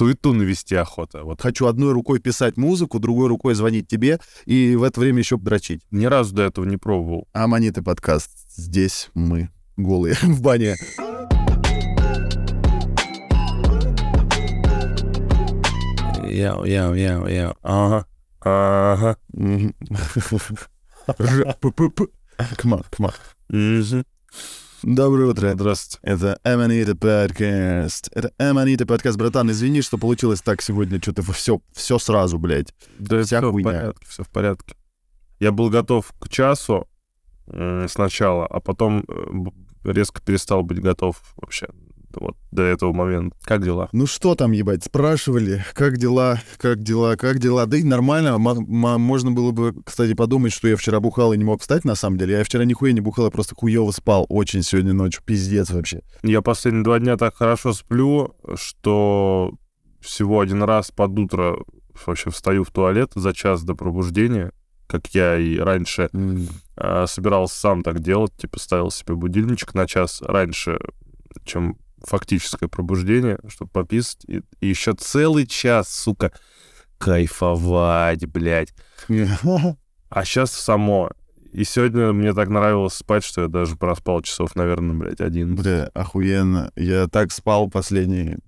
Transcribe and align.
суету 0.00 0.32
навести 0.32 0.74
охота. 0.76 1.24
Вот 1.24 1.42
Хочу 1.42 1.66
одной 1.66 1.92
рукой 1.92 2.20
писать 2.20 2.56
музыку, 2.56 2.98
другой 2.98 3.28
рукой 3.28 3.54
звонить 3.54 3.86
тебе 3.86 4.18
и 4.46 4.74
в 4.74 4.82
это 4.82 4.98
время 4.98 5.18
еще 5.18 5.36
дрочить. 5.36 5.82
ни 5.90 6.06
разу 6.06 6.34
до 6.34 6.44
этого 6.44 6.64
не 6.64 6.78
пробовал. 6.78 7.28
Аманиты 7.34 7.82
подкаст. 7.82 8.30
Здесь 8.56 9.10
мы 9.12 9.50
голые 9.76 10.14
в 10.22 10.40
бане. 10.40 10.76
Яу, 16.30 16.64
яу, 16.64 16.94
яу, 16.94 17.26
яу. 17.28 17.54
Ага. 17.62 18.04
Ага. 18.40 19.16
Мгм. 19.34 19.74
Ж- 21.18 21.44
Доброе 24.82 25.26
утро. 25.26 25.52
Здравствуйте. 25.54 25.98
Это 26.02 26.38
Аманиты 26.42 26.94
подкаст. 26.94 28.08
Это 28.14 28.32
Аманиты 28.38 28.86
подкаст. 28.86 29.18
Братан, 29.18 29.50
извини, 29.50 29.82
что 29.82 29.98
получилось 29.98 30.40
так 30.40 30.62
сегодня. 30.62 31.00
Что-то 31.02 31.22
все, 31.32 31.60
все 31.72 31.98
сразу, 31.98 32.38
блядь. 32.38 32.74
Да 32.98 33.22
Вся 33.22 33.40
все 33.40 33.48
в 33.48 33.52
хуйня. 33.52 33.70
порядке, 33.70 34.06
все 34.08 34.22
в 34.24 34.28
порядке. 34.30 34.74
Я 35.38 35.52
был 35.52 35.68
готов 35.68 36.10
к 36.18 36.28
часу 36.30 36.88
м, 37.46 37.88
сначала, 37.88 38.46
а 38.46 38.60
потом 38.60 39.04
э, 39.06 39.90
резко 39.92 40.22
перестал 40.22 40.62
быть 40.62 40.80
готов 40.80 41.20
вообще 41.36 41.68
вот 42.18 42.36
до 42.50 42.62
этого 42.62 42.92
момента. 42.92 43.36
Как 43.42 43.62
дела? 43.62 43.88
Ну 43.92 44.06
что 44.06 44.34
там, 44.34 44.52
ебать, 44.52 44.84
спрашивали, 44.84 45.64
как 45.74 45.96
дела, 45.96 46.40
как 46.56 46.82
дела, 46.82 47.16
как 47.16 47.38
дела. 47.38 47.66
Да 47.66 47.76
и 47.76 47.82
нормально, 47.82 48.38
можно 48.38 49.30
было 49.30 49.52
бы, 49.52 49.74
кстати, 49.84 50.14
подумать, 50.14 50.52
что 50.52 50.68
я 50.68 50.76
вчера 50.76 51.00
бухал 51.00 51.32
и 51.32 51.38
не 51.38 51.44
мог 51.44 51.60
встать, 51.60 51.84
на 51.84 51.94
самом 51.94 52.18
деле. 52.18 52.38
Я 52.38 52.44
вчера 52.44 52.64
нихуя 52.64 52.92
не 52.92 53.00
бухал, 53.00 53.26
я 53.26 53.30
просто 53.30 53.54
хуево 53.54 53.90
спал 53.90 54.26
очень 54.28 54.62
сегодня 54.62 54.92
ночью, 54.92 55.22
пиздец 55.24 55.70
вообще. 55.70 56.02
Я 56.22 56.42
последние 56.42 56.84
два 56.84 56.98
дня 56.98 57.16
так 57.16 57.36
хорошо 57.36 57.72
сплю, 57.72 58.34
что 58.54 59.54
всего 60.00 60.40
один 60.40 60.62
раз 60.62 60.90
под 60.90 61.18
утро 61.18 61.58
вообще 62.06 62.30
встаю 62.30 62.64
в 62.64 62.70
туалет 62.70 63.12
за 63.14 63.34
час 63.34 63.62
до 63.62 63.74
пробуждения, 63.74 64.52
как 64.86 65.06
я 65.08 65.38
и 65.38 65.58
раньше 65.58 66.10
а, 66.76 67.06
собирался 67.06 67.58
сам 67.58 67.82
так 67.82 68.00
делать, 68.00 68.32
типа 68.36 68.58
ставил 68.58 68.90
себе 68.90 69.14
будильничек 69.14 69.74
на 69.74 69.86
час 69.86 70.20
раньше, 70.22 70.78
чем 71.44 71.76
фактическое 72.02 72.68
пробуждение, 72.68 73.38
чтобы 73.48 73.70
пописать. 73.70 74.24
И, 74.26 74.42
и 74.60 74.68
еще 74.68 74.94
целый 74.94 75.46
час, 75.46 75.88
сука, 75.88 76.32
кайфовать, 76.98 78.26
блядь. 78.26 78.74
А 80.12 80.24
сейчас 80.24 80.50
само. 80.50 81.12
И 81.52 81.62
сегодня 81.62 82.12
мне 82.12 82.34
так 82.34 82.48
нравилось 82.48 82.94
спать, 82.94 83.22
что 83.22 83.42
я 83.42 83.48
даже 83.48 83.76
проспал 83.76 84.22
часов, 84.22 84.56
наверное, 84.56 84.96
блядь, 84.96 85.20
один. 85.20 85.54
Бля, 85.54 85.88
охуенно. 85.94 86.72
Я 86.74 87.06
так 87.06 87.30
спал 87.30 87.70
последние, 87.70 88.38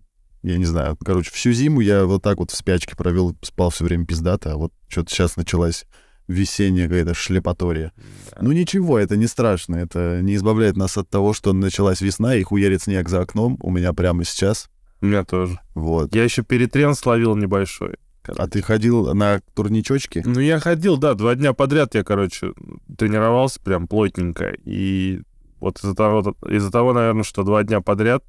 я 0.43 0.57
не 0.57 0.65
знаю, 0.65 0.97
короче, 1.05 1.31
всю 1.31 1.53
зиму 1.53 1.81
я 1.81 2.05
вот 2.05 2.23
так 2.23 2.39
вот 2.39 2.51
в 2.51 2.57
спячке 2.57 2.97
провел, 2.97 3.37
спал 3.43 3.71
все 3.71 3.85
время 3.85 4.07
пиздато, 4.07 4.53
а 4.53 4.57
вот 4.57 4.73
что-то 4.89 5.11
сейчас 5.11 5.37
началась 5.37 5.85
весенняя 6.29 6.89
какая-то 6.89 7.15
шлепатория. 7.15 7.93
Ну 8.41 8.53
ничего, 8.53 8.99
это 8.99 9.17
не 9.17 9.27
страшно, 9.27 9.77
это 9.77 10.21
не 10.23 10.37
избавляет 10.37 10.77
нас 10.77 10.97
от 10.97 11.09
того, 11.09 11.33
что 11.33 11.53
началась 11.53 12.01
весна 12.01 12.37
и 12.37 12.43
хуярит 12.43 12.83
снег 12.83 13.09
за 13.09 13.21
окном 13.21 13.59
у 13.61 13.71
меня 13.71 13.93
прямо 13.93 14.25
сейчас. 14.25 14.69
У 15.01 15.07
меня 15.07 15.25
тоже. 15.25 15.59
Вот. 15.75 16.15
Я 16.15 16.25
еще 16.25 16.43
перетрен 16.43 16.95
словил 16.95 17.35
небольшой. 17.35 17.97
А 18.25 18.47
ты 18.47 18.63
ходил 18.63 19.13
на 19.15 19.41
турничочки? 19.55 20.23
Ну, 20.25 20.39
я 20.39 20.61
ходил, 20.61 20.97
да, 20.97 21.15
два 21.15 21.35
дня 21.35 21.53
подряд 21.53 21.97
я, 21.97 22.05
короче, 22.05 22.53
тренировался 22.97 23.61
прям 23.61 23.89
плотненько. 23.89 24.55
И 24.65 25.23
вот 25.59 25.79
из-за 25.79 25.95
того, 25.95 26.37
из-за 26.49 26.71
того, 26.71 26.93
наверное, 26.93 27.25
что 27.25 27.43
два 27.43 27.65
дня 27.65 27.81
подряд 27.81 28.25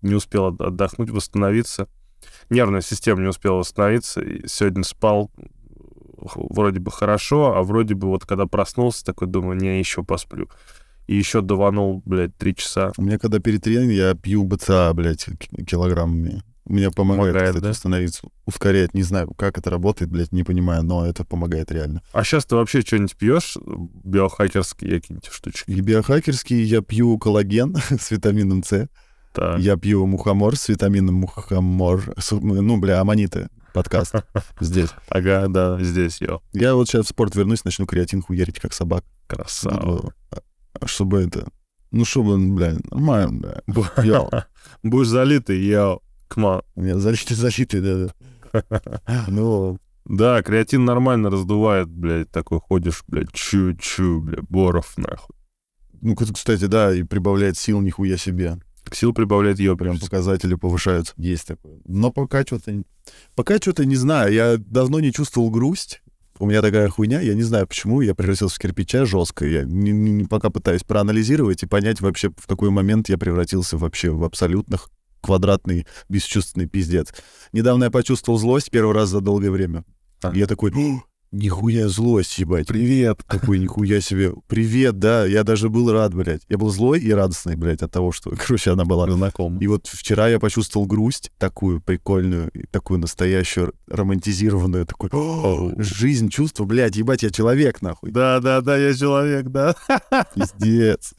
не 0.00 0.14
успел 0.14 0.46
от- 0.46 0.60
отдохнуть, 0.62 1.10
восстановиться. 1.10 1.86
Нервная 2.48 2.80
система 2.80 3.20
не 3.20 3.28
успела 3.28 3.56
восстановиться. 3.56 4.22
И 4.22 4.46
сегодня 4.48 4.84
спал 4.84 5.30
вроде 6.34 6.80
бы 6.80 6.90
хорошо, 6.90 7.56
а 7.56 7.62
вроде 7.62 7.94
бы 7.94 8.08
вот 8.08 8.26
когда 8.26 8.46
проснулся, 8.46 9.04
такой 9.04 9.28
думаю, 9.28 9.56
не, 9.56 9.78
еще 9.78 10.02
посплю. 10.02 10.48
И 11.06 11.16
еще 11.16 11.40
даванул, 11.40 12.02
блядь, 12.04 12.36
три 12.36 12.54
часа. 12.54 12.92
У 12.96 13.02
меня 13.02 13.18
когда 13.18 13.40
перед 13.40 13.62
тренингом 13.62 13.90
я 13.90 14.14
пью 14.14 14.44
БЦА, 14.44 14.92
блядь, 14.94 15.26
килограммами. 15.66 16.42
Мне 16.66 16.90
помогает, 16.90 17.32
Помогает, 17.32 17.48
кстати, 17.48 17.62
да? 17.62 17.68
восстановиться. 17.70 18.22
Ускоряет, 18.46 18.94
не 18.94 19.02
знаю, 19.02 19.32
как 19.36 19.58
это 19.58 19.70
работает, 19.70 20.08
блядь, 20.08 20.30
не 20.30 20.44
понимаю, 20.44 20.84
но 20.84 21.04
это 21.04 21.24
помогает 21.24 21.72
реально. 21.72 22.00
А 22.12 22.22
сейчас 22.22 22.44
ты 22.44 22.54
вообще 22.54 22.82
что-нибудь 22.82 23.16
пьешь? 23.16 23.56
Биохакерские 24.04 25.00
какие-нибудь 25.00 25.30
штучки? 25.32 25.68
И 25.68 25.80
биохакерский 25.80 26.62
я 26.62 26.80
пью 26.80 27.18
коллаген 27.18 27.74
с 27.98 28.12
витамином 28.12 28.62
С. 28.62 28.88
Так. 29.32 29.58
Я 29.58 29.76
пью 29.76 30.06
мухомор 30.06 30.56
с 30.56 30.68
витамином 30.68 31.16
мухомор. 31.16 32.14
Ну, 32.30 32.76
бля, 32.78 33.00
аманиты. 33.00 33.48
Подкаст 33.72 34.14
здесь. 34.60 34.90
Ага, 35.08 35.46
да, 35.48 35.78
здесь 35.80 36.20
я. 36.20 36.40
Я 36.52 36.74
вот 36.74 36.88
сейчас 36.88 37.06
в 37.06 37.08
спорт 37.10 37.34
вернусь, 37.36 37.64
начну 37.64 37.86
креатин 37.86 38.22
хуярить, 38.22 38.58
как 38.58 38.72
собак. 38.72 39.04
Красава. 39.26 40.12
Чтобы 40.84 41.22
это... 41.22 41.46
Ну, 41.92 42.04
чтобы, 42.04 42.38
бля, 42.38 42.76
нормально, 42.90 43.62
бля. 43.66 44.46
Будешь 44.82 45.08
залитый, 45.08 45.60
я... 45.64 45.98
Кма. 46.28 46.62
У 46.76 46.82
меня 46.82 46.98
защиты, 46.98 47.34
защиты, 47.34 47.80
да, 47.80 48.12
да. 48.52 48.92
Ну, 49.28 49.78
Да, 50.04 50.42
креатин 50.42 50.84
нормально 50.84 51.30
раздувает, 51.30 51.88
блядь, 51.88 52.30
такой 52.30 52.60
ходишь, 52.60 53.02
блядь, 53.08 53.32
чу-чу, 53.32 54.20
блядь, 54.20 54.48
боров, 54.48 54.96
нахуй. 54.96 55.34
ну, 56.00 56.14
кстати, 56.14 56.66
да, 56.66 56.94
и 56.94 57.02
прибавляет 57.02 57.56
сил 57.56 57.80
нихуя 57.80 58.16
себе. 58.16 58.58
Сил 58.92 59.12
прибавляет 59.12 59.58
ее 59.58 59.76
Прям 59.76 59.98
показатели 59.98 60.54
повышаются. 60.54 61.12
Есть 61.16 61.46
такое. 61.46 61.78
Но 61.86 62.10
пока 62.10 62.42
что-то... 62.42 62.82
Пока 63.34 63.56
что-то 63.56 63.84
не 63.84 63.96
знаю. 63.96 64.32
Я 64.32 64.56
давно 64.58 65.00
не 65.00 65.12
чувствовал 65.12 65.50
грусть. 65.50 66.02
У 66.38 66.46
меня 66.46 66.62
такая 66.62 66.88
хуйня, 66.88 67.20
я 67.20 67.34
не 67.34 67.42
знаю, 67.42 67.66
почему 67.66 68.00
я 68.00 68.14
превратился 68.14 68.56
в 68.56 68.58
кирпича 68.58 69.04
жестко. 69.04 69.46
Я 69.46 69.64
не- 69.64 69.90
не- 69.92 70.24
пока 70.24 70.48
пытаюсь 70.48 70.82
проанализировать 70.84 71.62
и 71.62 71.66
понять 71.66 72.00
вообще, 72.00 72.30
в 72.36 72.46
какой 72.46 72.70
момент 72.70 73.10
я 73.10 73.18
превратился 73.18 73.76
вообще 73.76 74.10
в 74.10 74.24
абсолютных 74.24 74.88
квадратный, 75.20 75.86
бесчувственный 76.08 76.66
пиздец. 76.66 77.12
Недавно 77.52 77.84
я 77.84 77.90
почувствовал 77.90 78.38
злость 78.38 78.70
первый 78.70 78.94
раз 78.94 79.10
за 79.10 79.20
долгое 79.20 79.50
время. 79.50 79.84
А. 80.22 80.32
Я 80.34 80.46
такой, 80.46 80.70
«О, 80.74 81.02
нихуя 81.32 81.88
злость, 81.88 82.38
ебать. 82.38 82.66
Привет. 82.66 83.20
Такой, 83.26 83.58
нихуя 83.58 84.00
себе. 84.00 84.32
Привет, 84.48 84.98
да, 84.98 85.24
я 85.24 85.44
даже 85.44 85.68
был 85.68 85.90
рад, 85.92 86.14
блядь. 86.14 86.42
Я 86.48 86.58
был 86.58 86.70
злой 86.70 87.00
и 87.00 87.12
радостный, 87.12 87.56
блядь, 87.56 87.82
от 87.82 87.90
того, 87.90 88.12
что, 88.12 88.30
короче, 88.38 88.70
она 88.70 88.84
была. 88.84 89.10
Знаком. 89.10 89.58
И 89.58 89.66
вот 89.66 89.86
вчера 89.86 90.28
я 90.28 90.38
почувствовал 90.38 90.86
грусть, 90.86 91.32
такую 91.38 91.80
прикольную, 91.80 92.50
такую 92.70 93.00
настоящую, 93.00 93.74
романтизированную, 93.88 94.86
такой, 94.86 95.08
«О, 95.12 95.72
жизнь, 95.78 96.28
чувство, 96.28 96.64
блядь, 96.64 96.96
ебать, 96.96 97.22
я 97.22 97.30
человек, 97.30 97.82
нахуй. 97.82 98.10
Да, 98.10 98.40
да, 98.40 98.60
да, 98.60 98.76
я 98.76 98.94
человек, 98.94 99.46
да. 99.48 99.74
Пиздец. 100.34 101.14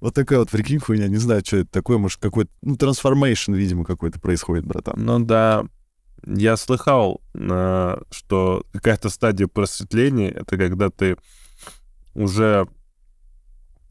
Вот 0.00 0.14
такая 0.14 0.38
вот, 0.40 0.50
прикинь, 0.50 0.78
хуйня, 0.78 1.08
не 1.08 1.16
знаю, 1.16 1.42
что 1.44 1.58
это 1.58 1.70
такое, 1.70 1.98
может, 1.98 2.20
какой-то, 2.20 2.50
ну, 2.62 2.76
трансформейшн, 2.76 3.54
видимо, 3.54 3.84
какой-то 3.84 4.20
происходит, 4.20 4.66
братан. 4.66 4.94
Ну 4.98 5.18
да, 5.20 5.64
я 6.26 6.56
слыхал, 6.56 7.20
э, 7.34 8.02
что 8.10 8.64
какая-то 8.72 9.08
стадия 9.08 9.46
просветления, 9.46 10.30
это 10.30 10.56
когда 10.56 10.90
ты 10.90 11.16
уже, 12.14 12.68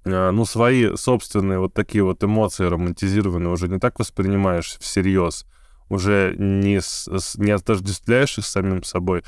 э, 0.06 0.32
ну, 0.32 0.46
свои 0.46 0.96
собственные 0.96 1.60
вот 1.60 1.74
такие 1.74 2.04
вот 2.04 2.24
эмоции 2.24 2.66
романтизированные 2.66 3.52
уже 3.52 3.68
не 3.68 3.80
так 3.80 4.00
воспринимаешь 4.00 4.78
всерьез, 4.80 5.46
уже 5.90 6.36
не, 6.38 6.82
с- 6.82 7.36
не 7.38 7.52
отождествляешь 7.52 8.38
их 8.38 8.46
с 8.46 8.52
самим 8.52 8.84
собой, 8.84 9.24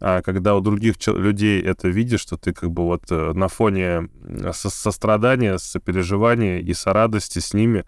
а 0.00 0.20
когда 0.22 0.54
у 0.54 0.60
других 0.60 0.96
людей 1.06 1.62
это 1.62 1.88
видишь, 1.88 2.20
что 2.20 2.36
ты 2.36 2.52
как 2.52 2.70
бы 2.70 2.84
вот 2.84 3.04
э, 3.10 3.32
на 3.32 3.48
фоне 3.48 4.08
со- 4.52 4.70
сострадания, 4.70 5.58
сопереживания 5.58 6.58
и 6.60 6.74
сорадости 6.74 7.38
с 7.38 7.54
ними, 7.54 7.84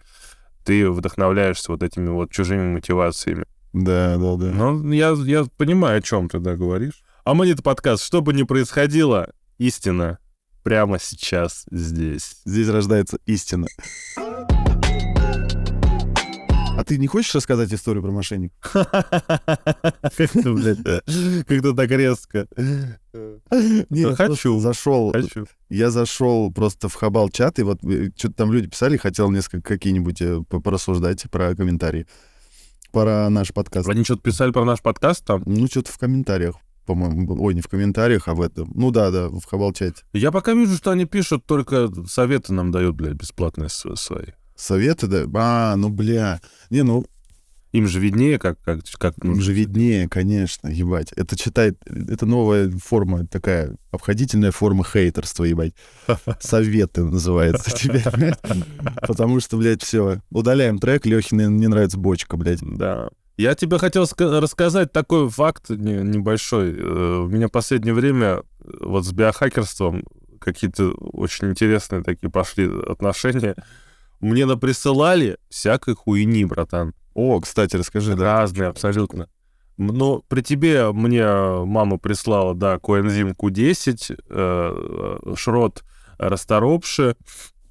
ты 0.65 0.89
вдохновляешься 0.89 1.71
вот 1.71 1.83
этими 1.83 2.09
вот 2.09 2.31
чужими 2.31 2.73
мотивациями. 2.73 3.45
Да, 3.73 4.17
да, 4.17 4.35
да. 4.35 4.51
Ну, 4.51 4.91
я, 4.91 5.15
я 5.25 5.45
понимаю, 5.57 5.99
о 5.99 6.01
чем 6.01 6.27
ты 6.29 6.39
да 6.39 6.55
говоришь. 6.55 7.03
А 7.23 7.33
мы 7.33 7.47
это 7.49 7.61
подкаст. 7.61 8.03
Что 8.03 8.21
бы 8.21 8.33
ни 8.33 8.43
происходило, 8.43 9.29
истина 9.57 10.17
прямо 10.63 10.97
сейчас 10.99 11.65
здесь. 11.71 12.37
Здесь 12.45 12.67
рождается 12.69 13.19
истина. 13.25 13.67
А 16.79 16.83
ты 16.85 16.97
не 16.97 17.07
хочешь 17.07 17.35
рассказать 17.35 17.73
историю 17.73 18.01
про 18.01 18.11
мошенников? 18.11 18.57
Как 18.71 20.31
ты, 20.31 20.53
блядь, 20.53 20.81
как-то 21.45 21.73
так 21.73 21.91
резко. 21.91 22.47
Нет, 23.89 24.15
Хочу. 24.15 24.59
Зашел. 24.59 25.11
Хочу. 25.11 25.45
Я 25.69 25.91
зашел 25.91 26.51
просто 26.53 26.87
в 26.87 26.95
Хабал-чат, 26.95 27.59
и 27.59 27.63
вот 27.63 27.79
что-то 28.17 28.33
там 28.33 28.53
люди 28.53 28.69
писали, 28.69 28.95
хотел 28.95 29.29
несколько 29.29 29.73
какие-нибудь 29.73 30.21
э, 30.21 30.41
по- 30.47 30.61
порассуждать 30.61 31.29
про 31.29 31.53
комментарии. 31.53 32.07
Про 32.91 33.29
наш 33.29 33.53
подкаст. 33.53 33.87
Они 33.87 34.03
что-то 34.03 34.21
писали 34.21 34.51
про 34.51 34.65
наш 34.65 34.81
подкаст 34.81 35.23
там? 35.23 35.43
Ну, 35.45 35.67
что-то 35.67 35.91
в 35.91 35.97
комментариях, 35.97 36.55
по-моему. 36.85 37.41
Ой, 37.43 37.53
не 37.53 37.61
в 37.61 37.67
комментариях, 37.67 38.27
а 38.27 38.33
в 38.33 38.41
этом. 38.41 38.71
Ну 38.73 38.89
да, 38.89 39.11
да, 39.11 39.29
в 39.29 39.45
Хабал-чате. 39.45 40.03
Я 40.13 40.31
пока 40.31 40.53
вижу, 40.53 40.75
что 40.75 40.91
они 40.91 41.05
пишут, 41.05 41.45
только 41.45 41.89
советы 42.07 42.53
нам 42.53 42.71
дают, 42.71 42.95
блядь, 42.95 43.13
бесплатные 43.13 43.69
свои. 43.69 44.27
Советы, 44.55 45.07
да? 45.07 45.25
А, 45.35 45.75
ну, 45.75 45.89
бля. 45.89 46.41
Не, 46.71 46.81
ну, 46.81 47.05
Им 47.71 47.87
же 47.87 47.99
виднее, 47.99 48.39
как, 48.39 48.59
как, 48.61 48.79
как 48.97 49.13
Им 49.23 49.39
же 49.41 49.53
виднее, 49.53 50.09
конечно, 50.09 50.69
ебать. 50.69 51.11
Это 51.15 51.37
читает, 51.37 51.77
это 51.85 52.25
новая 52.25 52.71
форма 52.71 53.27
такая, 53.27 53.75
обходительная 53.91 54.51
форма 54.51 54.83
хейтерства, 54.83 55.43
ебать. 55.43 55.73
Советы 56.39 57.03
называется 57.03 57.69
тебе, 57.71 58.03
блядь. 58.11 58.39
Потому 59.07 59.39
что, 59.39 59.57
блядь, 59.57 59.83
все. 59.83 60.21
Удаляем 60.31 60.79
трек, 60.79 61.05
Лехе 61.05 61.35
не 61.35 61.67
нравится 61.67 61.99
бочка, 61.99 62.37
блядь. 62.37 62.61
Да. 62.61 63.09
Я 63.37 63.55
тебе 63.55 63.77
хотел 63.77 64.05
рассказать 64.17 64.91
такой 64.91 65.29
факт 65.29 65.69
небольшой. 65.69 66.73
Э, 66.75 67.19
у 67.19 67.29
меня 67.29 67.47
в 67.47 67.51
последнее 67.51 67.93
время 67.93 68.27
э, 68.27 68.41
вот 68.81 69.05
с 69.05 69.13
биохакерством 69.13 70.03
какие-то 70.41 70.89
очень 70.91 71.51
интересные 71.51 72.03
такие 72.03 72.29
пошли 72.29 72.69
отношения. 72.87 73.55
Мне 74.19 74.45
наприсылали 74.45 75.37
всякой 75.49 75.95
хуйни, 75.95 76.43
братан. 76.43 76.93
О, 77.19 77.41
кстати, 77.41 77.75
расскажи, 77.75 78.15
да. 78.15 78.39
Разные 78.39 78.69
абсолютно. 78.69 79.27
Но 79.75 80.23
при 80.29 80.41
тебе 80.41 80.89
мне 80.93 81.25
мама 81.65 81.97
прислала, 81.97 82.55
да, 82.55 82.79
коэнзим 82.79 83.31
Q10, 83.31 84.19
э, 84.29 85.35
шрот 85.35 85.83
расторопши. 86.17 87.17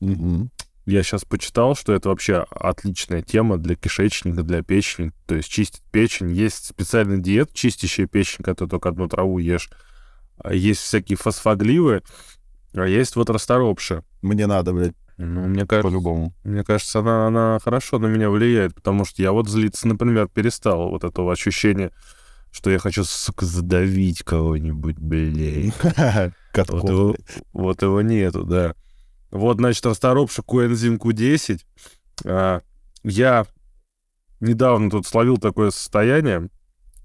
Угу. 0.00 0.50
Я 0.84 1.02
сейчас 1.02 1.24
почитал, 1.24 1.74
что 1.74 1.94
это 1.94 2.10
вообще 2.10 2.44
отличная 2.50 3.22
тема 3.22 3.56
для 3.56 3.74
кишечника, 3.74 4.42
для 4.42 4.62
печени. 4.62 5.12
То 5.26 5.34
есть 5.34 5.48
чистит 5.48 5.82
печень. 5.90 6.30
Есть 6.30 6.66
специальный 6.66 7.18
диет, 7.18 7.54
чистящая 7.54 8.06
печень, 8.06 8.44
когда 8.44 8.66
ты 8.66 8.70
только 8.70 8.90
одну 8.90 9.08
траву 9.08 9.38
ешь. 9.38 9.70
А 10.36 10.52
есть 10.52 10.80
всякие 10.80 11.16
фосфогливы, 11.16 12.02
а 12.74 12.86
есть 12.86 13.16
вот 13.16 13.30
расторопши. 13.30 14.04
Мне 14.20 14.46
надо, 14.46 14.74
блядь. 14.74 14.94
Ну, 15.19 15.49
мне 15.49 15.67
кажется, 15.67 15.88
по-любому. 15.88 16.32
Мне 16.44 16.62
кажется, 16.62 17.00
она, 17.00 17.26
она 17.26 17.59
хорошо 17.62 17.99
на 17.99 18.06
меня 18.06 18.31
влияет, 18.31 18.75
потому 18.75 19.05
что 19.05 19.20
я 19.20 19.32
вот 19.32 19.49
злиться, 19.49 19.88
например, 19.88 20.29
перестал 20.29 20.91
вот 20.91 21.03
этого 21.03 21.32
ощущения, 21.32 21.91
что 22.53 22.70
я 22.70 22.79
хочу, 22.79 23.03
сука, 23.03 23.44
задавить 23.44 24.23
кого-нибудь, 24.23 24.97
блядь. 24.99 25.75
Вот 26.56 26.88
его, 26.88 27.17
вот 27.53 27.82
его 27.82 28.00
нету, 28.03 28.44
да. 28.44 28.75
Вот, 29.31 29.59
значит, 29.59 29.85
расторопша 29.87 30.43
коэнзим 30.43 30.97
Q10. 30.97 31.61
А, 32.25 32.62
я 33.05 33.47
недавно 34.41 34.91
тут 34.91 35.06
словил 35.06 35.38
такое 35.38 35.70
состояние 35.70 36.49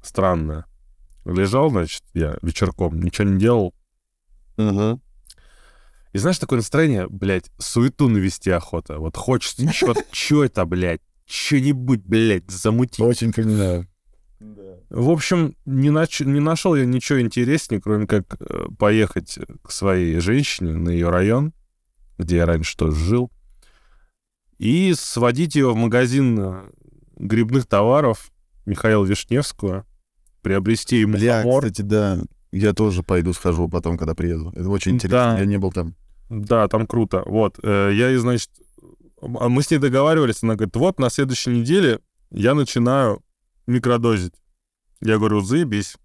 странное. 0.01 0.65
Лежал, 1.25 1.69
значит, 1.69 2.03
я 2.13 2.37
вечерком, 2.41 3.01
ничего 3.01 3.27
не 3.27 3.39
делал. 3.39 3.73
Угу. 4.57 5.01
И 6.13 6.17
знаешь, 6.19 6.37
такое 6.37 6.57
настроение, 6.57 7.07
блядь, 7.09 7.49
суету 7.57 8.07
навести 8.07 8.51
охота. 8.51 8.99
Вот 8.99 9.17
хочется, 9.17 9.71
что 9.73 9.95
что 10.11 10.43
это, 10.45 10.65
блядь, 10.65 11.01
что-нибудь, 11.25 12.03
блядь, 12.05 12.49
замутить. 12.49 12.99
Очень 12.99 13.33
понимаю. 13.33 13.87
В 14.89 15.09
общем, 15.09 15.55
не, 15.65 15.89
нач... 15.89 16.19
не 16.19 16.39
нашел 16.39 16.75
я 16.75 16.85
ничего 16.85 17.19
интереснее, 17.19 17.81
кроме 17.81 18.05
как 18.05 18.35
э, 18.39 18.67
поехать 18.77 19.39
к 19.63 19.71
своей 19.71 20.19
женщине 20.19 20.73
на 20.73 20.89
ее 20.89 21.09
район, 21.09 21.53
где 22.19 22.37
я 22.37 22.45
раньше 22.45 22.77
тоже 22.77 22.95
жил, 22.99 23.31
и 24.59 24.93
сводить 24.95 25.55
ее 25.55 25.71
в 25.71 25.75
магазин 25.75 26.37
э, 26.39 26.61
грибных 27.17 27.65
товаров 27.65 28.31
Михаила 28.65 29.03
Вишневского, 29.03 29.85
приобрести 30.41 30.99
ему 30.99 31.17
Бля, 31.17 31.41
хамор. 31.41 31.63
кстати, 31.63 31.81
да, 31.81 32.19
я 32.51 32.73
тоже 32.73 33.01
пойду 33.01 33.33
схожу 33.33 33.67
потом, 33.69 33.97
когда 33.97 34.13
приеду. 34.13 34.51
Это 34.55 34.69
очень 34.69 34.93
интересно, 34.93 35.33
Да. 35.33 35.39
я 35.39 35.45
не 35.45 35.57
был 35.57 35.71
там. 35.71 35.95
Да, 36.41 36.67
там 36.67 36.87
круто. 36.87 37.23
Вот, 37.25 37.59
э, 37.63 37.91
я 37.93 38.11
и, 38.11 38.15
значит, 38.15 38.49
а 39.21 39.49
мы 39.49 39.63
с 39.63 39.71
ней 39.71 39.77
договаривались, 39.77 40.43
она 40.43 40.55
говорит, 40.55 40.75
вот 40.75 40.99
на 40.99 41.09
следующей 41.09 41.51
неделе 41.51 41.99
я 42.31 42.55
начинаю 42.55 43.21
микродозить. 43.67 44.33
Я 45.01 45.17
говорю, 45.17 45.41
заебись. 45.41 45.95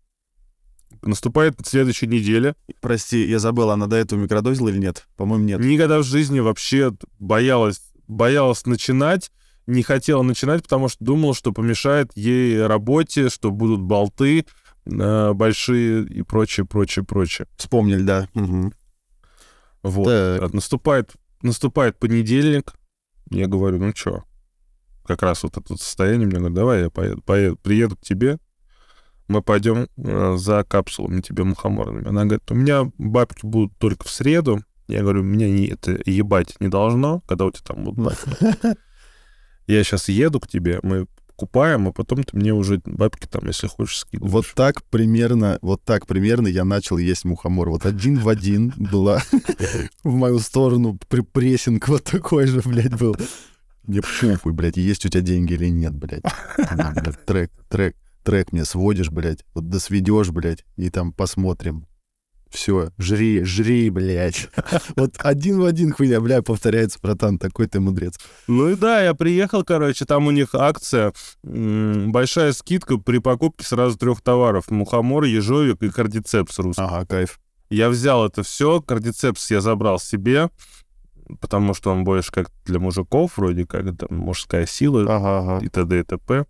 Наступает 1.03 1.55
следующая 1.65 2.07
неделя. 2.07 2.55
Прости, 2.81 3.25
я 3.27 3.39
забыл, 3.39 3.71
она 3.71 3.87
до 3.87 3.97
этого 3.97 4.19
микродозила 4.19 4.69
или 4.69 4.79
нет? 4.79 5.07
По-моему, 5.17 5.45
нет. 5.45 5.61
Никогда 5.61 5.99
в 5.99 6.05
жизни 6.05 6.41
вообще 6.41 6.93
боялась, 7.19 7.81
боялась 8.09 8.67
начинать, 8.67 9.31
не 9.67 9.83
хотела 9.83 10.23
начинать, 10.23 10.63
потому 10.63 10.89
что 10.89 11.05
думала, 11.05 11.35
что 11.35 11.53
помешает 11.53 12.11
ей 12.15 12.65
работе, 12.67 13.29
что 13.29 13.51
будут 13.51 13.81
болты 13.81 14.47
э, 14.87 15.33
большие 15.33 16.05
и 16.05 16.23
прочее, 16.23 16.67
прочее, 16.67 17.05
прочее. 17.05 17.47
Вспомнили, 17.57 18.03
да. 18.03 18.29
Мгм. 18.35 18.73
Вот. 19.88 20.06
Так. 20.06 20.43
А 20.43 20.49
Наступает, 20.55 21.12
наступает 21.43 21.99
понедельник. 21.99 22.75
Я 23.31 23.46
говорю, 23.46 23.79
ну 23.79 23.93
что, 23.94 24.25
как 25.06 25.23
раз 25.23 25.43
вот 25.43 25.56
это 25.56 25.76
состояние, 25.76 26.26
мне 26.26 26.37
говорят, 26.37 26.55
давай 26.55 26.82
я 26.82 26.90
поеду, 26.90 27.23
поеду, 27.23 27.56
приеду 27.56 27.96
к 27.96 28.00
тебе, 28.00 28.38
мы 29.26 29.43
пойдем 29.43 29.88
э, 29.96 30.37
за 30.37 30.64
капсулами 30.64 31.20
тебе 31.20 31.44
мухоморными. 31.44 32.08
Она 32.08 32.25
говорит, 32.25 32.50
у 32.50 32.55
меня 32.55 32.90
бабки 32.96 33.44
будут 33.44 33.76
только 33.79 34.06
в 34.06 34.11
среду. 34.11 34.62
Я 34.87 35.02
говорю, 35.02 35.23
меня 35.23 35.50
не, 35.50 35.67
это 35.67 35.99
ебать 36.06 36.56
не 36.61 36.69
должно, 36.69 37.20
когда 37.26 37.44
у 37.44 37.50
тебя 37.50 37.64
там 37.64 37.85
будут 37.85 38.05
бабки. 38.05 38.76
Я 39.67 39.85
сейчас 39.85 40.08
еду 40.08 40.40
к 40.40 40.49
тебе, 40.49 40.81
мы 40.82 41.06
купаем, 41.38 41.87
а 41.87 41.93
потом 41.93 42.25
ты 42.25 42.37
мне 42.37 42.52
уже 42.52 42.82
бабки 42.85 43.26
там, 43.26 43.46
если 43.46 43.69
хочешь, 43.69 43.99
скидываешь. 43.99 44.32
Вот 44.32 44.46
так 44.56 44.82
примерно, 44.85 45.58
вот 45.62 45.82
так 45.85 46.06
примерно 46.06 46.49
я 46.49 46.64
начал 46.64 46.99
есть 46.99 47.25
мухомор. 47.25 47.70
Вот 47.70 47.87
один 47.87 48.19
в 48.19 48.29
один 48.29 48.75
была 48.76 49.23
в 50.02 50.12
мою 50.12 50.40
сторону 50.40 50.99
прессинг 51.32 51.87
вот 51.88 52.05
такой 52.05 52.46
же, 52.46 52.61
блядь, 52.64 52.99
был. 52.99 53.17
Мне 53.85 54.00
похуй, 54.20 54.52
блядь, 54.52 54.76
есть 54.76 55.06
у 55.06 55.08
тебя 55.08 55.23
деньги 55.23 55.52
или 55.52 55.69
нет, 55.69 55.94
блядь, 55.94 56.25
Трек, 57.25 57.52
трек, 57.69 57.96
трек 58.25 58.52
мне 58.52 58.64
сводишь, 58.64 59.11
блядь, 59.11 59.44
вот 59.55 59.69
досведешь, 59.69 60.31
блядь, 60.31 60.64
и 60.76 60.90
там 60.90 61.12
посмотрим. 61.12 61.87
Все, 62.50 62.91
жри, 62.99 63.45
жри, 63.45 63.91
блядь. 63.91 64.49
Вот 64.97 65.15
один 65.19 65.61
в 65.61 65.65
один 65.65 65.93
хуйня, 65.93 66.21
бля, 66.21 66.43
повторяется, 66.43 66.99
братан, 67.03 67.39
такой 67.39 67.67
ты 67.67 67.79
мудрец. 67.79 68.19
Ну 68.47 68.71
и 68.71 68.75
да, 68.75 69.03
я 69.03 69.15
приехал, 69.15 69.65
короче, 69.65 70.05
там 70.06 70.27
у 70.27 70.31
них 70.31 70.55
акция, 70.55 71.12
большая 71.43 72.53
скидка 72.53 72.97
при 72.97 73.19
покупке 73.19 73.65
сразу 73.65 73.99
трех 73.99 74.23
товаров. 74.23 74.71
Мухомор, 74.71 75.25
ежовик 75.25 75.83
и 75.83 75.91
кардицепс 75.91 76.59
русский. 76.59 76.83
Ага, 76.83 77.05
кайф. 77.06 77.39
Я 77.71 77.91
взял 77.91 78.25
это 78.25 78.43
все, 78.43 78.81
кардицепс 78.81 79.50
я 79.50 79.61
забрал 79.61 79.99
себе, 79.99 80.49
потому 81.41 81.75
что 81.75 81.91
он 81.91 82.05
больше 82.05 82.33
как 82.33 82.50
для 82.65 82.79
мужиков, 82.79 83.37
вроде 83.37 83.67
как 83.67 83.95
там 83.97 84.19
мужская 84.19 84.65
сила 84.67 85.03
Ага, 85.03 85.39
ага. 85.39 85.65
и 85.65 85.69
т.д. 85.69 86.00
и 86.00 86.03
т.п. 86.03 86.47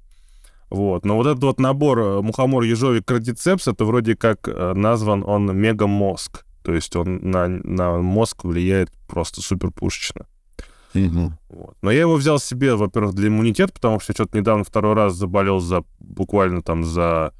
Вот. 0.70 1.04
Но 1.04 1.16
вот 1.16 1.26
этот 1.26 1.42
вот 1.42 1.60
набор 1.60 1.98
э, 1.98 2.20
мухомор, 2.22 2.62
ежовик, 2.62 3.06
кардицепс, 3.06 3.68
это 3.68 3.84
вроде 3.84 4.16
как 4.16 4.48
э, 4.48 4.72
назван 4.74 5.24
он 5.26 5.56
мегамозг. 5.56 6.44
То 6.62 6.74
есть 6.74 6.94
он 6.96 7.20
на, 7.22 7.48
на 7.48 7.98
мозг 7.98 8.44
влияет 8.44 8.90
просто 9.06 9.40
супер 9.40 9.70
пушечно. 9.70 10.26
Вот. 11.48 11.76
Но 11.82 11.90
я 11.90 12.00
его 12.00 12.16
взял 12.16 12.38
себе, 12.38 12.74
во-первых, 12.74 13.14
для 13.14 13.28
иммунитета, 13.28 13.72
потому 13.72 14.00
что 14.00 14.12
я 14.12 14.14
что-то 14.14 14.38
недавно 14.38 14.64
второй 14.64 14.94
раз 14.94 15.14
заболел 15.14 15.60
за 15.60 15.84
буквально 15.98 16.62
там 16.62 16.84
за 16.84 17.32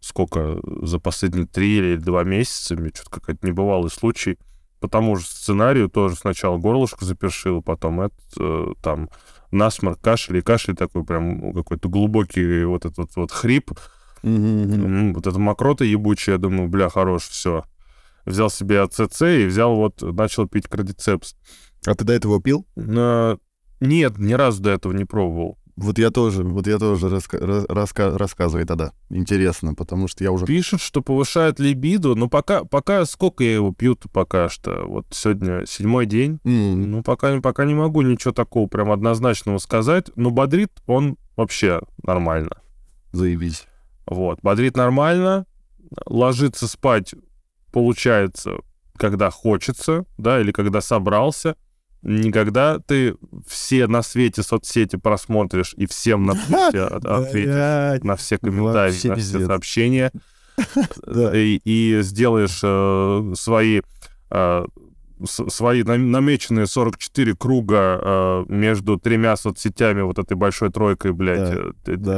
сколько, 0.00 0.60
за 0.82 0.98
последние 0.98 1.46
три 1.46 1.78
или 1.78 1.96
два 1.96 2.24
месяца, 2.24 2.76
мне 2.76 2.90
что-то 2.94 3.10
какой-то 3.10 3.46
небывалый 3.46 3.90
случай. 3.90 4.38
По 4.80 4.88
тому 4.88 5.16
же 5.16 5.24
сценарию 5.24 5.88
тоже 5.88 6.14
сначала 6.14 6.56
горлышко 6.56 7.04
запершило, 7.04 7.60
потом 7.60 8.00
это, 8.02 8.14
э, 8.38 8.74
там 8.80 9.10
насморк, 9.50 10.00
кашель, 10.00 10.38
и 10.38 10.42
кашель 10.42 10.76
такой 10.76 11.04
прям 11.04 11.52
какой-то 11.52 11.88
глубокий 11.88 12.64
вот 12.64 12.84
этот 12.84 13.14
вот 13.16 13.32
хрип. 13.32 13.70
М, 14.22 15.14
вот 15.14 15.26
эта 15.26 15.38
мокрота 15.38 15.84
ебучая, 15.84 16.36
я 16.36 16.38
думаю, 16.38 16.68
бля, 16.68 16.88
хорош, 16.88 17.22
все. 17.28 17.64
Взял 18.24 18.50
себе 18.50 18.80
АЦЦ 18.82 19.22
и 19.22 19.46
взял 19.46 19.74
вот, 19.74 20.02
начал 20.02 20.46
пить 20.48 20.68
кардицепс. 20.68 21.34
А 21.86 21.94
ты 21.94 22.04
до 22.04 22.12
этого 22.12 22.42
пил? 22.42 22.66
Но 22.76 23.38
нет, 23.80 24.18
ни 24.18 24.32
разу 24.32 24.62
до 24.62 24.70
этого 24.70 24.92
не 24.92 25.04
пробовал. 25.04 25.58
Вот 25.80 25.96
я 25.98 26.10
тоже, 26.10 26.42
вот 26.42 26.66
я 26.66 26.76
тоже 26.78 27.06
раска- 27.06 27.38
ра- 27.40 27.66
раска- 27.66 28.16
рассказывай 28.16 28.64
тогда. 28.64 28.92
Интересно, 29.10 29.74
потому 29.74 30.08
что 30.08 30.24
я 30.24 30.32
уже... 30.32 30.44
Пишут, 30.44 30.80
что 30.80 31.02
повышает 31.02 31.60
либидо, 31.60 32.16
но 32.16 32.28
пока, 32.28 32.64
пока 32.64 33.06
сколько 33.06 33.44
я 33.44 33.54
его 33.54 33.72
пью-то 33.72 34.08
пока 34.08 34.48
что? 34.48 34.84
Вот 34.86 35.06
сегодня 35.12 35.64
седьмой 35.66 36.06
день. 36.06 36.40
М, 36.44 36.90
Ну, 36.90 37.02
пока, 37.04 37.40
пока 37.40 37.64
не 37.64 37.74
могу 37.74 38.02
ничего 38.02 38.32
такого 38.32 38.66
прям 38.66 38.90
однозначного 38.90 39.58
сказать. 39.58 40.10
Но 40.16 40.30
бодрит 40.30 40.72
он 40.88 41.16
вообще 41.36 41.80
нормально. 42.02 42.58
Заебись. 43.12 43.66
Вот, 44.06 44.40
бодрит 44.42 44.76
нормально, 44.76 45.46
ложиться 46.06 46.66
спать 46.66 47.14
получается, 47.72 48.56
когда 48.96 49.30
хочется, 49.30 50.04
да, 50.16 50.40
или 50.40 50.50
когда 50.50 50.80
собрался. 50.80 51.54
Никогда 52.02 52.78
ты 52.78 53.16
все 53.46 53.86
на 53.86 54.02
свете 54.02 54.42
соцсети 54.42 54.96
просмотришь 54.96 55.74
и 55.76 55.86
всем 55.86 56.24
на 56.24 56.32
ответишь 57.18 58.04
на 58.04 58.16
все 58.16 58.38
комментарии, 58.38 59.08
на 59.08 59.14
все 59.16 59.46
сообщения 59.46 60.12
Да. 61.06 61.32
и, 61.34 62.00
сделаешь 62.02 62.60
э, 62.62 63.32
свои 63.34 63.80
э, 64.30 64.64
свои 65.24 65.82
нам- 65.82 66.10
намеченные 66.10 66.66
44 66.66 67.34
круга 67.34 68.00
э, 68.00 68.44
между 68.48 68.98
тремя 68.98 69.36
соцсетями, 69.36 70.02
вот 70.02 70.18
этой 70.18 70.36
большой 70.36 70.70
тройкой, 70.70 71.12
блядь, 71.12 71.56
э, 71.56 71.72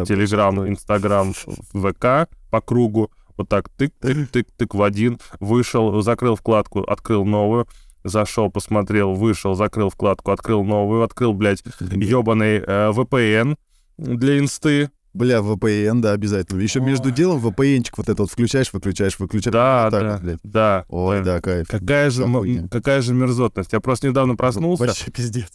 Телеграм. 0.04 0.68
Инстаграм, 0.68 1.32
ВК 1.32 2.28
по 2.50 2.60
кругу, 2.60 3.10
вот 3.36 3.48
так 3.48 3.68
тык-тык-тык-тык 3.78 4.76
в 4.76 4.82
один, 4.82 5.18
вышел, 5.38 6.02
закрыл 6.02 6.36
вкладку, 6.36 6.82
открыл 6.82 7.24
новую, 7.24 7.66
зашел, 8.04 8.50
посмотрел, 8.50 9.14
вышел, 9.14 9.54
закрыл 9.54 9.90
вкладку, 9.90 10.30
открыл 10.30 10.64
новую, 10.64 11.02
открыл, 11.02 11.32
блядь, 11.34 11.62
ебаный 11.80 12.58
э, 12.58 12.90
VPN 12.92 13.56
для 13.98 14.38
инсты. 14.38 14.90
Бля, 15.12 15.38
VPN, 15.38 16.00
да, 16.00 16.12
обязательно. 16.12 16.60
Еще 16.60 16.80
между 16.80 17.10
делом 17.10 17.44
VPN-чик 17.44 17.94
вот 17.96 18.08
это 18.08 18.22
вот 18.22 18.30
включаешь, 18.30 18.72
выключаешь, 18.72 19.18
выключаешь. 19.18 19.52
Да, 19.52 19.84
Вот 19.84 19.90
да, 20.00 20.12
вот, 20.12 20.20
блядь. 20.22 20.38
да. 20.44 20.84
Ой, 20.88 21.18
да. 21.18 21.24
да, 21.34 21.40
кайф. 21.40 21.66
Какая 21.68 22.10
же, 22.10 22.22
м- 22.22 22.68
какая 22.68 23.02
же 23.02 23.12
мерзотность. 23.12 23.72
Я 23.72 23.80
просто 23.80 24.06
недавно 24.08 24.36
проснулся. 24.36 24.84
Вообще 24.84 25.10
пиздец. 25.10 25.48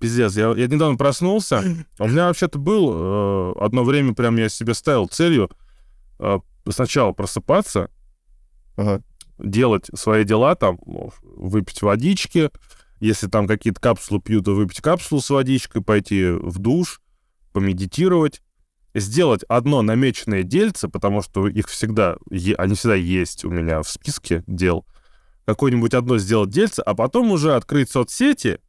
Пиздец, 0.00 0.34
я, 0.36 0.52
я 0.56 0.66
недавно 0.68 0.96
проснулся. 0.96 1.62
У 1.98 2.08
меня 2.08 2.28
вообще-то 2.28 2.58
был 2.58 2.92
э, 2.94 3.52
одно 3.60 3.84
время, 3.84 4.14
прям 4.14 4.36
я 4.38 4.48
себе 4.48 4.72
ставил 4.72 5.06
целью 5.06 5.50
э, 6.18 6.38
сначала 6.70 7.12
просыпаться, 7.12 7.90
Ага. 8.76 9.02
Делать 9.38 9.86
свои 9.94 10.24
дела, 10.24 10.54
там, 10.54 10.78
ну, 10.86 11.12
выпить 11.22 11.82
водички, 11.82 12.50
если 13.00 13.28
там 13.28 13.46
какие-то 13.46 13.80
капсулы 13.80 14.20
пью, 14.20 14.40
то 14.40 14.54
выпить 14.54 14.80
капсулу 14.80 15.20
с 15.20 15.30
водичкой, 15.30 15.82
пойти 15.82 16.30
в 16.30 16.58
душ, 16.58 17.00
помедитировать, 17.52 18.40
сделать 18.94 19.44
одно 19.48 19.82
намеченное 19.82 20.42
дельце, 20.42 20.88
потому 20.88 21.20
что 21.22 21.48
их 21.48 21.68
всегда, 21.68 22.16
они 22.30 22.74
всегда 22.74 22.94
есть 22.94 23.44
у 23.44 23.50
меня 23.50 23.82
в 23.82 23.88
списке 23.88 24.44
дел, 24.46 24.86
какое-нибудь 25.44 25.94
одно 25.94 26.18
сделать 26.18 26.50
дельце, 26.50 26.82
а 26.82 26.94
потом 26.94 27.30
уже 27.32 27.54
открыть 27.54 27.90
соцсети 27.90 28.60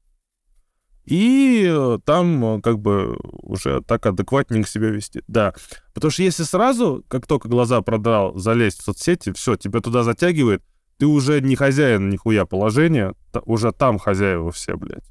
и 1.05 1.65
э, 1.67 1.99
там 2.03 2.57
э, 2.57 2.61
как 2.61 2.79
бы 2.79 3.17
уже 3.43 3.81
так 3.81 4.05
адекватненько 4.05 4.67
себя 4.67 4.89
вести. 4.89 5.21
Да, 5.27 5.53
потому 5.93 6.11
что 6.11 6.23
если 6.23 6.43
сразу, 6.43 7.03
как 7.07 7.27
только 7.27 7.47
глаза 7.47 7.81
продрал, 7.81 8.37
залезть 8.37 8.81
в 8.81 8.83
соцсети, 8.83 9.31
все, 9.33 9.55
тебя 9.55 9.81
туда 9.81 10.03
затягивает, 10.03 10.63
ты 10.97 11.05
уже 11.05 11.41
не 11.41 11.55
хозяин 11.55 12.09
нихуя 12.09 12.45
положения, 12.45 13.13
уже 13.45 13.71
там 13.71 13.99
хозяева 13.99 14.51
все, 14.51 14.77
блядь, 14.77 15.05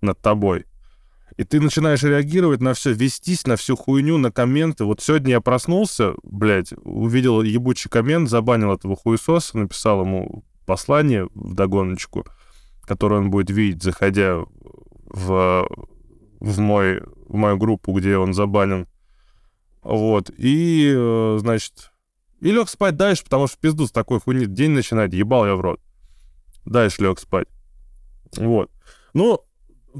над 0.00 0.18
тобой. 0.20 0.66
И 1.36 1.44
ты 1.44 1.60
начинаешь 1.60 2.02
реагировать 2.02 2.60
на 2.60 2.74
все, 2.74 2.92
вестись 2.92 3.46
на 3.46 3.56
всю 3.56 3.76
хуйню, 3.76 4.18
на 4.18 4.32
комменты. 4.32 4.84
Вот 4.84 5.00
сегодня 5.00 5.30
я 5.32 5.40
проснулся, 5.40 6.14
блядь, 6.22 6.72
увидел 6.82 7.42
ебучий 7.42 7.88
коммент, 7.88 8.28
забанил 8.28 8.72
этого 8.72 8.96
хуесоса, 8.96 9.56
написал 9.56 10.02
ему 10.02 10.44
послание 10.66 11.28
в 11.34 11.54
догоночку, 11.54 12.26
которое 12.82 13.20
он 13.20 13.30
будет 13.30 13.50
видеть, 13.50 13.82
заходя 13.82 14.44
в, 15.10 15.66
в, 16.40 16.58
мой, 16.58 17.00
в 17.26 17.34
мою 17.34 17.56
группу, 17.58 17.92
где 17.92 18.16
он 18.16 18.32
забанен. 18.34 18.86
Вот. 19.82 20.30
И, 20.36 20.92
э, 20.96 21.36
значит, 21.40 21.90
и 22.40 22.50
лег 22.50 22.68
спать 22.68 22.96
дальше, 22.96 23.24
потому 23.24 23.46
что 23.46 23.56
в 23.56 23.60
пизду 23.60 23.86
с 23.86 23.92
такой 23.92 24.20
хуйни 24.20 24.46
день 24.46 24.70
начинает, 24.70 25.12
ебал 25.14 25.46
я 25.46 25.54
в 25.54 25.60
рот. 25.60 25.80
Дальше 26.64 27.02
лег 27.02 27.18
спать. 27.18 27.46
Вот. 28.36 28.70
Ну, 29.14 29.40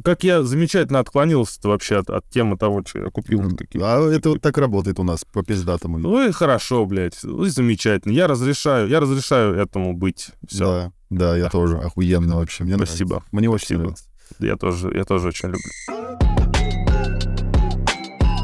как 0.04 0.22
я 0.22 0.42
замечательно 0.44 1.00
отклонился 1.00 1.58
вообще 1.64 1.96
от, 1.96 2.10
от 2.10 2.28
темы 2.30 2.56
того, 2.56 2.82
что 2.86 3.00
я 3.00 3.10
купил. 3.10 3.56
какие- 3.56 3.82
А 3.82 3.98
это 4.12 4.28
вот 4.30 4.40
так 4.40 4.56
работает 4.58 5.00
у 5.00 5.02
нас 5.02 5.24
по 5.24 5.42
пиздатому. 5.42 5.98
Ну 5.98 6.28
и 6.28 6.30
хорошо, 6.30 6.84
блядь. 6.86 7.18
Ну 7.24 7.44
и 7.44 7.48
замечательно. 7.48 8.12
Я 8.12 8.28
разрешаю, 8.28 8.88
я 8.88 9.00
разрешаю 9.00 9.54
этому 9.56 9.94
быть. 9.94 10.28
Все. 10.46 10.58
Да, 10.64 10.92
да, 11.10 11.36
я 11.36 11.44
Да. 11.44 11.50
тоже. 11.50 11.78
Охуенно 11.78 12.36
вообще. 12.36 12.62
Мне 12.64 12.76
Спасибо. 12.76 13.08
нравится. 13.14 13.28
Мне 13.32 13.48
очень 13.50 13.64
Спасибо. 13.66 13.80
нравится. 13.80 14.04
Я 14.38 14.56
тоже, 14.56 14.90
я 14.94 15.04
тоже 15.04 15.28
очень 15.28 15.48
люблю. 15.48 15.70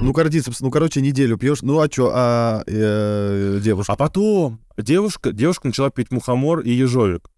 Ну, 0.02 0.12
кардицепс, 0.12 0.60
ну, 0.60 0.70
короче, 0.70 1.00
неделю 1.00 1.38
пьешь. 1.38 1.62
Ну, 1.62 1.80
а 1.80 1.86
что, 1.90 2.12
а 2.14 2.62
э, 2.66 3.60
девушка? 3.62 3.92
А 3.92 3.96
потом 3.96 4.60
девушка, 4.76 5.32
девушка 5.32 5.66
начала 5.68 5.90
пить 5.90 6.10
мухомор 6.10 6.60
и 6.60 6.70
ежовик 6.70 7.30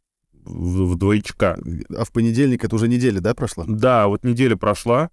в, 0.44 0.92
в 0.92 0.96
двоечка. 0.96 1.58
А 1.96 2.04
в 2.04 2.10
понедельник 2.12 2.64
это 2.64 2.74
уже 2.74 2.88
неделя, 2.88 3.20
да, 3.20 3.34
прошла? 3.34 3.64
Да, 3.68 4.08
вот 4.08 4.24
неделя 4.24 4.56
прошла. 4.56 5.10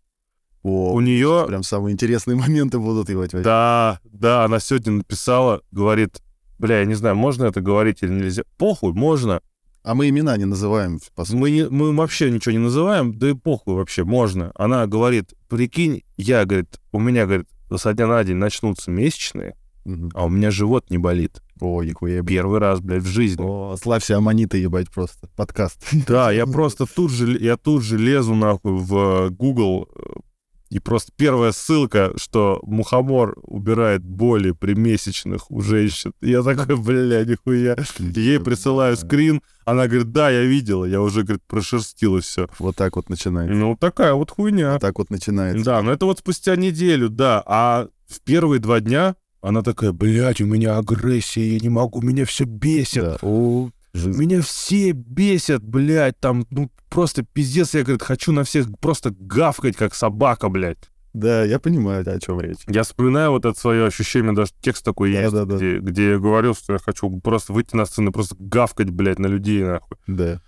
О, 0.63 0.93
У 0.93 1.01
нее, 1.01 1.45
прям 1.47 1.61
самые 1.61 1.93
интересные 1.93 2.35
моменты 2.39 2.79
будут, 2.79 3.09
ебать. 3.09 3.33
вообще. 3.33 3.43
да, 3.43 3.99
да, 4.05 4.45
она 4.45 4.59
сегодня 4.59 4.93
написала, 4.93 5.61
говорит, 5.71 6.21
бля, 6.57 6.79
я 6.79 6.85
не 6.85 6.95
знаю, 6.95 7.15
можно 7.15 7.45
это 7.45 7.61
говорить 7.61 8.01
или 8.01 8.11
нельзя. 8.11 8.43
Похуй, 8.57 8.93
можно. 8.93 9.41
А 9.85 9.93
мы 9.93 10.09
имена 10.09 10.35
не 10.35 10.45
называем. 10.45 10.99
Мы, 11.31 11.51
не- 11.51 11.69
мы 11.69 11.95
вообще 11.95 12.31
ничего 12.31 12.53
не 12.53 12.57
называем, 12.57 13.13
да 13.19 13.29
и 13.29 13.33
похуй 13.33 13.75
вообще, 13.75 14.03
можно. 14.03 14.51
Она 14.55 14.87
говорит, 14.87 15.35
прикинь, 15.47 16.01
я, 16.17 16.43
говорит, 16.45 16.79
у 16.91 16.99
меня, 16.99 17.27
говорит, 17.27 17.47
со 17.77 17.93
дня 17.93 18.07
на 18.07 18.23
день 18.23 18.37
начнутся 18.37 18.89
месячные, 18.89 19.55
а 20.15 20.25
у 20.25 20.29
меня 20.29 20.49
живот 20.49 20.89
не 20.89 20.97
болит. 20.97 21.39
О, 21.61 21.83
нихуя. 21.83 22.23
Первый 22.23 22.59
раз, 22.59 22.81
блядь, 22.81 23.03
в 23.03 23.07
жизни. 23.07 23.43
О, 23.45 23.75
славься 23.79 24.17
аммониты, 24.17 24.57
ебать, 24.57 24.89
просто. 24.89 25.29
Подкаст. 25.35 25.79
Да, 26.07 26.31
я 26.31 26.45
просто 26.47 26.87
тут 26.87 27.11
же, 27.11 27.37
я 27.39 27.55
тут 27.55 27.83
же 27.83 27.99
лезу 27.99 28.33
нахуй 28.33 28.73
в 28.73 29.29
Google, 29.29 29.87
э, 29.95 30.01
и 30.69 30.79
просто 30.79 31.11
первая 31.15 31.51
ссылка, 31.51 32.13
что 32.17 32.59
мухомор 32.63 33.37
убирает 33.43 34.03
боли 34.03 34.51
при 34.51 34.73
месячных 34.73 35.51
у 35.51 35.61
женщин. 35.61 36.13
Я 36.21 36.41
такой, 36.43 36.75
бля, 36.75 37.23
нихуя. 37.23 37.75
Ей 37.99 38.39
присылаю 38.39 38.97
скрин, 38.97 39.41
она 39.65 39.87
говорит, 39.87 40.11
да, 40.11 40.29
я 40.29 40.43
видела, 40.43 40.85
я 40.85 41.01
уже, 41.01 41.23
говорит, 41.23 41.43
прошерстила 41.47 42.19
все. 42.21 42.47
Вот 42.59 42.75
так 42.75 42.95
вот 42.95 43.09
начинается. 43.09 43.55
Ну, 43.55 43.77
такая 43.79 44.13
вот 44.13 44.31
хуйня. 44.31 44.73
Вот 44.73 44.81
так 44.81 44.97
вот 44.97 45.09
начинается. 45.09 45.63
Да, 45.63 45.81
но 45.81 45.91
это 45.91 46.05
вот 46.05 46.19
спустя 46.19 46.55
неделю, 46.55 47.09
да. 47.09 47.43
А 47.45 47.87
в 48.07 48.21
первые 48.21 48.59
два 48.59 48.79
дня 48.79 49.15
она 49.41 49.61
такая, 49.61 49.91
блядь, 49.91 50.41
у 50.41 50.45
меня 50.45 50.77
агрессия, 50.77 51.53
я 51.53 51.59
не 51.59 51.69
могу, 51.69 52.01
меня 52.01 52.25
все 52.25 52.45
бесит. 52.45 53.03
Да. 53.03 53.71
Меня 54.03 54.41
все 54.41 54.91
бесят, 54.91 55.63
блядь, 55.63 56.19
там, 56.19 56.45
ну, 56.49 56.69
просто 56.89 57.23
пиздец, 57.23 57.73
я, 57.73 57.83
говорит, 57.83 58.01
хочу 58.03 58.31
на 58.31 58.43
всех 58.43 58.67
просто 58.79 59.11
гавкать, 59.17 59.75
как 59.77 59.95
собака, 59.95 60.49
блядь. 60.49 60.89
Да, 61.13 61.45
я 61.45 61.59
понимаю, 61.59 62.03
о 62.05 62.19
чем 62.19 62.41
речь. 62.41 62.57
Я 62.67 62.83
вспоминаю 62.83 63.31
вот 63.31 63.45
это 63.45 63.57
свое 63.57 63.85
ощущение, 63.85 64.33
даже 64.33 64.51
текст 64.59 64.83
такой 64.83 65.11
есть, 65.11 65.31
Да-да-да. 65.31 65.55
где, 65.55 65.79
где 65.79 66.09
я 66.11 66.17
говорил, 66.19 66.53
что 66.53 66.73
я 66.73 66.79
хочу 66.79 67.09
просто 67.21 67.53
выйти 67.53 67.73
на 67.75 67.85
сцену 67.85 68.11
просто 68.11 68.35
гавкать, 68.37 68.89
блядь, 68.89 69.19
на 69.19 69.27
людей, 69.27 69.63
нахуй. 69.63 69.97
Да. 70.07 70.41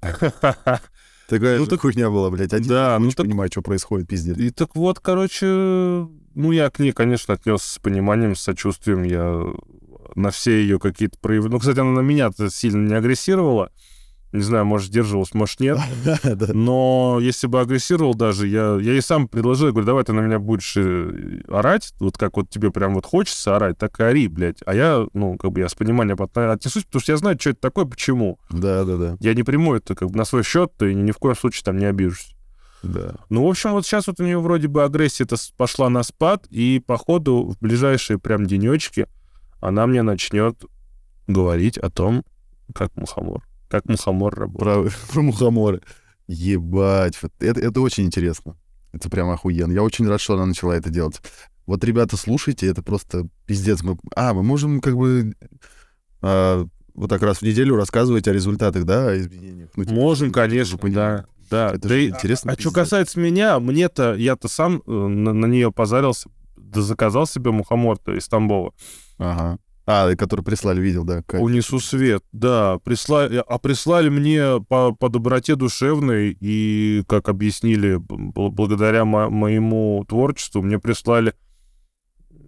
Такая 1.28 1.58
Ну, 1.58 1.66
так- 1.66 1.80
хуйня 1.80 2.08
была, 2.08 2.30
блядь. 2.30 2.52
Один 2.52 2.68
Да, 2.68 2.96
ну 2.98 3.06
не 3.06 3.12
так, 3.12 3.26
понимаю, 3.26 3.50
что 3.50 3.60
происходит, 3.60 4.08
пиздец. 4.08 4.38
и 4.38 4.50
так 4.50 4.76
вот, 4.76 5.00
короче, 5.00 5.46
ну, 5.46 6.52
я 6.52 6.70
к 6.70 6.78
ней, 6.78 6.92
конечно, 6.92 7.34
отнесся 7.34 7.74
с 7.74 7.78
пониманием, 7.78 8.36
с 8.36 8.40
сочувствием, 8.42 9.02
я 9.02 9.42
на 10.16 10.30
все 10.30 10.60
ее 10.60 10.78
какие-то 10.78 11.18
проявления... 11.20 11.54
Ну, 11.54 11.60
кстати, 11.60 11.78
она 11.78 11.92
на 11.92 12.00
меня-то 12.00 12.50
сильно 12.50 12.88
не 12.88 12.94
агрессировала, 12.94 13.70
не 14.32 14.42
знаю, 14.42 14.64
может, 14.64 14.88
сдерживалась, 14.88 15.34
может, 15.34 15.60
нет. 15.60 15.78
Но 16.54 17.18
если 17.20 17.46
бы 17.46 17.60
агрессировал 17.60 18.14
даже, 18.14 18.46
я, 18.48 18.76
я 18.80 18.92
ей 18.92 19.02
сам 19.02 19.28
предложил, 19.28 19.66
я 19.66 19.72
говорю, 19.72 19.86
давай 19.86 20.04
ты 20.04 20.12
на 20.12 20.20
меня 20.20 20.38
будешь 20.38 20.76
э, 20.76 21.42
орать, 21.48 21.94
вот 22.00 22.18
как 22.18 22.36
вот 22.36 22.50
тебе 22.50 22.70
прям 22.70 22.94
вот 22.94 23.06
хочется 23.06 23.56
орать, 23.56 23.78
так 23.78 23.98
и 24.00 24.02
ори, 24.02 24.28
блядь. 24.28 24.58
А 24.66 24.74
я, 24.74 25.06
ну, 25.14 25.36
как 25.36 25.52
бы 25.52 25.60
я 25.60 25.68
с 25.68 25.74
пониманием 25.74 26.20
от- 26.20 26.36
отнесусь, 26.36 26.84
потому 26.84 27.00
что 27.00 27.12
я 27.12 27.18
знаю, 27.18 27.38
что 27.40 27.50
это 27.50 27.60
такое, 27.60 27.84
почему. 27.84 28.38
Да, 28.50 28.84
да, 28.84 28.96
да. 28.96 29.16
Я 29.20 29.34
не 29.34 29.42
приму 29.42 29.74
это 29.74 29.94
как 29.94 30.10
бы 30.10 30.18
на 30.18 30.24
свой 30.24 30.42
счет, 30.42 30.72
и 30.82 30.92
ни 30.94 31.12
в 31.12 31.18
коем 31.18 31.36
случае 31.36 31.62
там 31.64 31.78
не 31.78 31.86
обижусь. 31.86 32.34
Да. 32.82 33.14
Ну, 33.30 33.44
в 33.44 33.48
общем, 33.48 33.72
вот 33.72 33.86
сейчас 33.86 34.06
вот 34.06 34.20
у 34.20 34.24
нее 34.24 34.38
вроде 34.38 34.68
бы 34.68 34.84
агрессия-то 34.84 35.36
пошла 35.56 35.88
на 35.88 36.02
спад, 36.02 36.46
и 36.50 36.82
походу 36.84 37.44
в 37.48 37.58
ближайшие 37.60 38.18
прям 38.18 38.46
денечки 38.46 39.06
она 39.60 39.86
мне 39.86 40.02
начнет 40.02 40.62
говорить 41.26 41.78
о 41.78 41.90
том, 41.90 42.24
как 42.74 42.94
мухомор. 42.96 43.42
Как 43.68 43.84
мухомор 43.86 44.34
работает. 44.34 44.92
Про, 44.92 45.06
про 45.12 45.22
мухоморы. 45.22 45.82
Ебать, 46.28 47.18
это, 47.40 47.60
это 47.60 47.80
очень 47.80 48.04
интересно. 48.04 48.56
Это 48.92 49.08
прям 49.10 49.30
охуенно. 49.30 49.72
Я 49.72 49.82
очень 49.82 50.06
рад, 50.08 50.20
что 50.20 50.34
она 50.34 50.46
начала 50.46 50.72
это 50.76 50.90
делать. 50.90 51.20
Вот, 51.66 51.82
ребята, 51.84 52.16
слушайте, 52.16 52.66
это 52.66 52.82
просто 52.82 53.28
пиздец. 53.46 53.82
Мы, 53.82 53.96
а, 54.14 54.32
мы 54.34 54.42
можем 54.42 54.80
как 54.80 54.96
бы 54.96 55.34
а, 56.22 56.66
вот 56.94 57.10
так 57.10 57.22
раз 57.22 57.38
в 57.38 57.42
неделю 57.42 57.76
рассказывать 57.76 58.26
о 58.28 58.32
результатах, 58.32 58.84
да, 58.84 59.10
о 59.10 59.18
изменениях. 59.18 59.70
Ну, 59.76 59.84
типа, 59.84 59.94
Можем, 59.94 60.28
чтобы 60.30 60.32
конечно, 60.48 60.78
да. 60.82 61.26
Да, 61.50 61.70
Это 61.74 61.88
да 61.88 61.96
и- 61.96 62.08
интересно, 62.08 62.52
А, 62.52 62.54
что 62.54 62.70
пиздец. 62.70 62.74
касается 62.74 63.20
меня, 63.20 63.60
мне-то, 63.60 64.14
я-то 64.14 64.48
сам 64.48 64.82
э, 64.86 64.90
на, 64.90 65.32
на 65.32 65.46
нее 65.46 65.70
позарился, 65.70 66.28
да 66.56 66.82
заказал 66.82 67.26
себе 67.26 67.52
мухомор-то 67.52 68.14
из 68.16 68.26
Тамбова. 68.26 68.72
Ага. 69.18 69.58
А, 69.88 70.16
который 70.16 70.44
прислали, 70.44 70.80
видел, 70.80 71.04
да. 71.04 71.22
кайф. 71.22 71.42
Унесу 71.42 71.78
свет, 71.78 72.24
да. 72.32 72.78
Прислали, 72.82 73.42
а 73.46 73.58
прислали 73.58 74.08
мне 74.08 74.60
по, 74.68 74.92
по 74.92 75.08
доброте 75.08 75.54
душевной, 75.54 76.36
и, 76.40 77.04
как 77.06 77.28
объяснили, 77.28 77.96
благодаря 77.98 79.04
мо- 79.04 79.30
моему 79.30 80.04
творчеству, 80.08 80.60
мне 80.60 80.80
прислали 80.80 81.34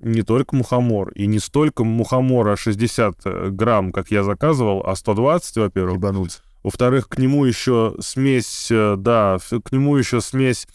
не 0.03 0.23
только 0.23 0.57
мухомор, 0.57 1.11
и 1.13 1.27
не 1.27 1.39
столько 1.39 1.85
мухомора 1.85 2.57
60 2.57 3.53
грамм, 3.55 3.93
как 3.93 4.11
я 4.11 4.25
заказывал, 4.25 4.83
а 4.85 4.97
120, 4.97 5.57
во-первых. 5.59 5.95
Ебануться. 5.95 6.41
Во-вторых, 6.65 7.09
к 7.09 7.19
нему 7.19 7.45
еще 7.45 7.95
смесь, 8.01 8.69
э, 8.71 8.97
да, 8.99 9.39
к 9.39 9.71
нему 9.71 9.97
еще 9.97 10.21
смесь 10.21 10.67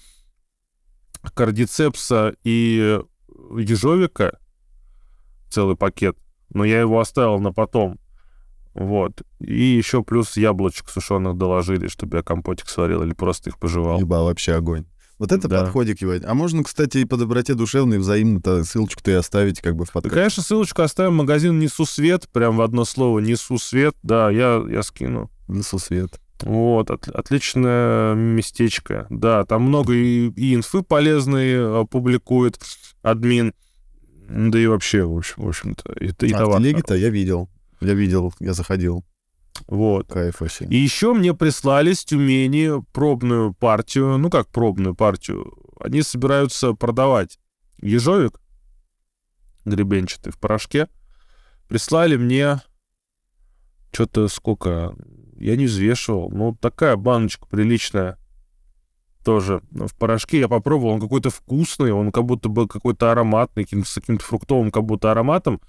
кардицепса 1.34 2.36
и 2.44 3.00
ежовика, 3.58 4.40
целый 5.54 5.76
пакет. 5.76 6.18
Но 6.54 6.66
я 6.66 6.80
его 6.82 7.00
оставил 7.00 7.40
на 7.40 7.54
потом. 7.54 7.98
Вот. 8.74 9.22
И 9.40 9.64
еще 9.64 10.04
плюс 10.04 10.36
яблочек 10.36 10.90
сушеных 10.90 11.38
доложили, 11.38 11.88
чтобы 11.88 12.18
я 12.18 12.24
компотик 12.24 12.68
сварил 12.70 13.04
или 13.04 13.14
просто 13.14 13.50
их 13.52 13.60
пожевал. 13.60 14.00
Еба, 14.00 14.24
вообще 14.24 14.54
огонь. 14.54 14.86
Вот 15.20 15.32
это 15.32 15.48
Да. 15.48 15.62
подходик, 15.62 16.02
ебать. 16.02 16.24
А 16.26 16.34
можно, 16.34 16.64
кстати, 16.64 16.98
и 16.98 17.06
по 17.06 17.18
доброте 17.18 17.54
душевной 17.54 18.00
взаимно-то 18.00 18.64
ссылочку-то 18.64 19.12
и 19.12 19.14
оставить 19.14 19.62
как 19.62 19.76
бы 19.76 19.86
в 19.86 19.90
Да, 19.90 19.94
подкасте. 19.94 20.16
конечно, 20.18 20.44
ссылочку 20.44 20.82
оставим. 20.82 21.16
Магазин 21.16 21.60
«Несу 21.60 21.86
свет», 21.86 22.28
прям 22.34 22.58
в 22.58 22.62
одно 22.62 22.84
слово 22.84 23.20
«Несу 23.20 23.60
свет». 23.60 23.96
Да, 24.02 24.32
я, 24.32 24.62
я 24.68 24.82
скину. 24.82 25.30
Несу 25.48 25.78
свет. 25.78 26.20
Вот, 26.42 26.90
от- 26.90 27.08
отличное 27.08 28.16
местечко. 28.16 29.06
Да, 29.12 29.46
там 29.46 29.62
много 29.64 29.94
и, 29.94 30.30
и 30.32 30.56
инфы 30.56 30.82
полезные 30.82 31.58
э, 31.58 31.86
публикует 31.90 32.60
админ. 33.04 33.54
Да 34.30 34.60
и 34.60 34.66
вообще, 34.68 35.04
в 35.04 35.18
общем, 35.18 35.44
в 35.44 35.48
общем-то, 35.48 35.94
и, 35.94 36.08
и 36.08 36.34
а 36.34 36.40
товар. 36.40 36.60
в 36.60 36.64
телеге-то 36.64 36.96
я 36.96 37.10
видел. 37.10 37.50
Я 37.82 37.94
видел, 37.94 38.34
я 38.40 38.54
заходил. 38.54 39.04
Вот. 39.68 40.08
Кайф 40.08 40.42
вообще. 40.42 40.66
И 40.66 40.76
еще 40.76 41.14
мне 41.14 41.34
прислали 41.34 41.94
с 41.94 42.04
Тюмени 42.06 42.84
пробную 42.94 43.54
партию. 43.54 44.18
Ну, 44.18 44.30
как 44.30 44.48
пробную 44.48 44.96
партию? 44.96 45.54
Они 45.80 46.02
собираются 46.02 46.74
продавать 46.74 47.40
ежовик 47.82 48.40
гребенчатый 49.66 50.32
в 50.32 50.40
порошке. 50.40 50.88
Прислали 51.68 52.18
мне 52.18 52.62
что-то 53.92 54.28
сколько... 54.28 54.96
Я 55.38 55.56
не 55.56 55.66
взвешивал. 55.66 56.30
Ну, 56.30 56.56
такая 56.56 56.96
баночка 56.96 57.46
приличная. 57.48 58.18
Тоже 59.24 59.62
ну, 59.72 59.88
в 59.88 59.96
порошке. 59.96 60.40
Я 60.40 60.48
попробовал, 60.48 60.94
он 60.94 61.02
какой-то 61.02 61.30
вкусный, 61.30 61.92
он 61.92 62.12
как 62.12 62.26
будто 62.26 62.50
бы 62.50 62.68
какой-то 62.68 63.12
ароматный, 63.12 63.66
с 63.66 63.94
каким-то 63.96 64.24
фруктовым 64.24 64.72
как 64.72 64.84
будто 64.84 65.12
ароматом. 65.12 65.62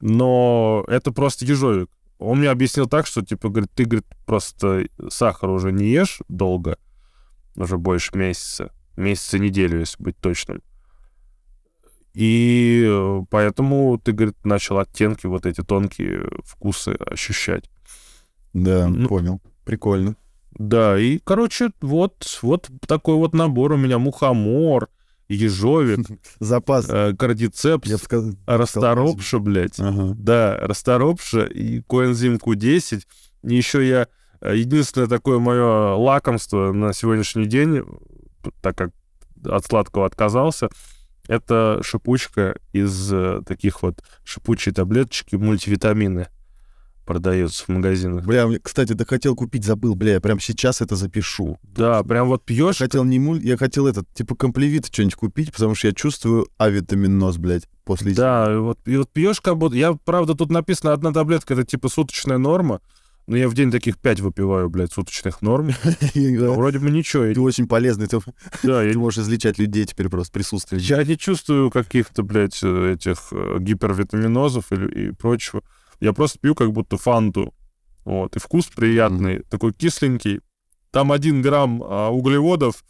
Но 0.00 0.84
это 0.88 1.12
просто 1.12 1.44
ежовик. 1.44 1.90
Он 2.18 2.38
мне 2.38 2.48
объяснил 2.48 2.86
так, 2.86 3.06
что, 3.06 3.22
типа, 3.22 3.48
говорит, 3.48 3.70
ты, 3.74 3.84
говорит, 3.84 4.06
просто 4.24 4.86
сахар 5.08 5.50
уже 5.50 5.70
не 5.70 5.86
ешь 5.86 6.20
долго, 6.28 6.78
уже 7.56 7.76
больше 7.76 8.16
месяца, 8.16 8.72
месяца 8.96 9.38
неделю, 9.38 9.80
если 9.80 10.02
быть 10.02 10.16
точным. 10.16 10.62
И 12.14 12.82
э, 12.88 13.22
поэтому 13.28 13.98
ты, 13.98 14.12
говорит, 14.12 14.42
начал 14.44 14.78
оттенки, 14.78 15.26
вот 15.26 15.44
эти 15.44 15.62
тонкие 15.62 16.26
вкусы 16.44 16.96
ощущать. 16.98 17.70
Да, 18.54 18.88
Ну. 18.88 19.06
понял. 19.06 19.40
Прикольно. 19.66 20.16
Да, 20.58 20.98
и, 20.98 21.18
короче, 21.22 21.70
вот, 21.80 22.38
вот 22.42 22.68
такой 22.86 23.16
вот 23.16 23.34
набор 23.34 23.72
у 23.72 23.76
меня. 23.76 23.98
Мухомор, 23.98 24.88
ежовик, 25.28 26.06
Запас. 26.40 26.86
э, 26.88 27.14
кардицепс, 27.18 27.88
Я 27.88 27.98
сказал. 27.98 28.32
расторопша, 28.46 29.38
блядь. 29.38 29.78
Ага. 29.78 30.14
Да, 30.16 30.56
расторопша 30.60 31.44
и 31.44 31.82
коэнзим 31.82 32.36
Q10. 32.36 33.02
И 33.44 33.54
еще 33.54 33.86
я... 33.86 34.08
э, 34.40 34.56
Единственное 34.56 35.08
такое 35.08 35.38
мое 35.38 35.94
лакомство 35.94 36.72
на 36.72 36.92
сегодняшний 36.92 37.46
день, 37.46 37.82
так 38.62 38.76
как 38.76 38.90
от 39.44 39.64
сладкого 39.66 40.06
отказался, 40.06 40.68
это 41.28 41.80
шипучка 41.82 42.56
из 42.72 43.12
э, 43.12 43.42
таких 43.46 43.82
вот 43.82 44.02
шипучие 44.24 44.72
таблеточки, 44.72 45.36
мультивитамины 45.36 46.28
продаются 47.06 47.64
в 47.64 47.68
магазинах. 47.68 48.26
Бля, 48.26 48.46
кстати, 48.62 48.92
да 48.92 49.04
хотел 49.06 49.34
купить, 49.34 49.64
забыл, 49.64 49.94
бля, 49.94 50.14
я 50.14 50.20
прям 50.20 50.38
сейчас 50.40 50.82
это 50.82 50.96
запишу. 50.96 51.58
Да, 51.62 52.02
прям 52.02 52.28
вот 52.28 52.44
пьешь, 52.44 52.78
Хотел 52.78 53.04
не 53.04 53.18
муль, 53.18 53.40
я 53.42 53.56
хотел 53.56 53.86
этот, 53.86 54.12
типа 54.12 54.34
комплевит 54.34 54.86
что-нибудь 54.86 55.14
купить, 55.14 55.52
потому 55.52 55.74
что 55.74 55.88
я 55.88 55.94
чувствую 55.94 56.48
авитаминоз, 56.58 57.38
блядь, 57.38 57.66
после... 57.84 58.12
да, 58.12 58.52
и 58.52 58.56
вот, 58.56 58.78
и 58.84 58.96
вот 58.96 59.10
пьешь 59.10 59.40
как 59.40 59.56
будто... 59.56 59.76
Я, 59.76 59.94
правда, 60.04 60.34
тут 60.34 60.50
написано 60.50 60.92
одна 60.92 61.12
таблетка, 61.12 61.54
это 61.54 61.64
типа 61.64 61.88
суточная 61.88 62.38
норма, 62.38 62.80
но 63.26 63.36
я 63.36 63.48
в 63.48 63.54
день 63.54 63.72
таких 63.72 63.98
пять 63.98 64.20
выпиваю, 64.20 64.70
блядь, 64.70 64.92
суточных 64.92 65.42
норм. 65.42 65.70
Вроде 66.14 66.78
бы 66.78 66.90
ничего. 66.90 67.24
Ты 67.32 67.40
очень 67.40 67.66
полезный, 67.66 68.06
ты, 68.06 68.20
Да, 68.62 68.82
ты 68.92 68.96
можешь 68.96 69.24
излечать 69.24 69.58
людей 69.58 69.84
теперь 69.84 70.08
просто 70.08 70.32
присутствием. 70.32 70.80
Я 70.80 71.02
не 71.02 71.18
чувствую 71.18 71.70
каких-то, 71.70 72.22
блядь, 72.22 72.60
э, 72.62 72.94
этих 72.94 73.28
э, 73.32 73.56
гипервитаминозов 73.58 74.70
и 74.70 75.10
прочего. 75.10 75.62
Я 76.00 76.12
просто 76.12 76.38
пью 76.38 76.54
как 76.54 76.72
будто 76.72 76.96
фанту. 76.96 77.54
Вот. 78.04 78.36
И 78.36 78.38
вкус 78.38 78.66
приятный, 78.66 79.42
такой 79.50 79.72
кисленький. 79.72 80.40
Там 80.90 81.12
один 81.12 81.42
грамм 81.42 81.82
а, 81.82 82.10
углеводов 82.10 82.84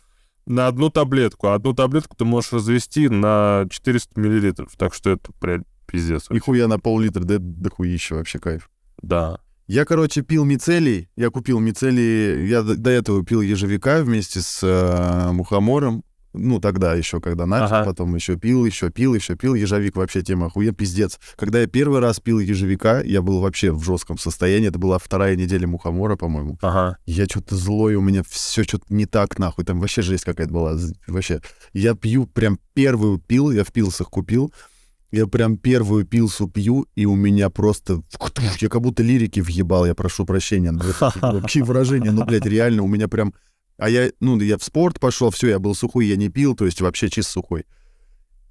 на 0.47 0.69
одну 0.69 0.91
таблетку. 0.91 1.49
А 1.49 1.55
одну 1.55 1.73
таблетку 1.73 2.17
ты 2.17 2.25
можешь 2.25 2.53
развести 2.53 3.09
на 3.09 3.67
400 3.71 4.21
миллилитров. 4.21 4.77
Так 4.77 4.95
что 4.95 5.11
это 5.11 5.33
прям 5.41 5.65
пиздец. 5.87 6.29
Нихуя 6.31 6.69
на 6.69 6.79
пол-литра, 6.79 7.25
да, 7.25 7.37
да 7.41 7.71
хуище 7.71 8.15
вообще 8.15 8.39
кайф. 8.39 8.71
Да. 9.03 9.41
Я, 9.67 9.85
короче, 9.85 10.23
пил 10.23 10.45
мицелий. 10.45 11.09
Я 11.17 11.31
купил 11.31 11.59
мицелий. 11.59 12.47
Я 12.47 12.63
до, 12.63 12.77
до 12.77 12.91
этого 12.91 13.25
пил 13.25 13.41
ежевика 13.41 14.03
вместе 14.03 14.41
с 14.41 14.61
э, 14.63 15.33
мухомором. 15.33 16.05
Ну, 16.37 16.61
тогда 16.61 16.95
еще, 16.95 17.21
когда 17.21 17.47
начал, 17.47 17.75
Ага. 17.77 17.85
потом 17.87 18.15
еще 18.15 18.37
пил, 18.37 18.65
еще 18.65 18.91
пил, 18.91 19.15
еще 19.15 19.37
пил. 19.37 19.55
Ежевик 19.55 19.97
вообще 19.97 20.23
тема 20.23 20.47
охуе, 20.47 20.73
пиздец. 20.73 21.19
Когда 21.37 21.61
я 21.61 21.67
первый 21.67 22.01
раз 22.01 22.21
пил 22.21 22.39
ежевика, 22.39 23.01
я 23.01 23.23
был 23.23 23.41
вообще 23.41 23.73
в 23.73 23.83
жестком 23.83 24.19
состоянии. 24.19 24.69
Это 24.69 24.79
была 24.79 24.99
вторая 24.99 25.35
неделя 25.37 25.67
мухомора, 25.67 26.17
по-моему. 26.17 26.59
Ага. 26.63 26.99
Я 27.07 27.25
что-то 27.25 27.57
злой, 27.57 27.95
у 27.95 28.01
меня 28.01 28.23
все 28.29 28.63
что-то 28.63 28.85
не 28.91 29.07
так, 29.07 29.39
нахуй. 29.39 29.65
Там 29.65 29.81
вообще 29.81 30.03
жесть 30.03 30.25
какая-то 30.25 30.53
была. 30.53 30.77
Вообще. 31.07 31.41
Я 31.73 31.95
пью, 31.95 32.27
прям 32.27 32.59
первую 32.75 33.19
пил, 33.19 33.51
я 33.51 33.65
в 33.65 33.73
пилсах 33.73 34.09
купил. 34.11 34.53
Я 35.13 35.27
прям 35.29 35.57
первую 35.57 36.05
пилсу 36.05 36.49
пью, 36.49 36.87
и 36.97 37.07
у 37.07 37.15
меня 37.15 37.49
просто... 37.49 38.03
Я 38.61 38.69
как 38.69 38.83
будто 38.83 39.03
лирики 39.05 39.39
въебал, 39.41 39.87
я 39.87 39.95
прошу 39.95 40.27
прощения. 40.27 40.77
Какие 41.43 41.63
выражения, 41.65 42.11
ну, 42.11 42.25
блядь, 42.25 42.45
реально, 42.45 42.83
у 42.83 42.89
меня 42.89 43.07
прям... 43.09 43.33
А 43.79 43.89
я, 43.91 44.11
ну, 44.21 44.41
я 44.41 44.57
в 44.59 44.65
спорт 44.65 44.99
пошел, 45.01 45.31
все, 45.31 45.49
я 45.49 45.59
был 45.59 45.75
сухой, 45.75 46.07
я 46.07 46.17
не 46.17 46.29
пил, 46.29 46.55
то 46.55 46.65
есть 46.65 46.81
вообще 46.81 47.11
чисто 47.11 47.33
сухой. 47.33 47.65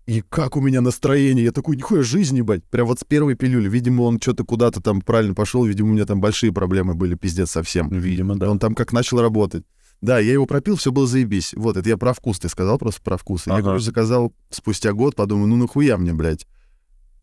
И 0.05 0.21
как 0.21 0.55
у 0.55 0.61
меня 0.61 0.81
настроение, 0.81 1.45
я 1.45 1.51
такой, 1.51 1.75
нихуя 1.77 2.03
жизнь, 2.03 2.37
ебать. 2.37 2.63
Прям 2.65 2.85
вот 2.85 2.99
с 2.99 3.03
первой 3.03 3.33
пилюли. 3.33 3.67
Видимо, 3.67 4.03
он 4.03 4.19
что-то 4.21 4.43
куда-то 4.43 4.79
там 4.79 5.01
правильно 5.01 5.33
пошел, 5.33 5.65
видимо, 5.65 5.89
у 5.89 5.93
меня 5.93 6.05
там 6.05 6.21
большие 6.21 6.53
проблемы 6.53 6.93
были, 6.93 7.15
пиздец, 7.15 7.49
совсем. 7.49 7.89
Видимо, 7.89 8.35
да. 8.37 8.51
Он 8.51 8.59
там 8.59 8.75
как 8.75 8.93
начал 8.93 9.19
работать. 9.19 9.63
Да, 10.01 10.19
я 10.19 10.33
его 10.33 10.45
пропил, 10.45 10.75
все 10.75 10.91
было 10.91 11.07
заебись. 11.07 11.53
Вот, 11.55 11.75
это 11.77 11.89
я 11.89 11.97
про 11.97 12.13
вкус, 12.13 12.37
ты 12.37 12.49
сказал 12.49 12.77
просто 12.77 13.01
про 13.01 13.17
вкус. 13.17 13.47
Я, 13.47 13.53
Ага. 13.53 13.63
короче, 13.63 13.85
заказал 13.85 14.31
спустя 14.51 14.93
год, 14.93 15.15
подумаю, 15.15 15.47
ну 15.47 15.55
нахуя 15.55 15.97
мне, 15.97 16.13
блядь, 16.13 16.45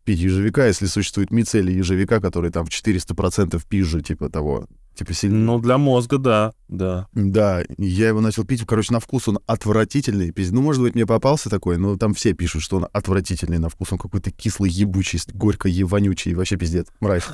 пить 0.03 0.19
ежевика, 0.19 0.67
если 0.67 0.87
существует 0.87 1.31
мицелий 1.31 1.75
ежевика, 1.77 2.19
который 2.19 2.51
там 2.51 2.65
в 2.65 2.69
400% 2.69 3.63
пизже, 3.69 4.01
типа 4.01 4.29
того, 4.29 4.67
типа 4.93 5.13
сильно. 5.13 5.37
Ну, 5.37 5.59
для 5.59 5.77
мозга, 5.77 6.17
да, 6.17 6.53
да. 6.67 7.07
Да, 7.13 7.63
я 7.77 8.07
его 8.09 8.21
начал 8.21 8.45
пить, 8.45 8.65
короче, 8.65 8.93
на 8.93 8.99
вкус 8.99 9.27
он 9.27 9.39
отвратительный. 9.45 10.33
Ну, 10.51 10.61
может 10.61 10.81
быть, 10.81 10.95
мне 10.95 11.05
попался 11.05 11.49
такой, 11.49 11.77
но 11.77 11.97
там 11.97 12.13
все 12.13 12.33
пишут, 12.33 12.63
что 12.63 12.77
он 12.77 12.87
отвратительный 12.91 13.59
на 13.59 13.69
вкус. 13.69 13.91
Он 13.91 13.97
какой-то 13.97 14.31
кислый, 14.31 14.69
ебучий, 14.71 15.19
горько 15.33 15.69
вонючий, 15.85 16.33
вообще 16.33 16.57
пиздец, 16.57 16.87
мразь. 16.99 17.27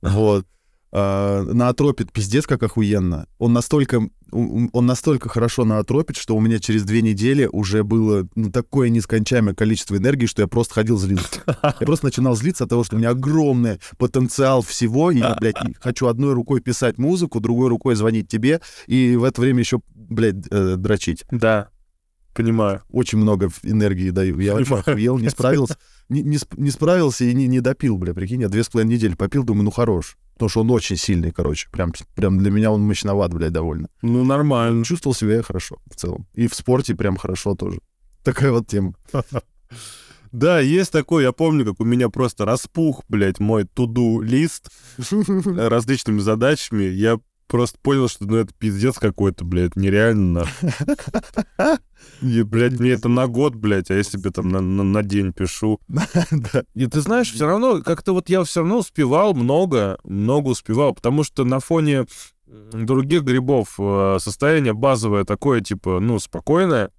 Вот. 0.00 0.46
А, 0.90 1.42
наотропит 1.44 2.12
пиздец 2.12 2.46
как 2.46 2.62
охуенно. 2.62 3.26
Он 3.38 3.52
настолько, 3.52 4.08
он 4.30 4.86
настолько 4.86 5.28
хорошо 5.28 5.64
наотропит, 5.64 6.16
что 6.16 6.34
у 6.34 6.40
меня 6.40 6.58
через 6.58 6.84
две 6.84 7.02
недели 7.02 7.48
уже 7.50 7.84
было 7.84 8.26
ну, 8.34 8.50
такое 8.50 8.88
нескончаемое 8.88 9.54
количество 9.54 9.96
энергии, 9.96 10.26
что 10.26 10.42
я 10.42 10.48
просто 10.48 10.74
ходил 10.74 10.98
злиться. 10.98 11.42
Я 11.46 11.86
просто 11.86 12.06
начинал 12.06 12.34
злиться 12.36 12.64
от 12.64 12.70
того, 12.70 12.84
что 12.84 12.96
у 12.96 12.98
меня 12.98 13.10
огромный 13.10 13.80
потенциал 13.98 14.62
всего, 14.62 15.10
и 15.10 15.18
я, 15.18 15.36
блядь, 15.38 15.56
хочу 15.80 16.06
одной 16.06 16.32
рукой 16.32 16.60
писать 16.60 16.96
музыку, 16.96 17.40
другой 17.40 17.68
рукой 17.68 17.94
звонить 17.94 18.28
тебе, 18.28 18.60
и 18.86 19.16
в 19.16 19.24
это 19.24 19.40
время 19.40 19.60
еще, 19.60 19.80
блядь, 19.94 20.46
э, 20.50 20.76
дрочить. 20.76 21.24
Да, 21.30 21.68
понимаю. 22.34 22.82
Очень 22.90 23.18
много 23.18 23.50
энергии 23.62 24.10
даю. 24.10 24.38
Я 24.38 24.54
вообще 24.54 24.76
охуел, 24.76 25.18
не 25.18 25.28
справился. 25.28 25.76
Не, 26.08 26.22
не 26.22 26.38
не 26.56 26.70
справился 26.70 27.24
и 27.24 27.34
не, 27.34 27.46
не 27.46 27.60
допил, 27.60 27.98
бля, 27.98 28.14
прикинь, 28.14 28.40
я 28.40 28.48
две 28.48 28.64
с 28.64 28.68
половиной 28.68 28.94
недели 28.94 29.14
попил, 29.14 29.44
думаю, 29.44 29.64
ну 29.64 29.70
хорош. 29.70 30.16
Потому 30.34 30.48
что 30.50 30.60
он 30.60 30.70
очень 30.70 30.96
сильный, 30.96 31.32
короче. 31.32 31.68
Прям, 31.70 31.92
прям 32.14 32.38
для 32.38 32.50
меня 32.50 32.70
он 32.70 32.82
мощноват, 32.82 33.34
блядь, 33.34 33.52
довольно. 33.52 33.88
Ну, 34.02 34.24
нормально. 34.24 34.84
Чувствовал 34.84 35.14
себя 35.14 35.34
я 35.34 35.42
хорошо 35.42 35.78
в 35.90 35.96
целом. 35.96 36.28
И 36.32 36.46
в 36.46 36.54
спорте 36.54 36.94
прям 36.94 37.16
хорошо 37.16 37.56
тоже. 37.56 37.80
Такая 38.22 38.52
вот 38.52 38.66
тема. 38.66 38.94
Да, 40.30 40.60
есть 40.60 40.92
такой, 40.92 41.22
я 41.22 41.32
помню, 41.32 41.64
как 41.64 41.80
у 41.80 41.84
меня 41.84 42.10
просто 42.10 42.44
распух, 42.44 43.02
блядь, 43.08 43.40
мой 43.40 43.64
туду-лист 43.64 44.70
различными 45.46 46.18
задачами. 46.18 46.84
Я 46.84 47.18
просто 47.46 47.78
понял, 47.80 48.08
что 48.08 48.26
ну 48.26 48.36
это 48.36 48.52
пиздец 48.58 48.98
какой-то, 48.98 49.46
блядь, 49.46 49.74
нереально. 49.74 50.44
И, 52.20 52.42
блядь, 52.42 52.78
мне 52.80 52.90
это 52.90 53.08
на 53.08 53.26
год, 53.26 53.54
блядь, 53.54 53.90
а 53.90 53.94
я 53.94 54.02
себе 54.02 54.30
там 54.30 54.48
на, 54.48 54.60
на- 54.60 54.82
на 54.82 55.02
день 55.02 55.32
пишу. 55.32 55.80
И 56.74 56.86
ты 56.86 57.00
знаешь, 57.00 57.32
все 57.32 57.46
равно, 57.46 57.82
как-то 57.82 58.12
вот 58.12 58.28
я 58.28 58.42
все 58.44 58.60
равно 58.60 58.78
успевал 58.78 59.34
много, 59.34 59.98
много 60.04 60.48
успевал, 60.48 60.94
потому 60.94 61.22
что 61.22 61.44
на 61.44 61.60
фоне 61.60 62.06
других 62.46 63.22
грибов 63.22 63.74
э, 63.78 64.16
состояние 64.20 64.72
базовое 64.72 65.24
такое, 65.24 65.60
типа, 65.60 66.00
ну, 66.00 66.18
спокойное. 66.18 66.90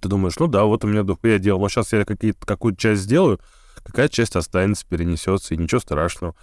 Ты 0.00 0.08
думаешь, 0.08 0.38
ну 0.38 0.48
да, 0.48 0.64
вот 0.64 0.84
у 0.84 0.88
меня 0.88 1.02
дохуя 1.02 1.38
дел, 1.38 1.60
но 1.60 1.68
сейчас 1.68 1.92
я 1.92 2.04
какую-то 2.04 2.80
часть 2.80 3.02
сделаю, 3.02 3.38
какая 3.84 4.08
часть 4.08 4.34
останется, 4.34 4.86
перенесется, 4.88 5.54
и 5.54 5.58
ничего 5.58 5.80
страшного. 5.80 6.34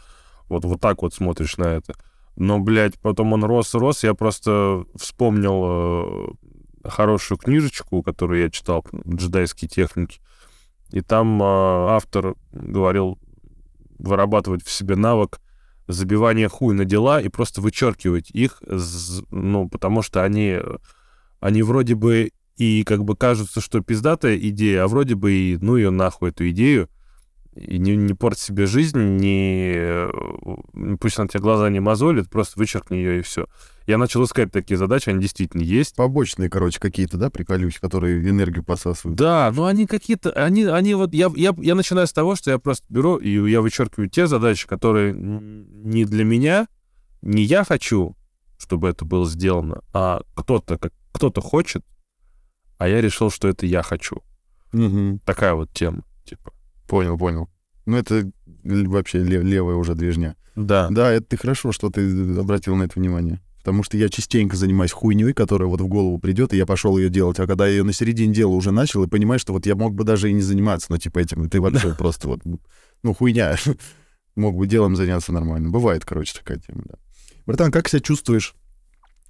Вот, 0.47 0.63
вот 0.63 0.79
так 0.79 1.01
вот 1.01 1.13
смотришь 1.13 1.57
на 1.57 1.65
это. 1.65 1.95
Но, 2.35 2.59
блядь, 2.59 2.97
потом 2.99 3.33
он 3.33 3.43
рос 3.43 3.75
и 3.75 3.77
рос, 3.77 4.03
я 4.03 4.13
просто 4.13 4.85
вспомнил 4.95 5.63
э, 5.65 6.27
хорошую 6.83 7.37
книжечку, 7.37 8.03
которую 8.03 8.41
я 8.41 8.49
читал, 8.49 8.85
«Джедайские 9.07 9.69
техники». 9.69 10.19
И 10.91 11.01
там 11.01 11.41
э, 11.41 11.45
автор 11.45 12.35
говорил 12.51 13.19
вырабатывать 13.99 14.63
в 14.63 14.71
себе 14.71 14.95
навык 14.95 15.39
забивания 15.87 16.47
хуй 16.47 16.73
на 16.75 16.85
дела 16.85 17.19
и 17.19 17.29
просто 17.29 17.61
вычеркивать 17.61 18.29
их, 18.31 18.61
ну, 19.31 19.67
потому 19.67 20.01
что 20.01 20.23
они, 20.23 20.59
они 21.39 21.63
вроде 21.63 21.95
бы 21.95 22.31
и 22.57 22.83
как 22.83 23.03
бы 23.03 23.15
кажутся, 23.15 23.59
что 23.59 23.81
пиздатая 23.81 24.37
идея, 24.37 24.83
а 24.83 24.87
вроде 24.87 25.15
бы 25.15 25.31
и 25.31 25.57
ну 25.57 25.77
ее 25.77 25.89
нахуй 25.89 26.29
эту 26.29 26.49
идею, 26.49 26.89
и 27.55 27.79
не, 27.79 27.95
не 27.95 28.13
порть 28.13 28.37
себе 28.37 28.67
жизнь, 28.67 28.99
не... 29.17 30.07
Пусть 30.97 31.17
она 31.17 31.27
тебе 31.27 31.41
глаза 31.41 31.69
не 31.69 31.79
мозолит, 31.79 32.29
просто 32.29 32.59
вычеркни 32.59 32.97
ее 32.97 33.19
и 33.19 33.21
все. 33.21 33.47
Я 33.89 33.97
начал 33.97 34.23
искать 34.23 34.51
такие 34.51 34.77
задачи, 34.77 35.09
они 35.09 35.19
действительно 35.19 35.63
есть. 35.63 35.95
Побочные, 35.95 36.47
короче, 36.47 36.79
какие-то, 36.79 37.17
да, 37.17 37.31
приколюсь, 37.31 37.79
которые 37.79 38.19
энергию 38.29 38.63
посасывают. 38.63 39.17
Да, 39.17 39.51
но 39.55 39.65
они 39.65 39.87
какие-то, 39.87 40.29
они, 40.33 40.63
они 40.65 40.93
вот, 40.93 41.11
я, 41.11 41.31
я, 41.35 41.55
я 41.57 41.73
начинаю 41.73 42.05
с 42.05 42.13
того, 42.13 42.35
что 42.35 42.51
я 42.51 42.59
просто 42.59 42.85
беру 42.87 43.15
и 43.15 43.49
я 43.49 43.61
вычеркиваю 43.61 44.07
те 44.07 44.27
задачи, 44.27 44.67
которые 44.67 45.15
не 45.15 46.05
для 46.05 46.23
меня, 46.23 46.67
не 47.23 47.41
я 47.41 47.63
хочу, 47.63 48.15
чтобы 48.59 48.89
это 48.89 49.05
было 49.05 49.25
сделано, 49.25 49.81
а 49.91 50.21
кто-то, 50.35 50.77
как, 50.77 50.93
кто-то 51.11 51.41
хочет, 51.41 51.83
а 52.77 52.87
я 52.87 53.01
решил, 53.01 53.31
что 53.31 53.47
это 53.47 53.65
я 53.65 53.81
хочу. 53.81 54.21
Угу. 54.71 55.21
Такая 55.25 55.55
вот 55.55 55.71
тема, 55.73 56.03
типа. 56.25 56.53
Понял, 56.87 57.17
понял. 57.17 57.49
Ну, 57.87 57.97
это 57.97 58.29
вообще 58.63 59.23
левая 59.23 59.77
уже 59.77 59.95
движня. 59.95 60.35
Да. 60.55 60.89
Да, 60.91 61.11
это 61.11 61.25
ты 61.25 61.37
хорошо, 61.37 61.71
что 61.71 61.89
ты 61.89 62.37
обратил 62.37 62.75
на 62.75 62.83
это 62.83 62.99
внимание. 62.99 63.41
Потому 63.59 63.83
что 63.83 63.97
я 63.97 64.09
частенько 64.09 64.55
занимаюсь 64.55 64.91
хуйней, 64.91 65.33
которая 65.33 65.69
вот 65.69 65.81
в 65.81 65.87
голову 65.87 66.17
придет, 66.17 66.53
и 66.53 66.57
я 66.57 66.65
пошел 66.65 66.97
ее 66.97 67.09
делать. 67.09 67.39
А 67.39 67.47
когда 67.47 67.67
я 67.67 67.73
ее 67.73 67.83
на 67.83 67.93
середине 67.93 68.33
дела 68.33 68.51
уже 68.51 68.71
начал, 68.71 69.03
и 69.03 69.07
понимаешь, 69.07 69.41
что 69.41 69.53
вот 69.53 69.65
я 69.65 69.75
мог 69.75 69.93
бы 69.93 70.03
даже 70.03 70.29
и 70.29 70.33
не 70.33 70.41
заниматься, 70.41 70.87
ну, 70.89 70.97
типа, 70.97 71.19
этим, 71.19 71.49
ты 71.49 71.59
вообще 71.59 71.93
просто 71.93 72.29
вот, 72.29 72.41
ну, 73.03 73.13
хуйня. 73.13 73.57
мог 74.35 74.55
бы 74.55 74.65
делом 74.65 74.95
заняться 74.95 75.31
нормально. 75.31 75.69
Бывает, 75.69 76.05
короче, 76.05 76.33
такая 76.37 76.57
тема, 76.57 76.83
да. 76.85 76.95
Братан, 77.45 77.71
как 77.71 77.89
себя 77.89 77.99
чувствуешь 77.99 78.55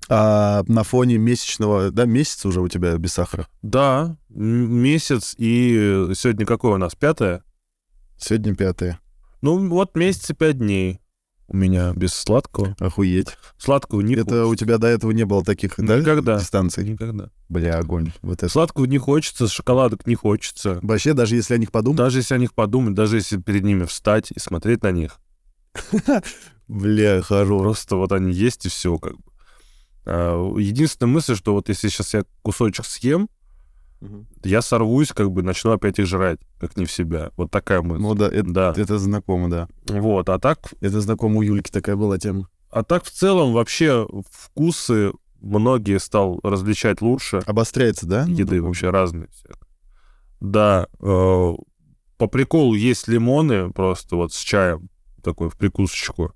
а, 0.08 0.64
на 0.68 0.84
фоне 0.84 1.18
месячного, 1.18 1.92
да, 1.92 2.06
месяц 2.06 2.46
уже 2.46 2.62
у 2.62 2.68
тебя 2.68 2.96
без 2.98 3.14
сахара? 3.14 3.48
Да, 3.62 4.18
месяц, 4.30 5.36
и 5.38 6.08
сегодня 6.16 6.46
какое 6.46 6.76
у 6.76 6.78
нас, 6.78 6.96
пятое? 6.96 7.44
Сегодня 8.18 8.56
пятое. 8.56 9.00
Ну, 9.42 9.70
вот 9.70 9.96
месяц 9.96 10.30
и 10.30 10.34
пять 10.34 10.58
дней 10.58 11.00
у 11.50 11.58
меня 11.58 11.94
без 11.94 12.14
сладкого. 12.14 12.76
Охуеть. 12.80 13.38
Сладкого 13.58 14.02
не 14.02 14.14
Это 14.14 14.24
хочется. 14.24 14.46
у 14.46 14.56
тебя 14.56 14.78
до 14.78 14.88
этого 14.88 15.12
не 15.12 15.26
было 15.26 15.44
таких, 15.44 15.78
Никогда. 15.78 16.22
да, 16.22 16.40
дистанций? 16.40 16.84
Никогда. 16.88 17.30
Бля, 17.50 17.78
огонь. 17.80 18.12
Вот 18.22 18.38
это. 18.44 18.50
Сладкого 18.50 18.86
не 18.86 18.98
хочется, 18.98 19.48
шоколадок 19.48 20.08
не 20.08 20.16
хочется. 20.16 20.80
Вообще, 20.82 21.14
даже 21.14 21.36
если 21.36 21.56
о 21.56 21.58
них 21.58 21.72
подумать? 21.72 21.98
Даже 21.98 22.20
если 22.20 22.36
о 22.36 22.38
них 22.38 22.54
подумать, 22.54 22.94
даже 22.94 23.18
если 23.18 23.38
перед 23.38 23.64
ними 23.64 23.86
встать 23.86 24.32
и 24.32 24.40
смотреть 24.40 24.84
на 24.84 24.92
них. 24.92 25.20
Бля, 26.68 27.22
хорош. 27.22 27.62
Просто 27.62 27.96
вот 27.96 28.12
они 28.12 28.32
есть 28.32 28.66
и 28.66 28.70
все 28.70 28.98
как 28.98 29.16
бы. 29.18 29.24
А, 30.06 30.56
единственная 30.58 31.12
мысль, 31.14 31.36
что 31.36 31.54
вот 31.54 31.70
если 31.70 31.90
сейчас 31.90 32.14
я 32.14 32.24
кусочек 32.42 32.86
съем, 32.86 33.30
Угу. 34.02 34.26
Я 34.44 34.62
сорвусь, 34.62 35.10
как 35.10 35.32
бы 35.32 35.44
начну 35.44 35.72
опять 35.72 36.00
их 36.00 36.06
жрать, 36.06 36.40
как 36.60 36.78
не 36.78 36.86
в 36.86 36.92
себя. 36.92 37.32
Вот 37.36 37.52
такая 37.52 37.82
мысль. 37.82 38.02
Ну 38.02 38.16
да, 38.16 38.28
это, 38.28 38.50
да. 38.50 38.74
это 38.76 38.98
знакомо, 38.98 39.50
да. 39.50 39.68
Вот, 39.88 40.30
а 40.30 40.40
так... 40.40 40.74
Это 40.82 41.02
знакомо 41.02 41.40
у 41.40 41.42
Юльки 41.42 41.70
такая 41.70 41.96
была 41.96 42.18
тема. 42.18 42.48
А 42.72 42.84
так 42.84 43.04
в 43.04 43.12
целом 43.12 43.54
вообще 43.54 44.08
вкусы 44.32 45.12
многие 45.42 46.00
стал 46.00 46.40
различать 46.44 47.02
лучше. 47.02 47.42
Обостряется, 47.46 48.08
да? 48.08 48.26
Еды 48.26 48.62
ну, 48.62 48.68
вообще 48.68 48.90
разные. 48.90 49.28
Всякие. 49.32 49.56
Да, 50.40 50.88
э, 51.02 51.54
по 52.18 52.28
приколу 52.28 52.74
есть 52.76 53.08
лимоны 53.08 53.72
просто 53.72 54.16
вот 54.16 54.32
с 54.32 54.38
чаем, 54.38 54.90
такой 55.22 55.50
в 55.50 55.58
прикусочку 55.58 56.34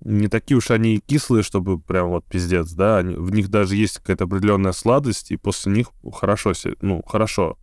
не 0.00 0.28
такие 0.28 0.56
уж 0.58 0.70
они 0.70 0.98
кислые, 0.98 1.42
чтобы 1.42 1.80
прям 1.80 2.08
вот 2.08 2.24
пиздец, 2.26 2.72
да, 2.72 2.98
они, 2.98 3.16
в 3.16 3.30
них 3.32 3.48
даже 3.48 3.76
есть 3.76 3.98
какая-то 3.98 4.24
определенная 4.24 4.72
сладость, 4.72 5.30
и 5.30 5.36
после 5.36 5.72
них 5.72 5.88
хорошо, 6.12 6.52
ну, 6.80 7.02
хорошо. 7.06 7.58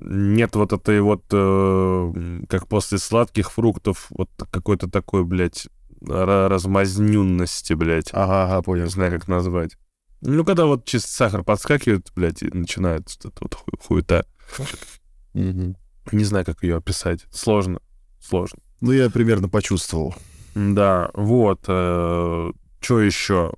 Нет 0.00 0.56
вот 0.56 0.72
этой 0.72 1.00
вот, 1.02 1.24
э, 1.30 2.42
как 2.48 2.68
после 2.68 2.98
сладких 2.98 3.52
фруктов, 3.52 4.06
вот 4.10 4.30
какой-то 4.50 4.88
такой, 4.90 5.24
блядь, 5.24 5.68
размазненности, 6.00 7.74
блядь. 7.74 8.08
Ага, 8.12 8.44
ага, 8.44 8.62
понял. 8.62 8.84
Не 8.84 8.90
знаю, 8.90 9.12
как 9.12 9.28
назвать. 9.28 9.76
Ну, 10.22 10.44
когда 10.44 10.66
вот 10.66 10.84
чисто 10.84 11.10
сахар 11.10 11.44
подскакивает, 11.44 12.10
блядь, 12.14 12.42
и 12.42 12.48
начинает 12.48 13.08
вот 13.40 13.54
ху 13.54 13.70
хуета. 13.78 14.26
Угу. 15.34 15.76
Не 16.12 16.24
знаю, 16.24 16.44
как 16.44 16.62
ее 16.62 16.76
описать. 16.76 17.26
Сложно. 17.30 17.80
Сложно. 18.20 18.60
Ну, 18.80 18.92
я 18.92 19.10
примерно 19.10 19.48
почувствовал. 19.48 20.14
Да, 20.54 21.10
вот. 21.14 21.64
Э, 21.68 22.50
что 22.80 23.00
еще? 23.00 23.52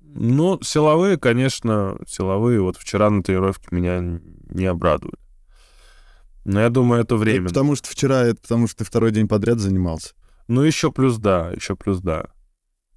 Ну, 0.00 0.60
силовые, 0.62 1.18
конечно, 1.18 1.98
силовые. 2.06 2.60
Вот 2.60 2.76
вчера 2.76 3.10
на 3.10 3.22
тренировке 3.22 3.68
меня 3.70 4.00
не 4.00 4.66
обрадовали. 4.66 5.18
Но 6.44 6.60
я 6.60 6.68
думаю, 6.68 7.02
это 7.02 7.16
время. 7.16 7.48
потому 7.48 7.74
что 7.74 7.88
вчера, 7.88 8.22
это 8.22 8.40
потому 8.40 8.68
что 8.68 8.78
ты 8.78 8.84
второй 8.84 9.12
день 9.12 9.28
подряд 9.28 9.58
занимался. 9.58 10.14
Ну, 10.46 10.62
еще 10.62 10.92
плюс 10.92 11.16
да, 11.16 11.50
еще 11.52 11.74
плюс 11.74 12.00
да. 12.00 12.26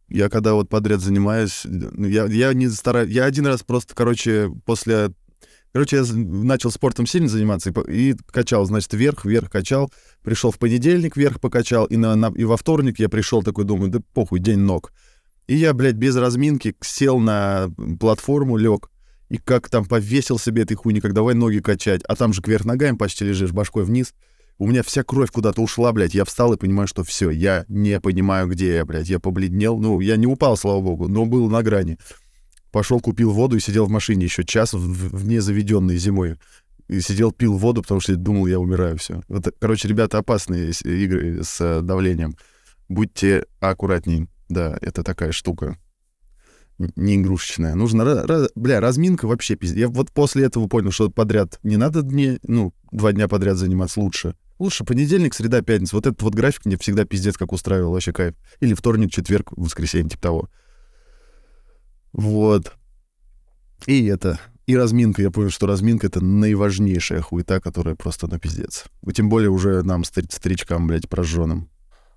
Я 0.10 0.30
когда 0.30 0.54
вот 0.54 0.70
подряд 0.70 1.00
занимаюсь, 1.00 1.62
ну, 1.66 2.08
я, 2.08 2.26
я 2.26 2.54
не 2.54 2.68
стараюсь... 2.68 3.10
Я 3.10 3.26
один 3.26 3.48
раз 3.48 3.64
просто, 3.64 3.96
короче, 3.96 4.50
после 4.66 5.12
Короче, 5.78 5.98
я 5.98 6.04
начал 6.12 6.72
спортом 6.72 7.06
сильно 7.06 7.28
заниматься 7.28 7.70
и, 7.70 7.92
и 7.92 8.16
качал, 8.32 8.66
значит, 8.66 8.92
вверх, 8.94 9.26
вверх 9.26 9.52
качал. 9.52 9.92
Пришел 10.24 10.50
в 10.50 10.58
понедельник, 10.58 11.16
вверх 11.16 11.40
покачал, 11.40 11.86
и, 11.86 11.98
на, 11.98 12.16
на, 12.16 12.34
и 12.36 12.46
во 12.46 12.58
вторник 12.58 12.98
я 12.98 13.10
пришел 13.10 13.44
такой, 13.44 13.64
думаю, 13.64 13.92
да 13.92 14.00
похуй, 14.16 14.40
день 14.40 14.58
ног. 14.58 14.92
И 15.46 15.56
я, 15.56 15.76
блядь, 15.76 15.94
без 15.94 16.16
разминки 16.16 16.76
сел 16.82 17.20
на 17.20 17.70
платформу, 18.00 18.58
лег, 18.58 18.90
и 19.30 19.38
как 19.38 19.70
там 19.70 19.86
повесил 19.86 20.40
себе 20.40 20.64
этой 20.64 20.74
хуйни, 20.74 21.00
как 21.00 21.14
давай 21.14 21.36
ноги 21.36 21.60
качать, 21.60 22.02
а 22.08 22.16
там 22.16 22.34
же 22.34 22.42
кверх 22.42 22.66
ногами 22.66 22.98
почти 22.98 23.26
лежишь, 23.26 23.52
башкой 23.52 23.84
вниз. 23.84 24.16
У 24.58 24.66
меня 24.66 24.82
вся 24.82 25.04
кровь 25.04 25.30
куда-то 25.30 25.62
ушла, 25.62 25.94
блядь. 25.94 26.16
Я 26.16 26.26
встал 26.26 26.54
и 26.54 26.58
понимаю, 26.58 26.88
что 26.88 27.04
все, 27.04 27.30
я 27.30 27.66
не 27.68 28.00
понимаю, 28.00 28.48
где 28.48 28.78
я, 28.78 28.86
блядь. 28.86 29.10
Я 29.10 29.20
побледнел. 29.20 29.78
Ну, 29.78 30.00
я 30.00 30.16
не 30.16 30.26
упал, 30.26 30.58
слава 30.58 30.82
богу, 30.82 31.08
но 31.08 31.28
был 31.28 31.48
на 31.52 31.62
грани. 31.62 32.00
Пошел, 32.72 33.00
купил 33.00 33.32
воду 33.32 33.56
и 33.56 33.60
сидел 33.60 33.86
в 33.86 33.90
машине 33.90 34.26
еще 34.26 34.44
час 34.44 34.74
в, 34.74 34.80
в 34.80 35.26
незаведенной 35.28 35.98
зимой. 35.98 36.36
И 36.88 37.02
сидел, 37.02 37.32
пил 37.32 37.58
воду, 37.58 37.82
потому 37.82 38.00
что 38.00 38.16
думал, 38.16 38.48
я 38.48 38.60
умираю, 38.60 38.98
все. 38.98 39.22
Вот, 39.28 39.54
короче, 39.60 39.88
ребята, 39.88 40.20
опасные 40.20 40.72
игры 40.84 41.44
с 41.44 41.60
э, 41.60 41.82
давлением. 41.82 42.36
Будьте 42.88 43.46
аккуратнее. 43.60 44.28
Да, 44.48 44.78
это 44.82 45.04
такая 45.04 45.34
штука 45.34 45.78
не 46.78 47.16
игрушечная. 47.16 47.76
Нужно, 47.76 48.04
ra- 48.04 48.50
бля, 48.56 48.80
разминка 48.80 49.28
вообще 49.28 49.56
пиздец. 49.56 49.80
Я 49.80 49.88
вот 49.88 50.12
после 50.12 50.46
этого 50.46 50.68
понял, 50.68 50.92
что 50.92 51.10
подряд 51.10 51.60
не 51.64 51.78
надо 51.78 52.02
дни, 52.02 52.40
ну, 52.44 52.74
два 52.92 53.14
дня 53.14 53.28
подряд 53.28 53.58
заниматься 53.58 54.00
лучше. 54.00 54.36
Лучше 54.60 54.84
понедельник, 54.84 55.34
среда, 55.34 55.62
пятница. 55.62 55.96
Вот 55.96 56.08
этот 56.08 56.22
вот 56.22 56.34
график 56.34 56.66
мне 56.66 56.78
всегда 56.78 57.06
пиздец 57.06 57.38
как 57.38 57.52
устраивал, 57.52 57.92
вообще 57.92 58.14
кайф. 58.14 58.36
Или 58.60 58.74
вторник, 58.74 59.12
четверг, 59.12 59.52
воскресенье, 59.56 60.10
типа 60.10 60.22
того. 60.22 60.50
Вот. 62.14 62.74
И 63.86 64.06
это, 64.06 64.40
и 64.66 64.76
разминка. 64.76 65.22
Я 65.22 65.32
понял, 65.32 65.50
что 65.50 65.66
разминка— 65.66 66.08
это 66.08 66.24
наиважнейшая 66.24 67.22
хуета, 67.22 67.62
которая 67.62 67.96
просто 67.96 68.28
на 68.28 68.40
пиздец. 68.40 68.86
И 69.06 69.14
тем 69.14 69.30
более 69.30 69.50
уже 69.50 69.82
нам, 69.84 70.04
старичкам, 70.04 70.88
блядь, 70.88 71.08
прожженным. 71.08 71.70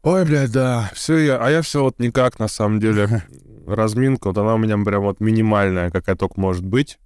Ой, 0.02 0.24
блядь, 0.24 0.50
да. 0.50 0.90
Все 0.94 1.18
я, 1.18 1.36
а 1.38 1.50
я 1.50 1.62
все 1.62 1.82
вот 1.82 1.98
никак, 1.98 2.38
на 2.38 2.48
самом 2.48 2.80
деле. 2.80 3.24
Разминка, 3.66 4.28
вот 4.28 4.38
она 4.38 4.54
у 4.54 4.58
меня 4.58 4.76
прям 4.78 5.02
вот 5.02 5.20
минимальная, 5.20 5.90
какая 5.90 6.16
только 6.16 6.40
может 6.40 6.64
быть. 6.64 6.98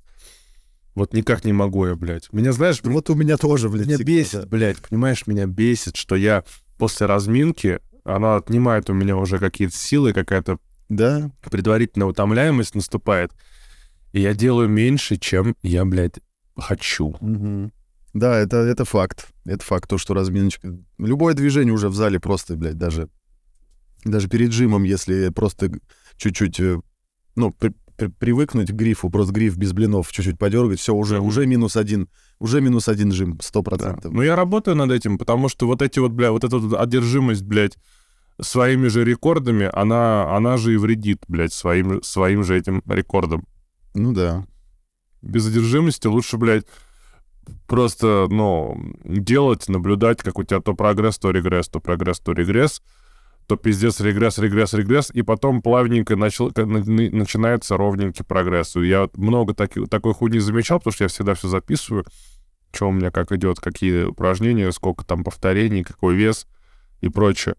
Вот 0.94 1.12
никак 1.12 1.44
не 1.44 1.52
могу 1.52 1.86
я, 1.86 1.96
блядь. 1.96 2.32
Меня, 2.32 2.52
знаешь... 2.52 2.80
Вот 2.82 3.10
у 3.10 3.14
меня 3.14 3.36
тоже, 3.36 3.68
блядь. 3.68 3.86
Меня 3.86 3.98
бесит, 3.98 4.42
да. 4.42 4.46
блядь, 4.46 4.78
понимаешь, 4.78 5.26
меня 5.26 5.46
бесит, 5.46 5.96
что 5.96 6.14
я 6.14 6.44
после 6.78 7.06
разминки, 7.06 7.80
она 8.04 8.36
отнимает 8.36 8.88
у 8.90 8.94
меня 8.94 9.16
уже 9.16 9.38
какие-то 9.38 9.76
силы, 9.76 10.12
какая-то 10.12 10.58
да. 10.88 11.30
Предварительная 11.50 12.08
утомляемость 12.08 12.74
наступает. 12.74 13.32
И 14.12 14.20
я 14.20 14.34
делаю 14.34 14.68
меньше, 14.68 15.16
чем 15.16 15.56
я, 15.62 15.84
блядь, 15.84 16.20
хочу. 16.56 17.16
Угу. 17.20 17.70
Да, 18.14 18.38
это, 18.38 18.58
это 18.58 18.84
факт. 18.84 19.28
Это 19.44 19.64
факт, 19.64 19.90
то, 19.90 19.98
что 19.98 20.14
разминочка... 20.14 20.78
Любое 20.98 21.34
движение 21.34 21.74
уже 21.74 21.88
в 21.88 21.94
зале 21.94 22.20
просто, 22.20 22.56
блядь, 22.56 22.78
даже 22.78 23.08
Даже 24.04 24.28
перед 24.28 24.52
жимом, 24.52 24.84
если 24.84 25.30
просто 25.30 25.72
чуть-чуть, 26.16 26.60
э, 26.60 26.80
ну, 27.36 27.50
при- 27.52 27.74
при- 27.96 28.08
привыкнуть 28.08 28.70
к 28.70 28.74
грифу, 28.74 29.10
просто 29.10 29.32
гриф 29.32 29.56
без 29.56 29.72
блинов 29.72 30.12
чуть-чуть 30.12 30.38
подергать, 30.38 30.78
все, 30.78 30.94
уже, 30.94 31.18
уже 31.20 31.46
минус 31.46 31.76
один, 31.76 32.08
уже 32.38 32.60
минус 32.60 32.88
один 32.88 33.10
жим, 33.12 33.38
сто 33.40 33.62
Да. 33.62 33.70
процентов. 33.70 34.12
Ну, 34.12 34.22
я 34.22 34.36
работаю 34.36 34.76
над 34.76 34.90
этим, 34.92 35.16
потому 35.18 35.48
что 35.48 35.66
вот 35.66 35.80
эти 35.82 35.98
вот, 36.00 36.12
бля, 36.12 36.30
вот 36.30 36.44
эта 36.44 36.58
вот 36.58 36.78
одержимость, 36.78 37.42
блядь, 37.42 37.78
своими 38.40 38.88
же 38.88 39.04
рекордами, 39.04 39.70
она, 39.72 40.34
она 40.34 40.56
же 40.56 40.74
и 40.74 40.76
вредит, 40.76 41.22
блядь, 41.28 41.52
своим, 41.52 42.02
своим 42.02 42.44
же 42.44 42.56
этим 42.56 42.82
рекордом. 42.86 43.46
Ну 43.94 44.12
да. 44.12 44.46
Без 45.22 45.46
одержимости 45.46 46.06
лучше, 46.06 46.36
блядь, 46.36 46.66
просто, 47.66 48.26
ну, 48.30 48.76
делать, 49.04 49.68
наблюдать, 49.68 50.22
как 50.22 50.38
у 50.38 50.42
тебя 50.42 50.60
то 50.60 50.74
прогресс, 50.74 51.18
то 51.18 51.30
регресс, 51.30 51.68
то 51.68 51.80
прогресс, 51.80 52.18
то 52.18 52.32
регресс, 52.32 52.82
то 53.46 53.56
пиздец, 53.56 54.00
регресс, 54.00 54.38
регресс, 54.38 54.74
регресс, 54.74 55.10
и 55.12 55.22
потом 55.22 55.62
плавненько 55.62 56.16
начал, 56.16 56.50
начинается 56.54 57.76
ровненький 57.76 58.24
прогресс. 58.24 58.76
И 58.76 58.86
Я 58.86 59.08
много 59.14 59.54
таки, 59.54 59.86
такой 59.86 60.14
хуйни 60.14 60.38
замечал, 60.38 60.78
потому 60.78 60.92
что 60.92 61.04
я 61.04 61.08
всегда 61.08 61.34
все 61.34 61.48
записываю, 61.48 62.04
что 62.72 62.88
у 62.88 62.92
меня 62.92 63.10
как 63.10 63.32
идет, 63.32 63.60
какие 63.60 64.04
упражнения, 64.04 64.72
сколько 64.72 65.04
там 65.04 65.24
повторений, 65.24 65.84
какой 65.84 66.14
вес 66.14 66.46
и 67.00 67.08
прочее. 67.08 67.54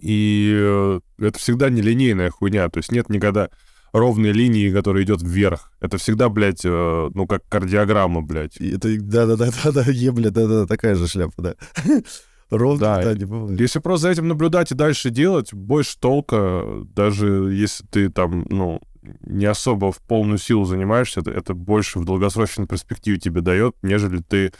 И 0.00 0.52
э, 0.54 1.00
это 1.18 1.38
всегда 1.38 1.70
нелинейная 1.70 2.30
хуйня, 2.30 2.68
то 2.68 2.78
есть 2.78 2.90
нет 2.90 3.08
никогда 3.08 3.50
ровной 3.92 4.32
линии, 4.32 4.72
которая 4.72 5.04
идет 5.04 5.22
вверх. 5.22 5.72
Это 5.80 5.98
всегда, 5.98 6.28
блядь, 6.28 6.64
э, 6.64 7.10
ну, 7.12 7.26
как 7.26 7.42
кардиограмма, 7.48 8.22
блядь. 8.22 8.56
Это, 8.58 8.88
да-да-да, 9.00 9.84
ебля, 9.90 10.30
да-да, 10.30 10.66
такая 10.66 10.94
же 10.94 11.06
шляпа, 11.06 11.42
да. 11.42 11.54
Ровно, 12.50 12.80
Да, 12.80 13.02
да, 13.02 13.14
не 13.14 13.24
бывает. 13.24 13.60
Если 13.60 13.78
просто 13.78 14.08
за 14.08 14.10
этим 14.10 14.26
наблюдать 14.26 14.72
и 14.72 14.74
дальше 14.74 15.10
делать, 15.10 15.54
больше 15.54 15.96
толка, 16.00 16.84
даже 16.96 17.52
если 17.52 17.84
ты 17.86 18.08
там, 18.08 18.44
ну, 18.50 18.80
не 19.22 19.46
особо 19.46 19.92
в 19.92 19.98
полную 19.98 20.38
силу 20.38 20.64
занимаешься, 20.64 21.20
это, 21.20 21.30
это 21.30 21.54
больше 21.54 22.00
в 22.00 22.04
долгосрочной 22.04 22.66
перспективе 22.66 23.18
тебе 23.18 23.40
дает, 23.40 23.76
нежели 23.82 24.20
ты 24.20 24.52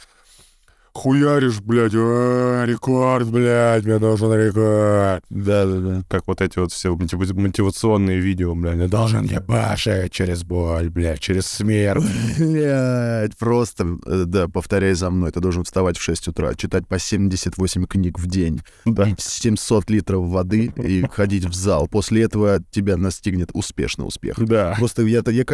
хуяришь, 0.93 1.61
блядь, 1.61 1.93
«А, 1.95 2.63
рекорд, 2.65 3.29
блядь, 3.29 3.85
мне 3.85 3.97
нужен 3.97 4.33
рекорд. 4.33 5.23
Да-да-да. 5.29 6.03
Как 6.09 6.27
вот 6.27 6.41
эти 6.41 6.59
вот 6.59 6.71
все 6.71 6.93
мотива- 6.95 7.33
мотивационные 7.39 8.19
видео, 8.19 8.53
блядь, 8.55 8.77
я 8.77 8.87
должен 8.87 9.23
ебашить 9.25 10.11
через 10.11 10.43
боль, 10.43 10.89
блядь, 10.89 11.19
через 11.19 11.47
смерть. 11.47 12.03
Блядь, 12.37 13.37
просто, 13.37 13.97
э, 14.05 14.23
да, 14.25 14.47
повторяй 14.47 14.93
за 14.93 15.09
мной. 15.09 15.31
Ты 15.31 15.39
должен 15.39 15.63
вставать 15.63 15.97
в 15.97 16.01
6 16.01 16.27
утра, 16.29 16.53
читать 16.55 16.87
по 16.87 16.99
78 16.99 17.85
книг 17.85 18.19
в 18.19 18.27
день, 18.27 18.61
Да. 18.85 19.05
пить 19.05 19.21
700 19.21 19.89
литров 19.89 20.27
воды 20.27 20.71
и 20.77 21.03
ходить 21.11 21.45
в 21.45 21.53
зал. 21.53 21.87
После 21.87 22.23
этого 22.23 22.59
тебя 22.71 22.97
настигнет 22.97 23.49
успешный 23.53 24.03
успех. 24.05 24.35
Да. 24.39 24.75
Просто 24.77 25.03
я, 25.03 25.21
я, 25.27 25.45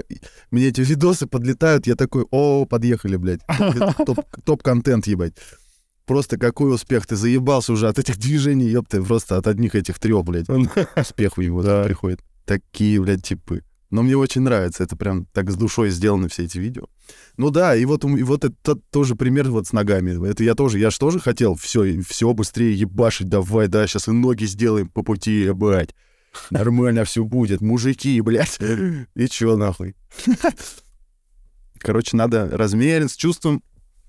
мне 0.52 0.68
эти 0.68 0.82
видосы 0.82 1.28
подлетают, 1.28 1.88
я 1.88 1.96
такой, 1.96 2.26
о, 2.32 2.66
подъехали, 2.66 3.16
блядь. 3.18 3.42
Топ- 4.06 4.26
Топ-контент, 4.44 5.08
ебать. 5.28 5.38
Просто 6.06 6.38
какой 6.38 6.74
успех, 6.74 7.06
ты 7.06 7.16
заебался 7.18 7.74
уже 7.74 7.90
от 7.90 8.00
этих 8.00 8.18
движений, 8.18 8.70
ёпты, 8.70 9.04
просто 9.04 9.38
от 9.38 9.46
одних 9.48 9.76
этих 9.76 10.00
трех, 10.00 10.24
блядь. 10.24 10.48
Успех 10.96 11.38
у 11.38 11.42
него 11.42 11.62
Да. 11.62 11.84
приходит. 11.84 12.22
Такие, 12.46 13.02
блядь, 13.02 13.24
типы. 13.24 13.64
Но 13.90 14.04
мне 14.04 14.18
очень 14.18 14.42
нравится, 14.42 14.84
это 14.84 14.96
прям 14.98 15.26
так 15.34 15.50
с 15.50 15.56
душой 15.56 15.90
сделаны 15.90 16.28
все 16.28 16.44
эти 16.44 16.58
видео. 16.58 16.88
Ну 17.38 17.50
да, 17.52 17.76
и 17.76 17.86
вот, 17.86 18.04
и 18.04 18.24
вот 18.24 18.44
это 18.44 18.76
тоже 18.76 19.16
пример 19.16 19.50
вот 19.50 19.68
с 19.68 19.74
ногами. 19.74 20.30
Это 20.30 20.44
я 20.44 20.56
тоже, 20.56 20.78
я 20.80 20.90
же 20.92 21.00
тоже 21.00 21.20
хотел 21.20 21.56
все, 21.56 22.02
все 22.02 22.34
быстрее 22.34 22.74
ебашить, 22.74 23.30
давай, 23.30 23.68
да, 23.70 23.88
сейчас 23.88 24.08
и 24.10 24.12
ноги 24.12 24.46
сделаем 24.46 24.90
по 24.90 25.04
пути, 25.04 25.42
ебать. 25.44 25.96
Нормально 26.52 27.04
все 27.06 27.24
будет, 27.24 27.62
мужики, 27.62 28.20
блядь. 28.22 28.60
И 29.16 29.28
чё 29.30 29.56
нахуй? 29.56 29.96
Короче, 31.80 32.18
надо 32.18 32.50
размерен, 32.52 33.08
с 33.08 33.16
чувством, 33.16 33.64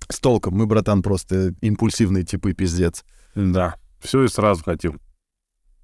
с 0.09 0.19
толком. 0.21 0.55
Мы, 0.55 0.67
братан, 0.67 1.03
просто 1.03 1.55
импульсивные 1.61 2.25
типы, 2.25 2.53
пиздец. 2.55 3.05
Да. 3.35 3.77
Все 4.01 4.25
и 4.25 4.29
сразу 4.29 4.65
хотим. 4.65 5.01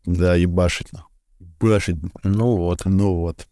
Да, 0.05 0.35
ебашить. 0.35 0.89
Ебашить. 1.41 1.97
Ну 2.23 2.57
вот. 2.57 2.83
Ну 2.85 3.15
вот. 3.17 3.47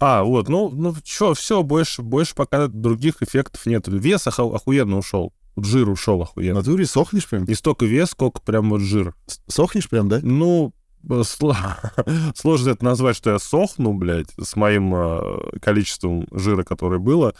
А, 0.00 0.24
вот, 0.24 0.48
ну, 0.48 0.68
ну 0.70 0.94
что, 1.04 1.34
все, 1.34 1.62
больше, 1.62 2.02
больше 2.02 2.34
пока 2.34 2.66
других 2.66 3.22
эффектов 3.22 3.64
нет. 3.66 3.86
Вес 3.86 4.26
оху- 4.26 4.54
охуенно 4.54 4.98
ушел. 4.98 5.32
Жир 5.56 5.88
ушел 5.88 6.18
В 6.18 6.22
охуенно. 6.22 6.58
натуре 6.58 6.84
сохнешь 6.86 7.28
прям? 7.28 7.44
Не 7.44 7.54
столько 7.54 7.86
вес, 7.86 8.10
сколько 8.10 8.40
прям 8.42 8.70
вот 8.70 8.80
жир. 8.80 9.14
Сохнешь 9.46 9.88
прям, 9.88 10.08
да? 10.08 10.18
Ну, 10.22 10.74
сложно 12.34 12.70
это 12.70 12.84
назвать, 12.84 13.16
что 13.16 13.30
я 13.30 13.38
сохну, 13.38 13.92
блядь, 13.94 14.32
с 14.40 14.56
моим 14.56 14.94
э, 14.94 15.58
количеством 15.60 16.26
жира, 16.32 16.64
которое 16.64 16.98
было. 16.98 17.34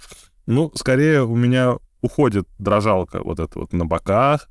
Ну, 0.46 0.70
скорее 0.74 1.22
у 1.24 1.34
меня 1.34 1.76
уходит 2.02 2.46
дрожалка 2.58 3.22
вот 3.22 3.40
эта 3.40 3.58
вот 3.58 3.72
на 3.72 3.84
боках, 3.84 4.48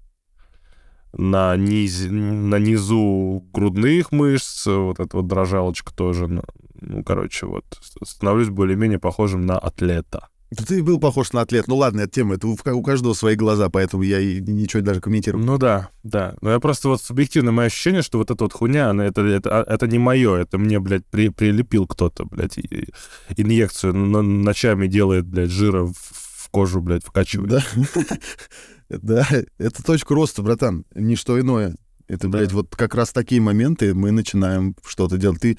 на, 1.13 1.55
низ, 1.55 2.05
на 2.09 2.59
низу 2.59 3.45
грудных 3.53 4.11
мышц, 4.11 4.67
вот 4.67 4.99
эта 4.99 5.17
вот 5.17 5.27
дрожалочка 5.27 5.93
тоже. 5.95 6.27
на- 6.27 6.43
Ну, 6.81 7.03
короче, 7.03 7.45
вот, 7.45 7.63
становлюсь 8.03 8.49
более-менее 8.49 8.99
похожим 8.99 9.45
на 9.45 9.57
атлета. 9.57 10.27
Да 10.51 10.63
Ты 10.63 10.83
был 10.83 10.99
похож 10.99 11.33
на 11.33 11.41
атлет. 11.41 11.67
Ну 11.67 11.75
ладно, 11.75 12.01
это 12.01 12.11
тема, 12.11 12.35
это 12.35 12.47
у, 12.47 12.53
у 12.55 12.81
каждого 12.83 13.13
свои 13.13 13.35
глаза, 13.35 13.69
поэтому 13.69 14.03
я 14.03 14.19
и 14.19 14.39
ничего 14.41 14.81
даже 14.83 15.01
комментирую. 15.01 15.43
Ну 15.43 15.57
да, 15.57 15.89
да. 16.03 16.35
Но 16.41 16.51
я 16.51 16.59
просто 16.59 16.87
вот 16.87 17.01
субъективно 17.01 17.51
мое 17.51 17.67
ощущение, 17.67 18.03
что 18.03 18.19
вот 18.19 18.29
эта 18.31 18.43
вот 18.43 18.53
хуйня, 18.53 18.89
она, 18.91 19.05
это, 19.05 19.21
это, 19.21 19.61
а, 19.61 19.73
это 19.73 19.87
не 19.87 19.97
мое, 19.97 20.35
это 20.35 20.57
мне, 20.57 20.79
блядь, 20.79 21.05
при, 21.07 21.29
прилепил 21.29 21.87
кто-то, 21.87 22.25
блядь, 22.25 22.57
и- 22.59 22.89
инъекцию 23.35 23.95
ночами 23.95 24.87
делает, 24.87 25.25
блядь, 25.25 25.49
жира 25.49 25.83
в, 25.85 25.93
в 25.93 26.49
кожу, 26.51 26.79
блядь, 26.79 27.03
вкачивает. 27.03 27.49
Да. 27.49 27.63
Да, 28.87 29.27
это 29.57 29.83
точка 29.83 30.13
роста, 30.13 30.43
братан, 30.43 30.85
не 30.93 31.15
что 31.15 31.39
иное. 31.39 31.75
Это, 32.07 32.27
Да. 32.29 32.37
блядь, 32.37 32.51
вот 32.53 32.75
как 32.75 32.93
раз 32.93 33.09
такие 33.11 33.41
моменты 33.41 33.95
мы 33.95 34.11
начинаем 34.11 34.75
что-то 34.85 35.17
делать. 35.17 35.41
Ты, 35.41 35.57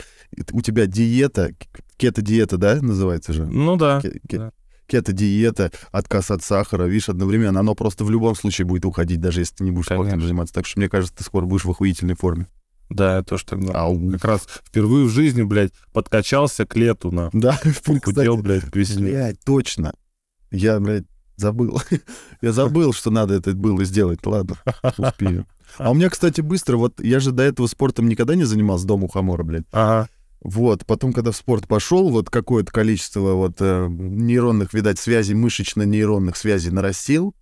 у 0.52 0.60
тебя 0.60 0.86
диета, 0.86 1.50
кето-диета, 1.96 2.56
да, 2.56 2.80
называется 2.80 3.32
же? 3.32 3.44
Ну 3.46 3.76
да. 3.76 4.00
Ке- 4.00 4.20
ке- 4.28 4.38
да. 4.38 4.52
Кето-диета, 4.86 5.72
отказ 5.90 6.30
от 6.30 6.42
сахара, 6.42 6.84
видишь, 6.84 7.08
одновременно, 7.08 7.60
оно 7.60 7.74
просто 7.74 8.04
в 8.04 8.10
любом 8.10 8.34
случае 8.34 8.66
будет 8.66 8.84
уходить, 8.84 9.20
даже 9.20 9.40
если 9.40 9.56
ты 9.56 9.64
не 9.64 9.70
будешь 9.70 9.86
спортом 9.86 10.20
заниматься. 10.20 10.54
Так 10.54 10.66
что, 10.66 10.78
мне 10.78 10.88
кажется, 10.88 11.16
ты 11.16 11.24
скоро 11.24 11.44
будешь 11.46 11.64
в 11.64 11.70
охуительной 11.70 12.14
форме. 12.14 12.48
Да, 12.88 13.16
я 13.16 13.22
тоже 13.22 13.44
так. 13.46 13.58
Ау. 13.74 14.10
Как 14.12 14.24
раз 14.24 14.42
впервые 14.64 15.06
в 15.06 15.10
жизни, 15.10 15.42
блядь, 15.42 15.72
подкачался 15.92 16.66
к 16.66 16.76
лету, 16.76 17.10
на. 17.10 17.30
Да, 17.32 17.58
Худел, 17.84 18.00
кстати, 18.00 18.40
блядь, 18.40 18.70
к 18.70 18.76
весне. 18.76 19.02
блядь, 19.10 19.40
точно. 19.44 19.92
Я, 20.52 20.78
блядь, 20.78 21.04
забыл. 21.36 21.80
Я 22.40 22.52
забыл, 22.52 22.92
что 22.92 23.10
надо 23.10 23.34
это 23.34 23.52
было 23.54 23.84
сделать. 23.84 24.24
Ладно, 24.24 24.56
успею. 24.98 25.46
А 25.78 25.90
у 25.90 25.94
меня, 25.94 26.08
кстати, 26.10 26.40
быстро, 26.40 26.76
вот 26.76 27.02
я 27.02 27.18
же 27.18 27.32
до 27.32 27.42
этого 27.42 27.66
спортом 27.66 28.08
никогда 28.08 28.36
не 28.36 28.44
занимался 28.44 28.86
дома 28.86 29.04
у 29.04 29.08
Хамора, 29.08 29.42
блядь. 29.42 29.64
Ага. 29.72 30.08
Вот, 30.40 30.84
потом, 30.86 31.12
когда 31.12 31.32
в 31.32 31.36
спорт 31.36 31.66
пошел, 31.66 32.10
вот 32.10 32.30
какое-то 32.30 32.70
количество 32.70 33.32
вот 33.32 33.56
э, 33.60 33.88
нейронных, 33.88 34.74
видать, 34.74 34.98
связей, 34.98 35.34
мышечно-нейронных 35.34 36.36
связей 36.36 36.70
нарастил, 36.70 37.34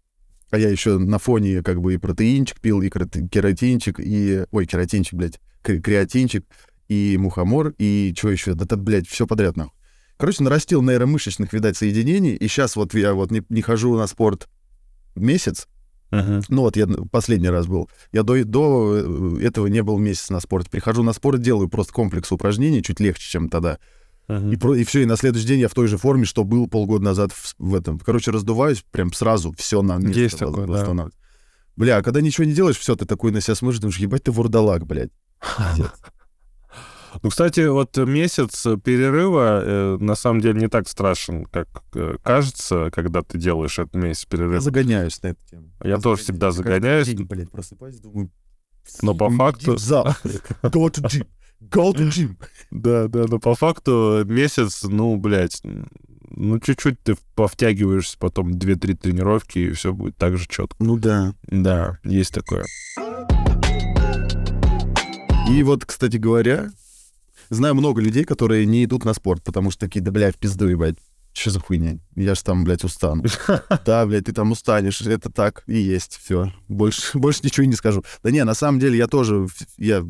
а 0.50 0.58
я 0.58 0.68
еще 0.68 0.98
на 0.98 1.18
фоне 1.18 1.62
как 1.62 1.80
бы 1.80 1.94
и 1.94 1.98
протеинчик 1.98 2.60
пил, 2.60 2.80
и 2.82 2.88
керат- 2.88 3.28
кератинчик, 3.28 3.98
и... 3.98 4.44
Ой, 4.50 4.66
кератинчик, 4.66 5.14
блядь, 5.14 5.40
кре- 5.62 5.80
креатинчик, 5.80 6.46
и 6.88 7.16
мухомор, 7.18 7.74
и 7.78 8.14
что 8.16 8.30
еще? 8.30 8.54
Да, 8.54 8.76
блядь, 8.76 9.08
все 9.08 9.26
подряд, 9.26 9.56
нахуй. 9.56 9.72
Короче, 10.16 10.44
нарастил 10.44 10.80
нейромышечных, 10.80 11.52
видать, 11.52 11.76
соединений, 11.76 12.36
и 12.36 12.46
сейчас 12.46 12.76
вот 12.76 12.94
я 12.94 13.14
вот 13.14 13.30
не, 13.30 13.42
не 13.48 13.62
хожу 13.62 13.96
на 13.96 14.06
спорт 14.06 14.48
месяц, 15.16 15.66
Ну 16.48 16.62
вот 16.62 16.76
я 16.76 16.86
последний 17.10 17.48
раз 17.48 17.66
был. 17.66 17.88
Я 18.12 18.22
до, 18.22 18.44
до 18.44 18.94
э, 18.94 19.38
этого 19.42 19.66
не 19.66 19.82
был 19.82 19.98
месяц 19.98 20.30
на 20.30 20.40
спорт. 20.40 20.70
Прихожу 20.70 21.02
на 21.02 21.12
спорт, 21.12 21.40
делаю 21.40 21.68
просто 21.68 21.92
комплекс 21.92 22.30
упражнений, 22.30 22.82
чуть 22.82 23.00
легче, 23.00 23.28
чем 23.28 23.48
тогда. 23.48 23.78
Мгм. 24.28 24.52
И, 24.52 24.56
про, 24.56 24.74
и 24.74 24.84
все, 24.84 25.02
и 25.02 25.06
на 25.06 25.16
следующий 25.16 25.48
день 25.48 25.60
я 25.60 25.68
в 25.68 25.74
той 25.74 25.86
же 25.86 25.98
форме, 25.98 26.24
что 26.24 26.44
был 26.44 26.66
полгода 26.68 27.04
назад 27.04 27.32
в, 27.32 27.54
в 27.58 27.74
этом. 27.74 27.98
Короче, 27.98 28.30
раздуваюсь, 28.30 28.84
прям 28.90 29.12
сразу 29.12 29.52
все 29.52 29.82
на 29.82 29.98
место 29.98 30.20
Есть 30.20 30.38
такое, 30.38 30.66
да. 30.66 31.08
Бля, 31.76 31.98
а 31.98 32.02
когда 32.02 32.20
ничего 32.20 32.44
не 32.44 32.52
делаешь, 32.52 32.78
все, 32.78 32.94
ты 32.94 33.04
такой 33.04 33.32
на 33.32 33.40
себя 33.40 33.54
смотришь, 33.54 33.80
думаешь, 33.80 33.98
ебать 33.98 34.22
ты 34.22 34.30
вурдалак, 34.30 34.86
блядь. 34.86 35.10
Ну, 37.22 37.30
кстати, 37.30 37.66
вот 37.68 37.96
месяц 37.96 38.66
перерыва 38.82 39.62
э, 39.64 39.96
на 40.00 40.14
самом 40.14 40.40
деле 40.40 40.60
не 40.60 40.68
так 40.68 40.88
страшен, 40.88 41.44
как 41.46 41.68
э, 41.94 42.16
кажется, 42.22 42.90
когда 42.92 43.22
ты 43.22 43.38
делаешь 43.38 43.78
этот 43.78 43.94
месяц 43.94 44.24
Я 44.24 44.36
перерыва. 44.36 44.60
загоняюсь 44.60 45.22
на 45.22 45.28
эту 45.28 45.40
тему. 45.48 45.70
Я 45.82 45.98
тоже 45.98 46.22
всегда 46.22 46.48
Каждый 46.48 46.58
загоняюсь. 46.64 47.08
день, 47.08 47.24
блядь, 47.24 47.50
просыпаюсь, 47.50 48.00
думаю... 48.00 48.30
Но 49.00 49.14
по 49.14 49.30
факту-. 49.30 49.74
Go 49.76 50.90
to 50.90 51.02
gym. 51.02 51.26
Go 51.62 51.94
to 51.94 52.08
gym. 52.08 52.36
Да, 52.70 53.08
да, 53.08 53.24
но 53.28 53.38
по 53.38 53.54
факту 53.54 54.22
месяц, 54.26 54.82
ну, 54.82 55.16
блядь, 55.16 55.62
ну, 56.28 56.58
чуть-чуть 56.58 57.00
ты 57.02 57.16
повтягиваешься, 57.34 58.18
потом 58.18 58.52
2-3 58.52 58.94
тренировки, 58.96 59.58
и 59.60 59.70
все 59.70 59.94
будет 59.94 60.16
так 60.16 60.36
же 60.36 60.46
четко. 60.48 60.76
Ну 60.80 60.98
да. 60.98 61.34
Да, 61.46 61.98
есть 62.04 62.34
такое. 62.34 62.64
И 65.50 65.62
вот, 65.62 65.84
кстати 65.84 66.16
говоря, 66.16 66.70
знаю 67.54 67.74
много 67.74 68.00
людей, 68.00 68.24
которые 68.24 68.66
не 68.66 68.84
идут 68.84 69.04
на 69.04 69.14
спорт, 69.14 69.42
потому 69.42 69.70
что 69.70 69.80
такие, 69.86 70.00
да, 70.00 70.10
блядь, 70.10 70.36
в 70.36 70.38
пизду, 70.38 70.68
ебать. 70.68 70.96
Что 71.32 71.50
за 71.50 71.60
хуйня? 71.60 71.98
Я 72.14 72.36
же 72.36 72.44
там, 72.44 72.62
блядь, 72.64 72.84
устану. 72.84 73.24
Да, 73.84 74.06
блядь, 74.06 74.26
ты 74.26 74.32
там 74.32 74.52
устанешь. 74.52 75.00
Это 75.00 75.30
так 75.30 75.64
и 75.66 75.76
есть. 75.76 76.20
Все. 76.22 76.52
Больше, 76.68 77.18
больше 77.18 77.40
ничего 77.42 77.64
и 77.64 77.68
не 77.68 77.74
скажу. 77.74 78.04
Да 78.22 78.30
не, 78.30 78.44
на 78.44 78.54
самом 78.54 78.78
деле 78.78 78.96
я 78.96 79.08
тоже... 79.08 79.48
Я 79.76 80.04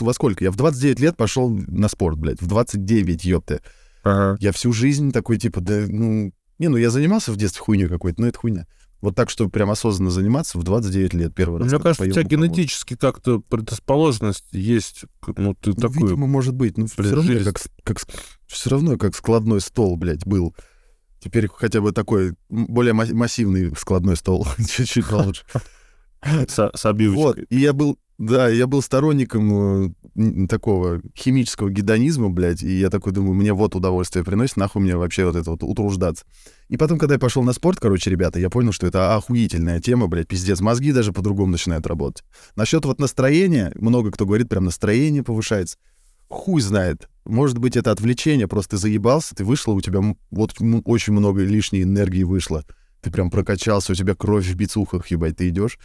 во 0.00 0.12
сколько? 0.12 0.42
Я 0.44 0.50
в 0.50 0.56
29 0.56 1.00
лет 1.00 1.16
пошел 1.16 1.48
на 1.48 1.88
спорт, 1.88 2.18
блядь. 2.18 2.42
В 2.42 2.46
29, 2.48 3.24
ёпта. 3.24 3.60
Ага. 4.02 4.36
Я 4.40 4.52
всю 4.52 4.72
жизнь 4.72 5.12
такой, 5.12 5.38
типа, 5.38 5.60
да, 5.60 5.84
ну... 5.88 6.32
Не, 6.58 6.68
ну 6.68 6.76
я 6.76 6.90
занимался 6.90 7.32
в 7.32 7.36
детстве 7.36 7.62
хуйней 7.62 7.86
какой-то, 7.86 8.20
но 8.20 8.26
это 8.26 8.38
хуйня. 8.38 8.66
Вот 9.02 9.14
так, 9.14 9.28
чтобы 9.30 9.50
прям 9.50 9.70
осознанно 9.70 10.10
заниматься 10.10 10.58
в 10.58 10.62
29 10.62 11.14
лет 11.14 11.34
первый 11.34 11.60
раз. 11.60 11.70
Мне 11.70 11.80
кажется, 11.80 12.04
у 12.04 12.10
тебя 12.10 12.22
генетически 12.22 12.96
как-то 12.96 13.40
предрасположенность 13.40 14.46
есть. 14.52 15.04
Ну, 15.36 15.54
ты 15.54 15.70
Ну, 15.70 15.76
такой... 15.76 16.02
Видимо, 16.02 16.26
может 16.26 16.54
быть. 16.54 16.78
Но 16.78 16.86
все 16.86 17.14
равно, 17.14 17.32
я 17.32 17.44
как, 17.44 17.60
как, 17.84 17.98
все 18.46 18.70
равно 18.70 18.96
как 18.96 19.14
складной 19.14 19.60
стол, 19.60 19.96
блядь, 19.96 20.26
был. 20.26 20.54
Теперь 21.20 21.48
хотя 21.48 21.80
бы 21.80 21.92
такой 21.92 22.34
более 22.48 22.94
ма- 22.94 23.12
массивный 23.12 23.74
складной 23.76 24.16
стол. 24.16 24.46
Чуть-чуть 24.58 25.06
получше. 25.08 25.44
С, 26.48 26.70
с 26.74 26.86
обивочкой. 26.86 27.22
Вот. 27.22 27.38
И 27.50 27.58
я 27.58 27.72
был, 27.72 27.98
да, 28.18 28.48
я 28.48 28.66
был 28.66 28.82
сторонником 28.82 29.94
э, 30.16 30.46
такого 30.48 31.02
химического 31.16 31.70
гедонизма, 31.70 32.30
блядь, 32.30 32.62
и 32.62 32.78
я 32.78 32.90
такой 32.90 33.12
думаю, 33.12 33.34
мне 33.34 33.52
вот 33.52 33.74
удовольствие 33.74 34.24
приносит, 34.24 34.56
нахуй 34.56 34.82
мне 34.82 34.96
вообще 34.96 35.26
вот 35.26 35.36
это 35.36 35.50
вот 35.50 35.62
утруждаться. 35.62 36.24
И 36.68 36.76
потом, 36.76 36.98
когда 36.98 37.14
я 37.14 37.18
пошел 37.20 37.42
на 37.42 37.52
спорт, 37.52 37.78
короче, 37.78 38.10
ребята, 38.10 38.40
я 38.40 38.50
понял, 38.50 38.72
что 38.72 38.86
это 38.86 39.14
охуительная 39.14 39.80
тема, 39.80 40.06
блядь, 40.06 40.28
пиздец, 40.28 40.60
мозги 40.60 40.92
даже 40.92 41.12
по-другому 41.12 41.52
начинают 41.52 41.86
работать. 41.86 42.24
Насчет 42.56 42.84
вот 42.84 42.98
настроения, 42.98 43.72
много 43.74 44.10
кто 44.10 44.24
говорит, 44.26 44.48
прям 44.48 44.64
настроение 44.64 45.22
повышается. 45.22 45.76
Хуй 46.28 46.60
знает. 46.60 47.08
Может 47.24 47.58
быть, 47.58 47.76
это 47.76 47.92
отвлечение, 47.92 48.48
просто 48.48 48.72
ты 48.72 48.76
заебался, 48.78 49.34
ты 49.34 49.44
вышел, 49.44 49.74
у 49.74 49.80
тебя 49.80 50.00
вот 50.30 50.54
очень 50.84 51.12
много 51.12 51.42
лишней 51.42 51.82
энергии 51.82 52.24
вышло. 52.24 52.64
Ты 53.02 53.10
прям 53.10 53.30
прокачался, 53.30 53.92
у 53.92 53.94
тебя 53.94 54.14
кровь 54.14 54.46
в 54.46 54.54
бицухах, 54.56 55.06
ебать, 55.08 55.36
ты 55.36 55.48
идешь. 55.48 55.78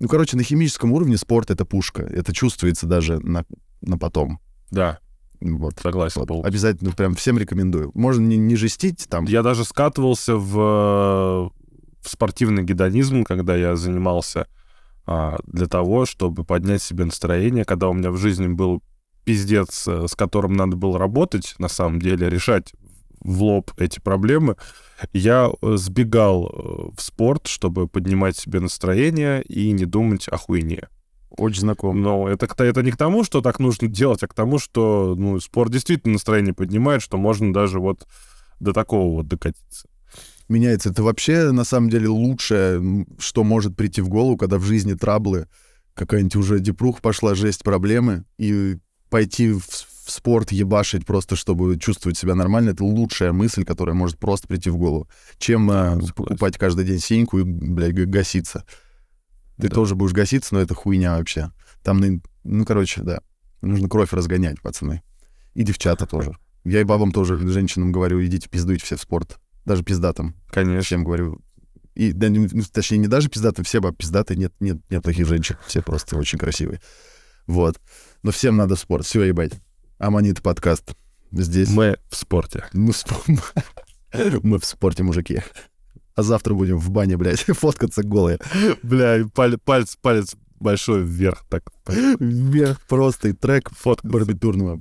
Ну, 0.00 0.08
короче, 0.08 0.36
на 0.36 0.42
химическом 0.42 0.92
уровне 0.92 1.18
спорт— 1.18 1.50
это 1.52 1.64
пушка. 1.64 2.02
Это 2.02 2.32
чувствуется 2.32 2.86
даже 2.86 3.20
на, 3.20 3.44
на 3.82 3.98
потом. 3.98 4.40
Да, 4.70 4.98
Вот. 5.40 5.78
согласен 5.80 6.20
Вот. 6.20 6.28
был. 6.28 6.44
Обязательно 6.44 6.92
прям 6.92 7.14
всем 7.14 7.38
рекомендую. 7.38 7.90
Можно 7.94 8.26
не, 8.26 8.38
не 8.38 8.56
жестить 8.56 9.06
там. 9.08 9.26
Я 9.26 9.42
даже 9.42 9.64
скатывался 9.64 10.36
в, 10.36 10.54
в 10.54 11.52
спортивный 12.02 12.64
гедонизм, 12.64 13.24
когда 13.24 13.54
я 13.56 13.76
занимался 13.76 14.46
а, 15.06 15.38
для 15.46 15.66
того, 15.66 16.06
чтобы 16.06 16.44
поднять 16.44 16.82
себе 16.82 17.04
настроение, 17.04 17.64
когда 17.66 17.88
у 17.88 17.92
меня 17.92 18.10
в 18.10 18.16
жизни 18.16 18.48
был 18.48 18.82
пиздец, 19.24 19.86
э, 19.86 20.06
с 20.08 20.14
которым 20.14 20.54
надо 20.54 20.76
было 20.76 20.98
работать, 20.98 21.54
на 21.58 21.68
самом 21.68 22.00
деле, 22.00 22.30
решать 22.30 22.72
в 23.20 23.42
лоб 23.42 23.70
эти 23.76 24.00
проблемы, 24.00 24.56
я 25.12 25.50
э, 25.50 25.76
сбегал 25.76 26.46
э, 26.46 26.96
в 26.96 27.02
спорт, 27.02 27.46
чтобы 27.46 27.88
поднимать 27.88 28.36
себе 28.36 28.60
настроение 28.60 29.42
и 29.42 29.72
не 29.72 29.84
думать 29.84 30.28
о 30.28 30.36
хуйне. 30.36 30.88
Очень 31.30 31.60
знаком. 31.60 32.02
Но 32.02 32.28
это, 32.28 32.46
это 32.62 32.82
не 32.82 32.90
к 32.90 32.96
тому, 32.96 33.24
что 33.24 33.40
так 33.40 33.58
нужно 33.60 33.88
делать, 33.88 34.22
а 34.22 34.28
к 34.28 34.34
тому, 34.34 34.58
что 34.58 35.14
ну, 35.16 35.38
спорт 35.40 35.70
действительно 35.70 36.14
настроение 36.14 36.54
поднимает, 36.54 37.02
что 37.02 37.16
можно 37.16 37.52
даже 37.52 37.78
вот 37.78 38.06
до 38.58 38.72
такого 38.72 39.16
вот 39.16 39.28
докатиться. 39.28 39.88
Меняется. 40.48 40.90
Это 40.90 41.02
вообще, 41.04 41.52
на 41.52 41.64
самом 41.64 41.90
деле, 41.90 42.08
лучшее, 42.08 43.06
что 43.18 43.44
может 43.44 43.76
прийти 43.76 44.00
в 44.00 44.08
голову, 44.08 44.36
когда 44.36 44.58
в 44.58 44.64
жизни 44.64 44.94
траблы, 44.94 45.46
какая-нибудь 45.94 46.36
уже 46.36 46.58
депрух 46.58 47.00
пошла, 47.00 47.34
жесть, 47.34 47.62
проблемы, 47.62 48.24
и 48.36 48.78
пойти 49.10 49.52
в, 49.52 49.64
в 50.10 50.14
спорт 50.14 50.52
ебашить 50.52 51.06
просто, 51.06 51.36
чтобы 51.36 51.78
чувствовать 51.78 52.18
себя 52.18 52.34
нормально, 52.34 52.70
это 52.70 52.84
лучшая 52.84 53.32
мысль, 53.32 53.64
которая 53.64 53.94
может 53.94 54.18
просто 54.18 54.48
прийти 54.48 54.70
в 54.70 54.76
голову, 54.76 55.08
чем 55.38 55.70
э, 55.70 55.98
покупать 56.14 56.58
каждый 56.58 56.84
день 56.84 56.98
синьку 56.98 57.38
и, 57.38 57.42
блядь, 57.44 57.94
гаситься. 57.94 58.64
Ты 59.56 59.68
Да. 59.68 59.74
тоже 59.74 59.94
будешь 59.94 60.12
гаситься, 60.12 60.54
но 60.54 60.60
это 60.60 60.74
хуйня 60.74 61.16
вообще. 61.16 61.50
Там, 61.82 62.00
ну, 62.44 62.64
короче, 62.64 63.02
да. 63.02 63.20
Нужно 63.62 63.88
кровь 63.88 64.12
разгонять, 64.12 64.60
пацаны. 64.60 65.02
И 65.54 65.62
девчата 65.62 66.06
тоже. 66.06 66.36
Я 66.64 66.80
и 66.80 66.84
бабам 66.84 67.12
тоже, 67.12 67.36
женщинам 67.48 67.92
говорю, 67.92 68.24
идите 68.24 68.48
пиздуйте 68.48 68.84
все 68.84 68.96
в 68.96 69.00
спорт. 69.00 69.38
Даже 69.64 69.82
пиздатым. 69.82 70.34
Конечно. 70.50 70.82
Всем 70.82 71.04
говорю. 71.04 71.40
И, 71.94 72.12
да, 72.12 72.28
ну, 72.30 72.48
точнее, 72.72 72.98
не 72.98 73.08
даже 73.08 73.28
пиздатым, 73.28 73.64
все 73.64 73.80
бабы 73.80 73.96
пиздатые, 73.96 74.38
нет, 74.38 74.52
нет, 74.60 74.78
нет 74.90 75.02
таких 75.02 75.26
женщин. 75.26 75.56
Все 75.66 75.82
просто 75.82 76.16
очень 76.16 76.38
красивые. 76.38 76.80
Вот. 77.46 77.78
Но 78.22 78.30
всем 78.30 78.56
надо 78.56 78.76
в 78.76 78.80
спорт. 78.80 79.04
Все, 79.04 79.22
ебать. 79.24 79.52
Аманита 80.00 80.40
подкаст. 80.40 80.94
Здесь 81.30 81.68
Мы 81.70 81.98
в 82.08 82.16
спорте. 82.16 82.64
мы 82.72 82.92
в, 82.92 82.96
спо- 82.96 83.40
мы 84.42 84.58
в 84.58 84.64
спорте, 84.64 85.02
мужики. 85.02 85.42
А 86.14 86.22
завтра 86.22 86.54
будем 86.54 86.78
в 86.78 86.90
бане, 86.90 87.18
блядь, 87.18 87.40
фоткаться 87.46 88.02
голые. 88.02 88.38
Бля, 88.82 89.26
паль- 89.34 89.58
палец, 89.58 89.96
палец 90.00 90.36
большой 90.58 91.02
вверх. 91.04 91.44
Так, 91.50 91.64
Вверх 92.18 92.80
просто 92.88 93.28
и 93.28 93.32
трек 93.34 93.68
фотка. 93.70 94.08
барбитурного. 94.08 94.80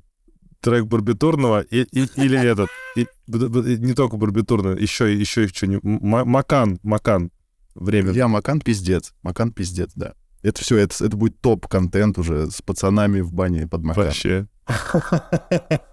Трек 0.61 0.85
барбитурного 0.85 1.61
и, 1.61 1.81
и- 1.83 2.09
или 2.15 2.39
этот. 2.39 2.69
и- 2.95 3.05
не 3.27 3.93
только 3.93 4.15
барбитурного, 4.15 4.77
еще, 4.77 5.13
еще 5.13 5.47
что-нибудь. 5.49 5.83
М- 5.83 5.99
Макан, 6.29 6.79
Макан. 6.83 7.29
Время. 7.75 8.11
Я 8.13 8.29
Макан 8.29 8.61
пиздец. 8.61 9.13
Макан 9.21 9.51
пиздец, 9.51 9.91
да. 9.95 10.13
Это 10.43 10.61
все, 10.61 10.77
это, 10.77 11.03
это 11.05 11.17
будет 11.17 11.41
топ-контент 11.41 12.17
уже 12.17 12.49
с 12.49 12.61
пацанами 12.61 13.19
в 13.19 13.33
бане 13.33 13.67
под 13.67 13.83
Макан. 13.83 14.05
Вообще. 14.05 14.47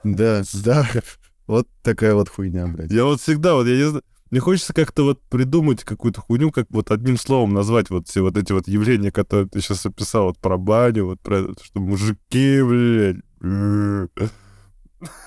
Да, 0.05 0.43
да. 0.65 0.89
Вот 1.47 1.69
такая 1.83 2.15
вот 2.15 2.29
хуйня, 2.29 2.67
блядь. 2.67 2.91
Я 2.91 3.05
вот 3.05 3.21
всегда, 3.21 3.55
вот 3.55 3.67
я 3.67 3.77
не 3.77 3.89
знаю, 3.89 4.03
мне 4.31 4.41
хочется 4.41 4.75
как-то 4.75 5.05
вот 5.05 5.21
придумать 5.31 5.85
какую-то 5.85 6.21
хуйню, 6.21 6.51
как 6.51 6.67
вот 6.71 6.91
одним 6.91 7.17
словом 7.17 7.55
назвать 7.55 7.91
вот 7.91 8.09
все 8.09 8.23
вот 8.23 8.37
эти 8.37 8.53
вот 8.53 8.67
явления, 8.67 9.13
которые 9.13 9.49
ты 9.49 9.61
сейчас 9.61 9.87
описал, 9.87 10.27
вот 10.27 10.39
про 10.39 10.59
баню, 10.59 11.07
вот 11.07 11.21
про 11.21 11.39
это, 11.39 11.65
что 11.65 11.79
мужики, 11.81 12.61
блядь. 12.63 13.17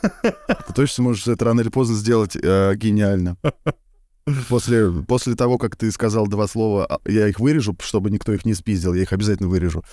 Ты 0.02 0.74
точно 0.76 1.04
можешь 1.04 1.28
это 1.28 1.46
рано 1.46 1.62
или 1.62 1.70
поздно 1.70 1.96
сделать 1.96 2.36
э, 2.36 2.76
гениально. 2.76 3.38
После, 4.48 4.90
после 5.08 5.36
того, 5.36 5.58
как 5.58 5.76
ты 5.76 5.92
сказал 5.92 6.28
два 6.28 6.48
слова, 6.48 6.86
а, 6.86 7.00
я 7.10 7.28
их 7.28 7.40
вырежу, 7.40 7.76
чтобы 7.82 8.10
никто 8.10 8.34
их 8.34 8.46
не 8.46 8.54
спиздил, 8.54 8.94
я 8.94 9.04
их 9.04 9.14
обязательно 9.14 9.50
вырежу. 9.50 9.84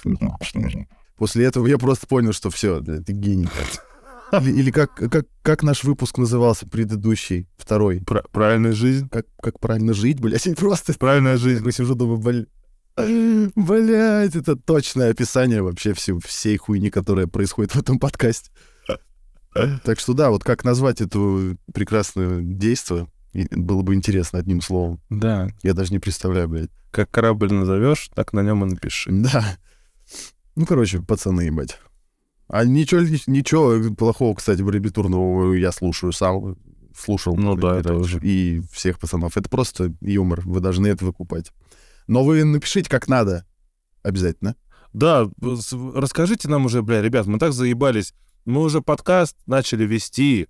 После 1.17 1.45
этого 1.47 1.67
я 1.67 1.79
просто 1.79 2.07
понял, 2.07 2.33
что 2.33 2.51
все, 2.51 2.81
ты 2.81 3.13
гений. 3.13 3.49
Или, 4.33 4.51
или 4.51 4.71
как, 4.71 4.95
как, 4.95 5.27
как 5.43 5.63
наш 5.63 5.85
выпуск 5.85 6.19
назывался, 6.19 6.67
предыдущий, 6.67 7.49
второй? 7.57 8.01
Пра- 8.01 8.25
правильная 8.33 8.73
жизнь. 8.73 9.09
Как, 9.09 9.27
как 9.41 9.61
правильно 9.61 9.95
жить, 9.95 10.21
блядь, 10.21 10.49
просто 10.57 10.93
Правильная 10.99 11.37
жизнь. 11.37 11.59
такой 11.59 11.73
сижу, 11.73 11.95
думаю, 11.95 12.19
блядь, 12.19 12.49
блядь, 13.55 14.35
это 14.35 14.57
точное 14.57 15.11
описание 15.11 15.63
вообще 15.63 15.95
всей, 15.95 16.19
всей 16.21 16.57
хуйни, 16.57 16.91
которая 16.91 17.27
происходит 17.27 17.75
в 17.75 17.79
этом 17.79 17.99
подкасте. 17.99 18.51
Так 19.85 19.99
что 20.01 20.13
да, 20.13 20.31
вот 20.31 20.45
как 20.45 20.65
назвать 20.65 21.01
это 21.01 21.57
прекрасное 21.73 22.41
действие, 22.43 23.09
было 23.51 23.83
бы 23.83 23.95
интересно 23.95 24.39
одним 24.39 24.61
словом. 24.61 25.01
Да. 25.11 25.49
Я 25.63 25.75
даже 25.75 25.93
не 25.93 25.99
представляю, 25.99 26.49
блядь. 26.49 26.71
Как 26.91 27.11
корабль 27.11 27.53
назовешь, 27.53 28.11
так 28.15 28.33
на 28.33 28.41
нем 28.41 28.65
и 28.65 28.69
напиши. 28.69 29.11
Да. 29.13 29.57
Ну, 30.55 30.65
короче, 30.65 31.03
пацаны, 31.03 31.43
ебать. 31.43 31.79
А 32.49 32.65
ничего, 32.65 33.03
ничего 33.27 33.95
плохого, 33.95 34.35
кстати, 34.35 34.63
барбитурного 34.63 35.53
я 35.55 35.73
слушаю 35.73 36.13
сам. 36.13 36.57
Слушал. 36.97 37.37
Ну 37.37 37.57
да, 37.57 37.79
это 37.79 37.95
уже. 37.95 38.19
И 38.23 38.63
всех 38.73 38.99
пацанов. 38.99 39.37
Это 39.37 39.51
просто 39.51 39.93
юмор. 40.01 40.41
Вы 40.47 40.61
должны 40.61 40.87
это 40.87 41.05
выкупать. 41.05 41.53
Но 42.07 42.25
вы 42.25 42.43
напишите 42.45 42.89
как 42.89 43.09
надо. 43.09 43.45
Обязательно. 44.03 44.57
Да, 44.95 45.29
расскажите 45.95 46.49
нам 46.49 46.65
уже, 46.65 46.81
бля, 46.81 47.03
ребят, 47.03 47.27
мы 47.27 47.39
так 47.39 47.53
заебались. 47.53 48.15
Мы 48.47 48.63
уже 48.63 48.81
подкаст 48.81 49.37
начали 49.45 49.85
вести, 49.85 50.49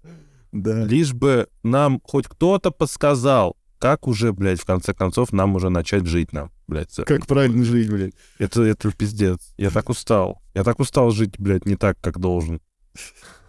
Да. 0.53 0.85
лишь 0.85 1.13
бы 1.13 1.49
нам 1.63 2.01
хоть 2.03 2.27
кто-то 2.27 2.71
подсказал, 2.71 3.57
как 3.79 4.09
уже, 4.09 4.33
блядь, 4.33 4.61
в 4.61 4.65
конце 4.65 4.94
концов 4.94 5.33
нам 5.33 5.55
уже 5.55 5.69
начать 5.69 6.07
жить 6.07 6.33
нам, 6.33 6.51
блядь. 6.67 6.94
Как 7.07 7.27
правильно 7.27 7.65
жить, 7.65 7.90
блядь. 7.90 8.15
Это, 8.38 8.63
это 8.63 8.90
пиздец. 8.90 9.53
Я 9.59 9.71
так 9.71 9.88
устал. 9.88 10.40
Я 10.55 10.65
так 10.65 10.81
устал 10.81 11.11
жить, 11.11 11.38
блядь, 11.38 11.67
не 11.67 11.77
так, 11.77 11.99
как 12.01 12.19
должен. 12.19 12.61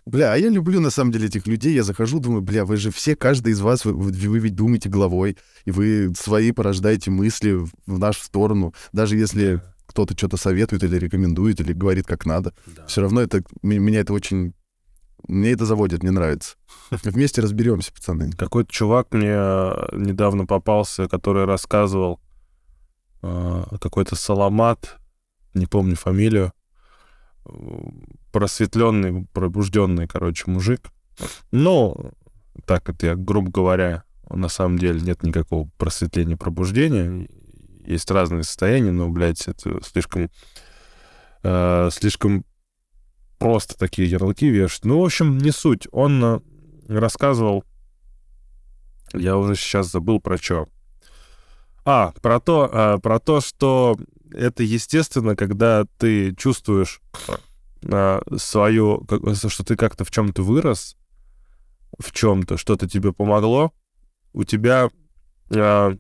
Бля, 0.06 0.32
а 0.32 0.38
я 0.38 0.48
люблю 0.50 0.80
на 0.80 0.90
самом 0.90 1.12
деле 1.12 1.28
этих 1.28 1.48
людей. 1.48 1.74
Я 1.74 1.84
захожу, 1.84 2.20
думаю, 2.20 2.42
бля, 2.42 2.64
вы 2.64 2.78
же 2.78 2.92
все, 2.92 3.16
каждый 3.16 3.52
из 3.52 3.60
вас, 3.60 3.84
вы, 3.84 3.94
вы- 3.94 4.40
ведь 4.40 4.56
думаете 4.56 4.88
головой, 4.88 5.38
и 5.66 5.72
вы 5.72 6.14
свои 6.18 6.54
порождаете 6.54 7.12
мысли 7.12 7.52
в 7.52 8.00
нашу 8.00 8.24
сторону. 8.24 8.74
Даже 8.94 9.18
если 9.18 9.62
кто-то 9.86 10.16
что-то 10.18 10.38
советует 10.38 10.84
или 10.84 10.98
рекомендует, 10.98 11.60
или 11.60 11.74
говорит 11.74 12.06
как 12.08 12.26
надо. 12.26 12.54
Все 12.88 13.02
равно 13.02 13.22
это, 13.22 13.44
меня 13.62 14.00
это 14.02 14.14
очень... 14.14 14.54
Мне 15.28 15.52
это 15.52 15.66
заводит, 15.66 16.04
мне 16.04 16.12
нравится. 16.12 16.56
Вместе 17.04 17.42
разберемся, 17.42 17.94
пацаны. 17.94 18.32
Какой-то 18.32 18.72
чувак 18.72 19.14
мне 19.14 19.32
э, 19.32 19.88
недавно 19.94 20.46
попался, 20.46 21.08
который 21.08 21.46
рассказывал 21.46 22.20
э, 23.22 23.64
какой-то 23.82 24.16
Саламат, 24.16 24.98
не 25.54 25.66
помню 25.66 25.96
фамилию, 25.96 26.54
э, 27.46 27.52
просветленный, 28.32 29.28
пробужденный, 29.34 30.08
короче, 30.08 30.50
мужик. 30.50 30.82
Но, 31.52 32.12
так 32.66 32.90
это 32.90 33.08
я, 33.08 33.16
грубо 33.16 33.52
говоря, 33.52 34.04
на 34.30 34.50
самом 34.50 34.78
деле 34.78 35.02
нет 35.02 35.24
никакого 35.24 35.70
просветления, 35.78 36.38
пробуждения. 36.38 37.28
Есть 37.86 38.12
разные 38.12 38.44
состояния, 38.44 38.92
но, 38.92 39.10
блядь, 39.10 39.48
это 39.48 39.80
слишком... 39.84 40.30
Э, 41.44 41.90
слишком 41.92 42.46
просто 43.38 43.78
такие 43.78 44.10
ярлыки 44.10 44.48
вешать. 44.50 44.86
Ну, 44.86 45.02
в 45.02 45.06
общем, 45.06 45.38
не 45.38 45.52
суть. 45.52 45.88
Он 45.92 46.24
э, 46.24 46.40
рассказывал... 46.88 47.64
Я 49.14 49.38
уже 49.38 49.56
сейчас 49.56 49.92
забыл 49.92 50.20
про 50.20 50.38
что. 50.38 50.68
А, 51.86 52.12
про 52.22 52.40
то, 52.40 52.70
э, 52.72 53.00
про 53.02 53.20
то, 53.20 53.40
что 53.40 53.98
это 54.32 54.64
естественно, 54.64 55.36
когда 55.36 55.86
ты 55.98 56.36
чувствуешь 56.36 57.02
э, 57.84 58.22
свою, 58.38 59.08
что 59.48 59.64
ты 59.64 59.76
как-то 59.76 60.04
в 60.04 60.12
чем-то 60.12 60.44
вырос, 60.44 60.98
в 61.98 62.12
чем-то, 62.12 62.58
что-то 62.58 62.90
тебе 62.90 63.14
помогло, 63.14 63.72
у 64.34 64.44
тебя 64.44 64.90
э, 65.50 65.98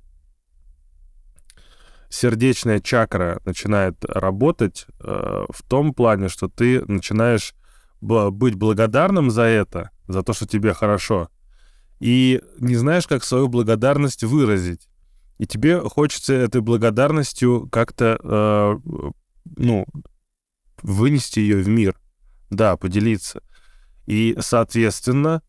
сердечная 2.09 2.79
чакра 2.79 3.41
начинает 3.45 4.03
работать 4.05 4.85
э, 4.99 5.45
в 5.49 5.63
том 5.67 5.93
плане, 5.93 6.29
что 6.29 6.47
ты 6.47 6.83
начинаешь 6.85 7.53
быть 7.99 8.55
благодарным 8.55 9.31
за 9.31 9.43
это, 9.43 9.89
за 10.07 10.23
то, 10.23 10.33
что 10.33 10.47
тебе 10.47 10.73
хорошо, 10.73 11.29
и 11.99 12.41
не 12.59 12.75
знаешь, 12.75 13.07
как 13.07 13.23
свою 13.23 13.47
благодарность 13.47 14.23
выразить. 14.23 14.87
И 15.37 15.45
тебе 15.45 15.79
хочется 15.79 16.33
этой 16.33 16.61
благодарностью 16.61 17.67
как-то, 17.71 18.19
э, 18.21 18.77
ну, 19.57 19.85
вынести 20.81 21.39
ее 21.39 21.57
в 21.57 21.67
мир, 21.67 21.99
да, 22.49 22.75
поделиться. 22.77 23.41
И, 24.05 24.35
соответственно, 24.39 25.41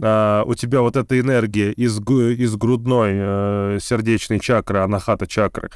э, 0.00 0.42
у 0.46 0.54
тебя 0.54 0.80
вот 0.80 0.96
эта 0.96 1.18
энергия 1.18 1.70
из, 1.72 2.00
из 2.00 2.56
грудной 2.56 3.12
э, 3.14 3.78
сердечной 3.80 4.40
чакры, 4.40 4.80
анахата 4.80 5.26
чакры, 5.26 5.70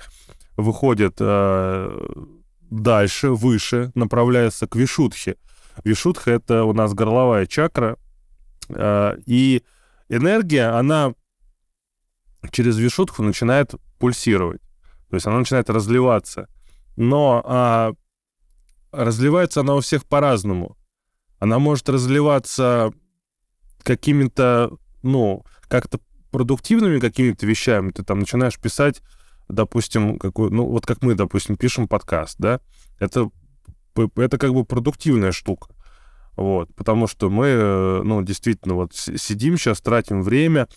выходит 0.60 1.16
э, 1.18 2.24
дальше, 2.70 3.30
выше, 3.30 3.92
направляется 3.94 4.66
к 4.66 4.76
вишудхе. 4.76 5.36
Вишудха— 5.84 6.30
это 6.32 6.64
у 6.64 6.72
нас 6.72 6.94
горловая 6.94 7.46
чакра, 7.46 7.96
э, 8.68 9.16
и 9.26 9.62
энергия, 10.08 10.76
она 10.76 11.14
через 12.50 12.78
вишудху 12.78 13.22
начинает 13.22 13.74
пульсировать. 13.98 14.62
То 15.10 15.16
есть 15.16 15.26
она 15.26 15.38
начинает 15.38 15.68
разливаться. 15.68 16.48
Но 16.96 17.42
а, 17.44 17.92
разливается 18.92 19.60
она 19.60 19.74
у 19.74 19.80
всех 19.80 20.04
по-разному. 20.04 20.76
Она 21.38 21.58
может 21.58 21.88
разливаться 21.88 22.92
какими-то, 23.82 24.76
ну, 25.02 25.44
как-то 25.68 26.00
продуктивными 26.30 27.00
какими-то 27.00 27.46
вещами. 27.46 27.90
Ты 27.90 28.04
там 28.04 28.20
начинаешь 28.20 28.58
писать, 28.58 29.02
допустим, 29.50 30.18
какой, 30.18 30.50
ну, 30.50 30.66
вот 30.66 30.86
как 30.86 31.02
мы, 31.02 31.14
допустим, 31.14 31.56
пишем 31.56 31.88
подкаст, 31.88 32.36
да, 32.38 32.60
это, 32.98 33.30
это 34.16 34.38
как 34.38 34.52
бы 34.52 34.64
продуктивная 34.64 35.32
штука. 35.32 35.68
Вот, 36.36 36.74
потому 36.74 37.06
что 37.06 37.28
мы, 37.28 37.46
э, 37.46 38.02
ну, 38.02 38.22
действительно, 38.22 38.74
вот 38.74 38.94
сидим 38.94 39.58
сейчас, 39.58 39.80
тратим 39.80 40.22
время, 40.22 40.68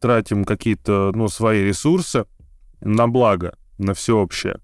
тратим 0.00 0.44
какие-то, 0.44 1.12
ну, 1.14 1.28
свои 1.28 1.64
ресурсы 1.64 2.24
на 2.80 3.06
благо, 3.08 3.56
на 3.78 3.92
всеобщее. 3.92 4.60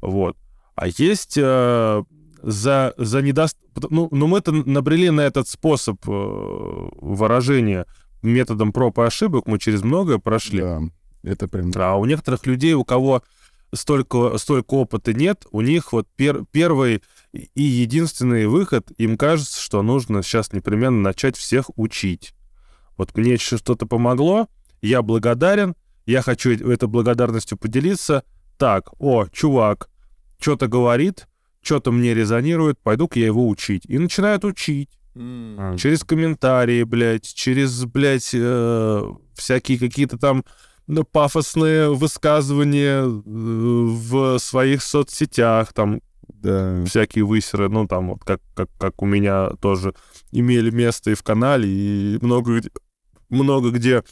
Вот. 0.00 0.36
А 0.74 0.86
есть 0.86 1.36
э, 1.36 2.02
за, 2.42 2.94
за 2.96 3.22
недост... 3.22 3.56
Ну, 3.90 4.08
ну, 4.12 4.26
мы-то 4.26 4.52
набрели 4.52 5.10
на 5.10 5.22
этот 5.22 5.48
способ 5.48 5.98
э, 6.06 6.10
выражения 6.10 7.86
методом 8.22 8.72
проб 8.72 8.98
и 8.98 9.02
ошибок, 9.02 9.46
мы 9.46 9.58
через 9.58 9.82
многое 9.82 10.18
прошли. 10.18 10.60
Да, 10.60 10.80
это 11.22 11.48
прям... 11.48 11.72
А 11.76 11.96
у 11.96 12.04
некоторых 12.04 12.46
людей, 12.46 12.74
у 12.74 12.84
кого 12.84 13.22
столько, 13.72 14.38
столько 14.38 14.74
опыта 14.74 15.12
нет, 15.12 15.46
у 15.50 15.60
них 15.60 15.92
вот 15.92 16.08
пер, 16.16 16.44
первый 16.50 17.02
и 17.32 17.62
единственный 17.62 18.46
выход, 18.46 18.90
им 18.96 19.16
кажется, 19.16 19.60
что 19.60 19.82
нужно 19.82 20.22
сейчас 20.22 20.52
непременно 20.52 21.00
начать 21.00 21.36
всех 21.36 21.70
учить. 21.76 22.34
Вот 22.96 23.16
мне 23.16 23.36
что-то 23.36 23.86
помогло, 23.86 24.48
я 24.82 25.02
благодарен, 25.02 25.74
я 26.06 26.22
хочу 26.22 26.50
этой 26.50 26.88
благодарностью 26.88 27.58
поделиться. 27.58 28.24
Так, 28.56 28.90
о, 28.98 29.26
чувак, 29.26 29.88
что-то 30.40 30.66
говорит, 30.66 31.28
что-то 31.60 31.92
мне 31.92 32.14
резонирует, 32.14 32.78
пойду-ка 32.80 33.18
я 33.18 33.26
его 33.26 33.48
учить. 33.48 33.84
И 33.86 33.98
начинают 33.98 34.44
учить. 34.44 34.88
Mm. 35.14 35.76
Через 35.76 36.04
комментарии, 36.04 36.82
блядь, 36.84 37.26
через, 37.34 37.84
блядь, 37.84 38.30
э, 38.32 39.12
всякие 39.34 39.78
какие-то 39.78 40.16
там 40.16 40.44
пафосные 41.12 41.94
высказывания 41.94 43.02
э, 43.02 43.08
в 43.24 44.38
своих 44.38 44.82
соцсетях, 44.82 45.72
там, 45.72 46.00
да. 46.28 46.84
всякие 46.84 47.24
высеры, 47.24 47.68
ну, 47.68 47.86
там, 47.86 48.10
вот 48.10 48.24
как, 48.24 48.40
как, 48.54 48.68
как 48.78 49.02
у 49.02 49.06
меня 49.06 49.50
тоже 49.60 49.94
имели 50.32 50.70
место 50.70 51.10
и 51.10 51.14
в 51.14 51.22
канале, 51.22 51.68
и 51.68 52.18
много, 52.22 52.62
много 53.28 53.70
где 53.70 54.02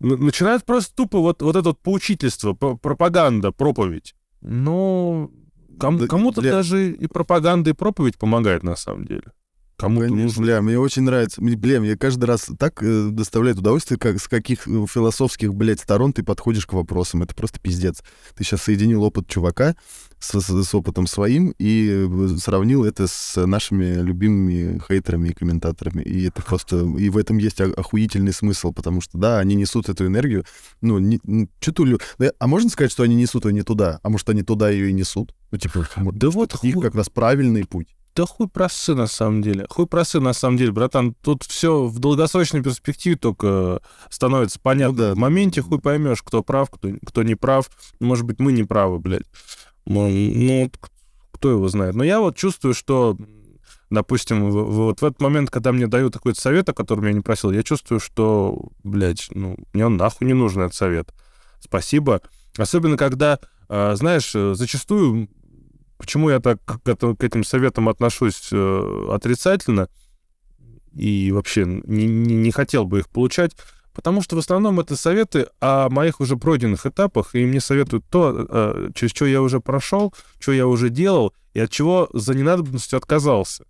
начинают 0.00 0.64
просто 0.64 0.94
тупо 0.94 1.20
вот, 1.20 1.42
вот 1.42 1.56
это 1.56 1.70
вот 1.70 1.80
поучительство, 1.80 2.54
пропаганда, 2.54 3.52
проповедь. 3.52 4.14
Ну, 4.40 5.30
ком, 5.78 5.98
да, 5.98 6.06
кому-то 6.06 6.40
для... 6.40 6.52
даже 6.52 6.90
и 6.90 7.06
пропаганда, 7.06 7.70
и 7.70 7.74
проповедь 7.74 8.18
помогает 8.18 8.62
на 8.62 8.76
самом 8.76 9.04
деле. 9.04 9.32
Кому 9.80 10.02
нужно. 10.02 10.42
Бля, 10.42 10.60
мне 10.60 10.78
очень 10.78 11.02
нравится. 11.02 11.40
Бля, 11.40 11.80
мне 11.80 11.96
каждый 11.96 12.26
раз 12.26 12.48
так 12.58 12.82
э, 12.82 13.08
доставляет 13.10 13.58
удовольствие, 13.58 13.98
как 13.98 14.20
с 14.20 14.28
каких 14.28 14.68
э, 14.68 14.86
философских, 14.86 15.54
блядь, 15.54 15.80
сторон 15.80 16.12
ты 16.12 16.22
подходишь 16.22 16.66
к 16.66 16.74
вопросам. 16.74 17.22
Это 17.22 17.34
просто 17.34 17.58
пиздец. 17.60 18.02
Ты 18.36 18.44
сейчас 18.44 18.62
соединил 18.62 19.02
опыт 19.02 19.26
чувака 19.26 19.74
с, 20.18 20.38
с, 20.38 20.64
с 20.64 20.74
опытом 20.74 21.06
своим 21.06 21.54
и 21.58 21.88
э, 21.90 22.28
сравнил 22.36 22.84
это 22.84 23.06
с 23.06 23.46
нашими 23.46 23.94
любимыми 24.02 24.82
хейтерами 24.86 25.30
и 25.30 25.32
комментаторами. 25.32 26.02
И 26.02 26.26
это 26.26 26.42
просто... 26.42 26.76
И 26.98 27.08
в 27.08 27.16
этом 27.16 27.38
есть 27.38 27.60
охуительный 27.62 28.34
смысл, 28.34 28.72
потому 28.72 29.00
что, 29.00 29.16
да, 29.16 29.38
они 29.38 29.54
несут 29.54 29.88
эту 29.88 30.04
энергию. 30.06 30.44
Ну, 30.82 30.98
не, 30.98 31.20
чутулю... 31.58 32.00
А 32.38 32.46
можно 32.46 32.68
сказать, 32.68 32.92
что 32.92 33.02
они 33.02 33.14
несут 33.14 33.46
ее 33.46 33.54
не 33.54 33.62
туда? 33.62 33.98
А 34.02 34.10
может, 34.10 34.28
они 34.28 34.42
туда 34.42 34.68
ее 34.68 34.90
и 34.90 34.92
несут? 34.92 35.34
Ну, 35.50 35.56
типа, 35.56 35.88
да 35.96 36.28
вот 36.28 36.54
их 36.62 36.78
как 36.80 36.94
раз 36.94 37.08
правильный 37.08 37.64
путь. 37.64 37.88
Да 38.14 38.26
хуй 38.26 38.48
просы, 38.48 38.94
на 38.94 39.06
самом 39.06 39.40
деле. 39.40 39.66
Хуй 39.70 39.86
просы, 39.86 40.20
на 40.20 40.32
самом 40.32 40.56
деле, 40.56 40.72
братан. 40.72 41.14
Тут 41.22 41.44
все 41.44 41.86
в 41.86 41.98
долгосрочной 42.00 42.62
перспективе 42.62 43.16
только 43.16 43.80
становится 44.08 44.58
понятно. 44.60 44.90
Ну, 44.90 44.98
да. 44.98 45.14
В 45.14 45.18
моменте 45.18 45.62
хуй 45.62 45.80
поймешь, 45.80 46.22
кто 46.22 46.42
прав, 46.42 46.70
кто, 46.70 46.88
кто 47.06 47.22
не 47.22 47.36
прав. 47.36 47.70
Может 48.00 48.24
быть, 48.24 48.40
мы 48.40 48.52
не 48.52 48.64
правы, 48.64 48.98
блядь. 48.98 49.26
Ну, 49.86 50.70
кто 51.30 51.50
его 51.50 51.68
знает. 51.68 51.94
Но 51.94 52.04
я 52.04 52.20
вот 52.20 52.36
чувствую, 52.36 52.74
что, 52.74 53.16
допустим, 53.90 54.50
вот 54.50 55.00
в 55.00 55.04
этот 55.04 55.20
момент, 55.20 55.50
когда 55.50 55.72
мне 55.72 55.86
дают 55.86 56.14
какой-то 56.14 56.40
совет, 56.40 56.68
о 56.68 56.74
котором 56.74 57.06
я 57.06 57.12
не 57.12 57.20
просил, 57.20 57.52
я 57.52 57.62
чувствую, 57.62 58.00
что, 58.00 58.70
блядь, 58.82 59.28
ну, 59.30 59.56
мне 59.72 59.86
он 59.86 59.96
нахуй 59.96 60.26
не 60.26 60.34
нужен, 60.34 60.62
этот 60.62 60.74
совет. 60.74 61.14
Спасибо. 61.60 62.20
Особенно, 62.58 62.96
когда, 62.96 63.38
а, 63.68 63.94
знаешь, 63.94 64.32
зачастую 64.32 65.28
Почему 66.00 66.30
я 66.30 66.40
так 66.40 66.58
к, 66.64 66.80
этим 67.22 67.44
советам 67.44 67.90
отношусь 67.90 68.48
э, 68.52 69.06
отрицательно 69.10 69.90
и 70.94 71.30
вообще 71.30 71.66
не, 71.66 72.06
не, 72.06 72.36
не 72.36 72.50
хотел 72.52 72.86
бы 72.86 73.00
их 73.00 73.10
получать? 73.10 73.52
Потому 73.92 74.22
что 74.22 74.34
в 74.34 74.38
основном 74.38 74.80
это 74.80 74.96
советы 74.96 75.48
о 75.60 75.90
моих 75.90 76.20
уже 76.20 76.38
пройденных 76.38 76.86
этапах, 76.86 77.34
и 77.34 77.44
мне 77.44 77.60
советуют 77.60 78.06
то, 78.08 78.46
э, 78.48 78.88
через 78.94 79.10
что 79.10 79.26
я 79.26 79.42
уже 79.42 79.60
прошел, 79.60 80.14
что 80.38 80.52
я 80.52 80.66
уже 80.66 80.88
делал, 80.88 81.34
и 81.52 81.60
от 81.60 81.70
чего 81.70 82.08
за 82.14 82.34
ненадобностью 82.34 82.96
отказался. 82.96 83.66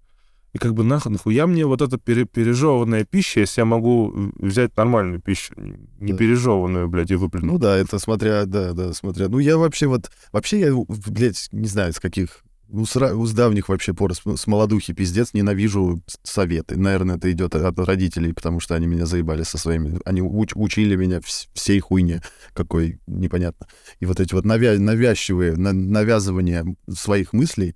И 0.53 0.59
как 0.59 0.75
бы 0.75 0.83
нах, 0.83 1.07
нахуя 1.07 1.47
мне 1.47 1.65
вот 1.65 1.81
эта 1.81 1.97
пере, 1.99 2.25
пережеванная 2.25 3.05
пища, 3.05 3.41
если 3.41 3.61
я 3.61 3.65
могу 3.65 4.33
взять 4.37 4.77
нормальную 4.77 5.21
пищу, 5.21 5.55
не 6.01 6.13
да. 6.13 6.19
пережеванную, 6.19 6.89
блядь, 6.89 7.11
и 7.11 7.15
выплюнуть. 7.15 7.53
Ну 7.53 7.59
да, 7.59 7.77
это 7.77 7.99
смотря, 7.99 8.45
да, 8.47 8.73
да, 8.73 8.93
смотря. 8.93 9.29
Ну 9.29 9.39
я 9.39 9.57
вообще 9.59 9.87
вот, 9.87 10.11
вообще 10.33 10.61
я, 10.61 10.75
блядь, 11.07 11.49
не 11.53 11.69
знаю, 11.69 11.93
с 11.93 12.01
каких 12.01 12.43
ну, 12.73 12.87
с, 12.87 12.95
с 12.95 13.33
давних 13.33 13.69
вообще 13.69 13.95
пор, 13.95 14.15
с, 14.15 14.23
с 14.25 14.47
молодухи 14.47 14.93
пиздец, 14.93 15.35
ненавижу 15.35 16.01
советы. 16.23 16.77
Наверное, 16.77 17.17
это 17.17 17.31
идет 17.31 17.55
от 17.55 17.79
родителей, 17.81 18.33
потому 18.33 18.61
что 18.61 18.75
они 18.75 18.87
меня 18.87 19.07
заебали 19.07 19.43
со 19.43 19.59
своими... 19.59 19.99
Они 20.05 20.23
уч, 20.23 20.53
учили 20.55 20.95
меня 20.95 21.21
вс, 21.21 21.49
всей 21.53 21.81
хуйне, 21.81 22.23
какой 22.53 23.01
непонятно. 23.07 23.67
И 23.99 24.07
вот 24.07 24.21
эти 24.21 24.35
вот 24.35 24.45
навя, 24.45 24.79
навязчивые, 24.79 25.57
на, 25.57 25.73
навязывания 25.73 26.65
своих 26.89 27.33
мыслей, 27.33 27.75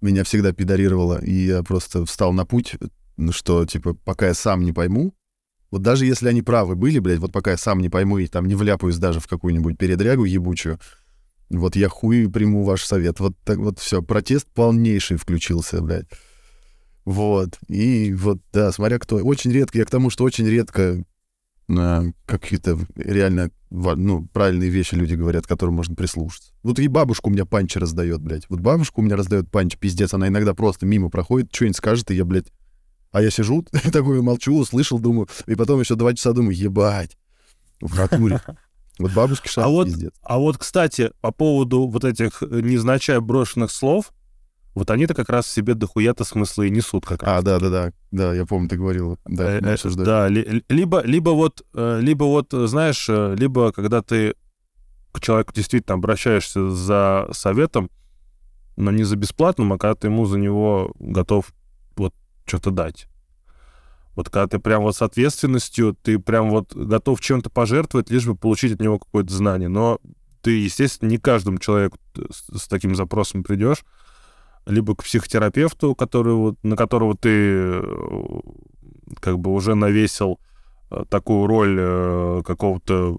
меня 0.00 0.24
всегда 0.24 0.52
пидорировало, 0.52 1.22
и 1.22 1.46
я 1.46 1.62
просто 1.62 2.04
встал 2.04 2.32
на 2.32 2.44
путь, 2.44 2.74
что, 3.30 3.64
типа, 3.64 3.94
пока 3.94 4.28
я 4.28 4.34
сам 4.34 4.62
не 4.62 4.72
пойму, 4.72 5.14
вот 5.74 5.82
даже 5.82 6.06
если 6.06 6.28
они 6.28 6.40
правы 6.40 6.76
были, 6.76 7.00
блядь, 7.00 7.18
вот 7.18 7.32
пока 7.32 7.50
я 7.50 7.56
сам 7.56 7.80
не 7.80 7.88
пойму 7.88 8.18
и 8.18 8.28
там 8.28 8.46
не 8.46 8.54
вляпаюсь 8.54 8.98
даже 8.98 9.18
в 9.18 9.26
какую-нибудь 9.26 9.76
передрягу 9.76 10.24
ебучую, 10.24 10.78
Вот 11.50 11.74
я 11.74 11.88
хуй 11.88 12.30
приму 12.30 12.62
ваш 12.62 12.84
совет. 12.84 13.18
Вот 13.18 13.36
так 13.44 13.58
вот 13.58 13.80
все. 13.80 14.00
Протест 14.00 14.46
полнейший 14.54 15.16
включился, 15.16 15.80
блядь. 15.80 16.06
Вот. 17.04 17.58
И 17.68 18.14
вот, 18.14 18.38
да, 18.52 18.70
смотря 18.70 19.00
кто. 19.00 19.16
Очень 19.16 19.50
редко, 19.50 19.78
я 19.78 19.84
к 19.84 19.90
тому, 19.90 20.10
что 20.10 20.22
очень 20.22 20.46
редко 20.46 21.04
какие-то 22.26 22.78
реально 22.94 23.50
ну, 23.70 24.26
правильные 24.32 24.70
вещи 24.70 24.94
люди 24.94 25.14
говорят, 25.14 25.46
которым 25.46 25.74
можно 25.74 25.94
прислушаться. 25.94 26.52
Вот 26.62 26.78
и 26.78 26.86
бабушка 26.86 27.26
у 27.26 27.30
меня 27.30 27.44
панчи 27.44 27.78
раздает, 27.78 28.20
блядь. 28.20 28.48
Вот 28.48 28.60
бабушка 28.60 29.00
у 29.00 29.02
меня 29.02 29.16
раздает 29.16 29.50
панч, 29.50 29.76
пиздец. 29.76 30.14
Она 30.14 30.28
иногда 30.28 30.54
просто 30.54 30.86
мимо 30.86 31.10
проходит, 31.10 31.48
что-нибудь 31.52 31.76
скажет, 31.76 32.10
и 32.10 32.14
я, 32.14 32.24
блядь... 32.24 32.52
А 33.10 33.22
я 33.22 33.30
сижу, 33.30 33.64
такой 33.92 34.22
молчу, 34.22 34.56
услышал, 34.56 34.98
думаю, 34.98 35.28
и 35.46 35.54
потом 35.54 35.80
еще 35.80 35.94
два 35.94 36.14
часа 36.14 36.32
думаю, 36.32 36.56
ебать, 36.56 37.16
в 37.80 37.96
натуре. 37.96 38.40
Вот 38.96 39.12
бабушки 39.12 39.48
шаг, 39.48 39.64
а 39.64 39.68
вот, 39.70 39.86
пиздец. 39.86 40.12
А 40.22 40.38
вот, 40.38 40.56
кстати, 40.56 41.10
по 41.20 41.32
поводу 41.32 41.88
вот 41.88 42.04
этих 42.04 42.44
э, 42.44 42.60
незначай 42.62 43.18
брошенных 43.18 43.72
слов, 43.72 44.12
вот 44.74 44.90
они-то 44.90 45.14
как 45.14 45.28
раз 45.28 45.46
в 45.46 45.50
себе 45.50 45.74
дохуя-то 45.74 46.24
смыслы 46.24 46.68
и 46.68 46.70
несут 46.70 47.06
как 47.06 47.22
раз. 47.22 47.38
А, 47.38 47.42
да-да-да, 47.42 47.92
да, 48.10 48.34
я 48.34 48.44
помню, 48.44 48.68
ты 48.68 48.76
говорил. 48.76 49.18
Да, 49.24 49.52
э, 49.52 49.60
э, 49.60 49.90
да 49.96 50.28
ли, 50.28 50.64
либо, 50.68 51.02
либо 51.02 51.30
вот, 51.30 51.64
э, 51.74 52.00
либо 52.00 52.24
вот, 52.24 52.48
знаешь, 52.50 53.08
либо 53.08 53.72
когда 53.72 54.02
ты 54.02 54.34
к 55.12 55.20
человеку 55.20 55.52
действительно 55.54 55.94
обращаешься 55.94 56.70
за 56.70 57.28
советом, 57.32 57.88
но 58.76 58.90
не 58.90 59.04
за 59.04 59.16
бесплатным, 59.16 59.72
а 59.72 59.78
когда 59.78 59.94
ты 59.94 60.08
ему 60.08 60.26
за 60.26 60.38
него 60.38 60.92
готов 60.98 61.52
вот 61.96 62.12
что-то 62.44 62.72
дать. 62.72 63.06
Вот 64.16 64.30
когда 64.30 64.46
ты 64.46 64.58
прям 64.58 64.82
вот 64.82 64.96
с 64.96 65.02
ответственностью, 65.02 65.96
ты 66.02 66.18
прям 66.18 66.50
вот 66.50 66.74
готов 66.74 67.20
чем-то 67.20 67.50
пожертвовать, 67.50 68.10
лишь 68.10 68.26
бы 68.26 68.36
получить 68.36 68.72
от 68.72 68.80
него 68.80 68.98
какое-то 68.98 69.32
знание. 69.32 69.68
Но 69.68 70.00
ты, 70.40 70.50
естественно, 70.58 71.08
не 71.08 71.18
каждому 71.18 71.58
человеку 71.58 71.98
с, 72.30 72.58
с 72.58 72.68
таким 72.68 72.94
запросом 72.94 73.42
придешь. 73.42 73.84
Либо 74.66 74.94
к 74.94 75.04
психотерапевту, 75.04 75.94
который, 75.94 76.34
вот, 76.34 76.56
на 76.62 76.76
которого 76.76 77.16
ты 77.16 77.28
э, 77.30 77.82
как 79.20 79.38
бы 79.38 79.52
уже 79.52 79.74
навесил 79.74 80.40
э, 80.90 81.04
такую 81.08 81.46
роль 81.46 81.76
э, 81.78 82.42
какого-то 82.44 83.18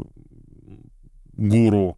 гуру, 1.34 1.98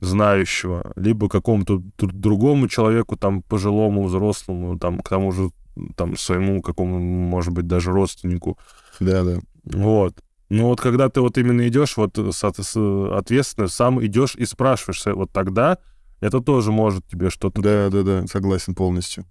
знающего, 0.00 0.92
либо 0.96 1.28
какому-то 1.28 1.82
другому 1.98 2.68
человеку, 2.68 3.16
там, 3.16 3.42
пожилому, 3.42 4.04
взрослому, 4.04 4.78
там, 4.78 5.00
к 5.00 5.08
тому 5.08 5.32
же 5.32 5.50
там, 5.96 6.16
своему 6.16 6.62
какому, 6.62 6.98
может 6.98 7.52
быть, 7.52 7.66
даже 7.66 7.92
родственнику. 7.92 8.58
Да, 9.00 9.22
да. 9.24 9.38
Вот. 9.64 10.14
Ну 10.50 10.68
вот 10.68 10.80
когда 10.80 11.08
ты 11.08 11.20
вот 11.20 11.36
именно 11.36 11.68
идешь, 11.68 11.96
вот 11.96 12.18
ответственно, 12.18 13.68
сам 13.68 14.04
идешь 14.04 14.34
и 14.34 14.46
спрашиваешься, 14.46 15.14
вот 15.14 15.30
тогда 15.30 15.78
это 16.20 16.40
тоже 16.40 16.72
может 16.72 17.06
тебе 17.06 17.30
что-то... 17.30 17.62
Да, 17.62 17.90
да, 17.90 18.02
да, 18.02 18.26
согласен 18.26 18.74
полностью. 18.74 19.24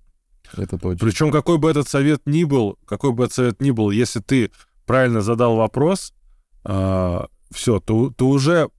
Это 0.55 0.77
точно. 0.77 1.05
Причем 1.05 1.31
какой 1.31 1.57
бы 1.57 1.69
этот 1.69 1.87
совет 1.87 2.21
ни 2.25 2.43
был, 2.43 2.77
какой 2.85 3.11
бы 3.11 3.25
этот 3.25 3.35
совет 3.35 3.61
ни 3.61 3.71
был, 3.71 3.91
если 3.91 4.19
ты 4.19 4.51
правильно 4.85 5.21
задал 5.21 5.57
вопрос, 5.57 6.13
а, 6.63 7.27
все, 7.51 7.79
ты, 7.79 8.11
ты 8.11 8.23
уже 8.23 8.69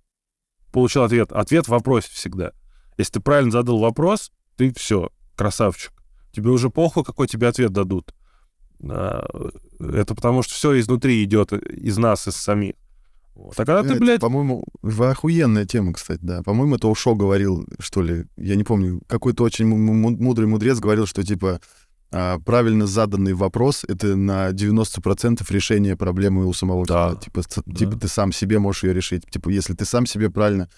получил 0.72 1.02
ответ. 1.02 1.32
Ответ 1.32 1.66
в 1.66 1.70
вопросе 1.70 2.08
всегда. 2.12 2.52
Если 2.96 3.14
ты 3.14 3.20
правильно 3.20 3.50
задал 3.50 3.78
вопрос, 3.78 4.32
ты 4.56 4.72
все, 4.74 5.10
красавчик. 5.36 5.92
Тебе 6.32 6.50
уже 6.50 6.70
похуй, 6.70 7.04
какой 7.04 7.26
тебе 7.26 7.48
ответ 7.48 7.72
дадут. 7.72 8.14
А, 8.82 9.26
это 9.78 10.14
потому 10.14 10.42
что 10.42 10.54
все 10.54 10.78
изнутри 10.78 11.22
идет, 11.24 11.52
из 11.52 11.98
нас, 11.98 12.26
из 12.26 12.36
самих. 12.36 12.74
Вот. 13.38 13.54
А 13.56 13.64
когда 13.64 13.84
ты, 13.84 13.98
блядь... 14.00 14.20
По-моему, 14.20 14.64
охуенная 14.82 15.64
тема, 15.64 15.92
кстати, 15.92 16.18
да. 16.22 16.42
По-моему, 16.42 16.74
это 16.74 16.88
Ушо 16.88 17.14
говорил, 17.14 17.64
что 17.78 18.02
ли, 18.02 18.26
я 18.36 18.56
не 18.56 18.64
помню, 18.64 19.00
какой-то 19.06 19.44
очень 19.44 19.66
мудрый 19.66 20.48
мудрец 20.48 20.80
говорил, 20.80 21.06
что, 21.06 21.22
типа, 21.22 21.60
а, 22.10 22.40
правильно 22.40 22.88
заданный 22.88 23.34
вопрос— 23.34 23.84
это 23.88 24.16
на 24.16 24.50
90% 24.50 25.46
решение 25.50 25.96
проблемы 25.96 26.46
у 26.46 26.52
самого 26.52 26.84
да. 26.84 27.14
Типа, 27.14 27.42
да. 27.64 27.74
типа, 27.74 27.96
ты 27.96 28.08
сам 28.08 28.32
себе 28.32 28.58
можешь 28.58 28.82
ее 28.82 28.92
решить. 28.92 29.24
Типа, 29.30 29.50
если 29.50 29.74
ты 29.74 29.84
сам 29.84 30.04
себе 30.04 30.30
правильно 30.30 30.68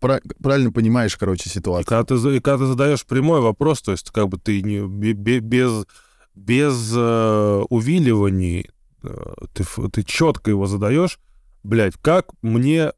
правильно 0.00 0.72
понимаешь, 0.72 1.16
короче, 1.16 1.48
ситуацию. 1.48 1.84
И 1.84 1.88
когда, 1.88 2.02
ты, 2.02 2.36
и 2.36 2.40
когда 2.40 2.64
ты 2.64 2.66
задаешь 2.66 3.06
прямой 3.06 3.40
вопрос, 3.40 3.82
то 3.82 3.92
есть 3.92 4.10
как 4.10 4.28
бы 4.28 4.36
ты 4.36 4.60
не, 4.60 4.84
без, 4.84 5.86
без 6.34 6.92
э, 6.96 7.62
увиливаний, 7.68 8.68
э, 9.04 9.32
ты, 9.54 9.64
ты 9.92 10.02
четко 10.02 10.50
его 10.50 10.66
задаешь, 10.66 11.20
блядь, 11.62 11.96
как 11.96 12.32
мне 12.42 12.92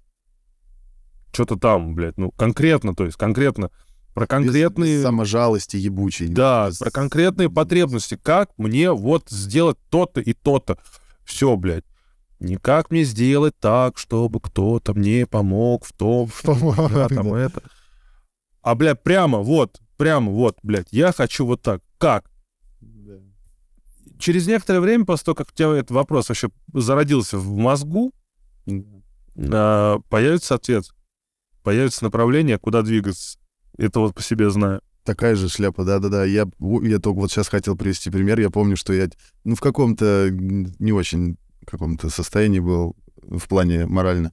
что-то 1.32 1.56
там, 1.56 1.94
блядь, 1.94 2.16
ну, 2.16 2.30
конкретно, 2.30 2.94
то 2.94 3.04
есть 3.04 3.16
конкретно 3.16 3.70
про 4.14 4.26
конкретные... 4.28 4.96
Без, 4.96 5.02
саможалости 5.02 5.76
ебучей. 5.76 6.28
Да, 6.28 6.68
без... 6.68 6.78
про 6.78 6.90
конкретные 6.90 7.50
потребности. 7.50 8.16
Как 8.20 8.50
мне 8.56 8.92
вот 8.92 9.28
сделать 9.28 9.76
то-то 9.90 10.20
и 10.20 10.32
то-то. 10.32 10.78
Все, 11.24 11.56
блядь. 11.56 11.84
Не 12.38 12.56
как 12.56 12.90
мне 12.90 13.04
сделать 13.04 13.58
так, 13.58 13.98
чтобы 13.98 14.40
кто-то 14.40 14.94
мне 14.94 15.26
помог 15.26 15.84
в 15.84 15.92
том, 15.92 16.28
что 16.38 16.54
да, 16.90 17.08
там 17.08 17.34
это. 17.34 17.62
А, 18.62 18.74
блядь, 18.74 19.02
прямо 19.02 19.38
вот, 19.38 19.80
прямо 19.96 20.30
вот, 20.30 20.58
блядь, 20.62 20.88
я 20.92 21.12
хочу 21.12 21.44
вот 21.44 21.62
так. 21.62 21.82
Как? 21.98 22.30
Да. 22.80 23.14
Через 24.18 24.46
некоторое 24.46 24.80
время, 24.80 25.04
после 25.04 25.24
того, 25.26 25.34
как 25.34 25.48
у 25.48 25.54
тебя 25.54 25.72
этот 25.72 25.90
вопрос 25.90 26.28
вообще 26.28 26.50
зародился 26.72 27.38
в 27.38 27.52
мозгу, 27.56 28.12
да. 29.34 29.98
появится 30.08 30.54
ответ, 30.54 30.84
появится 31.62 32.04
направление, 32.04 32.58
куда 32.58 32.82
двигаться. 32.82 33.38
Это 33.76 34.00
вот 34.00 34.14
по 34.14 34.22
себе 34.22 34.50
знаю. 34.50 34.80
Такая 35.02 35.34
же 35.34 35.48
шляпа, 35.48 35.84
да-да-да. 35.84 36.24
Я, 36.24 36.46
я 36.82 36.98
только 36.98 37.18
вот 37.18 37.30
сейчас 37.30 37.48
хотел 37.48 37.76
привести 37.76 38.10
пример. 38.10 38.40
Я 38.40 38.50
помню, 38.50 38.76
что 38.76 38.92
я, 38.92 39.08
ну, 39.44 39.54
в 39.54 39.60
каком-то 39.60 40.30
не 40.30 40.92
очень 40.92 41.36
каком-то 41.64 42.10
состоянии 42.10 42.60
был 42.60 42.96
в 43.22 43.48
плане 43.48 43.86
морально. 43.86 44.32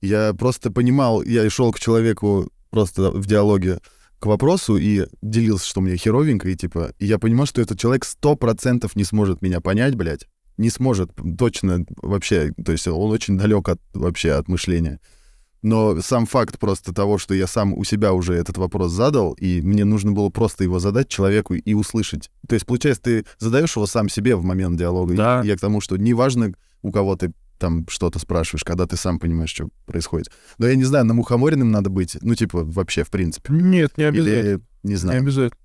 Я 0.00 0.34
просто 0.34 0.70
понимал, 0.70 1.22
я 1.22 1.48
шел 1.48 1.72
к 1.72 1.78
человеку 1.78 2.50
просто 2.70 3.10
в 3.10 3.26
диалоге 3.26 3.80
к 4.18 4.26
вопросу 4.26 4.76
и 4.76 5.06
делился, 5.20 5.66
что 5.66 5.80
мне 5.80 5.96
херовенько, 5.96 6.48
и 6.48 6.56
типа, 6.56 6.92
и 6.98 7.06
я 7.06 7.18
понимал, 7.18 7.46
что 7.46 7.60
этот 7.60 7.78
человек 7.78 8.04
сто 8.04 8.36
процентов 8.36 8.96
не 8.96 9.04
сможет 9.04 9.42
меня 9.42 9.60
понять, 9.60 9.94
блядь, 9.94 10.28
не 10.56 10.70
сможет 10.70 11.10
точно 11.38 11.84
вообще, 12.02 12.52
то 12.64 12.72
есть 12.72 12.86
он 12.88 13.10
очень 13.10 13.38
далек 13.38 13.68
от 13.68 13.80
вообще 13.94 14.32
от 14.32 14.48
мышления. 14.48 15.00
Но 15.62 16.00
сам 16.00 16.26
факт 16.26 16.58
просто 16.58 16.92
того, 16.92 17.18
что 17.18 17.34
я 17.34 17.46
сам 17.46 17.72
у 17.72 17.84
себя 17.84 18.12
уже 18.12 18.34
этот 18.34 18.58
вопрос 18.58 18.90
задал, 18.90 19.32
и 19.34 19.60
мне 19.60 19.84
нужно 19.84 20.10
было 20.10 20.28
просто 20.28 20.64
его 20.64 20.80
задать 20.80 21.08
человеку 21.08 21.54
и 21.54 21.74
услышать. 21.74 22.30
То 22.48 22.54
есть, 22.54 22.66
получается, 22.66 23.02
ты 23.02 23.24
задаешь 23.38 23.76
его 23.76 23.86
сам 23.86 24.08
себе 24.08 24.34
в 24.34 24.42
момент 24.42 24.76
диалога. 24.76 25.14
Да. 25.14 25.42
Я 25.44 25.56
к 25.56 25.60
тому, 25.60 25.80
что 25.80 25.96
неважно, 25.96 26.52
у 26.82 26.90
кого 26.90 27.14
ты 27.14 27.32
там 27.58 27.86
что-то 27.88 28.18
спрашиваешь, 28.18 28.64
когда 28.64 28.88
ты 28.88 28.96
сам 28.96 29.20
понимаешь, 29.20 29.50
что 29.50 29.68
происходит. 29.86 30.32
Но 30.58 30.66
я 30.66 30.74
не 30.74 30.82
знаю, 30.82 31.04
на 31.04 31.14
мухоморенным 31.14 31.70
надо 31.70 31.90
быть, 31.90 32.18
ну, 32.20 32.34
типа, 32.34 32.64
вообще, 32.64 33.04
в 33.04 33.10
принципе. 33.10 33.52
Нет, 33.52 33.96
не 33.96 34.04
обязательно. 34.04 34.48
Или, 34.48 34.60
не 34.82 34.96
знаю. 34.96 35.20
Не 35.20 35.26
обязательно. 35.26 35.60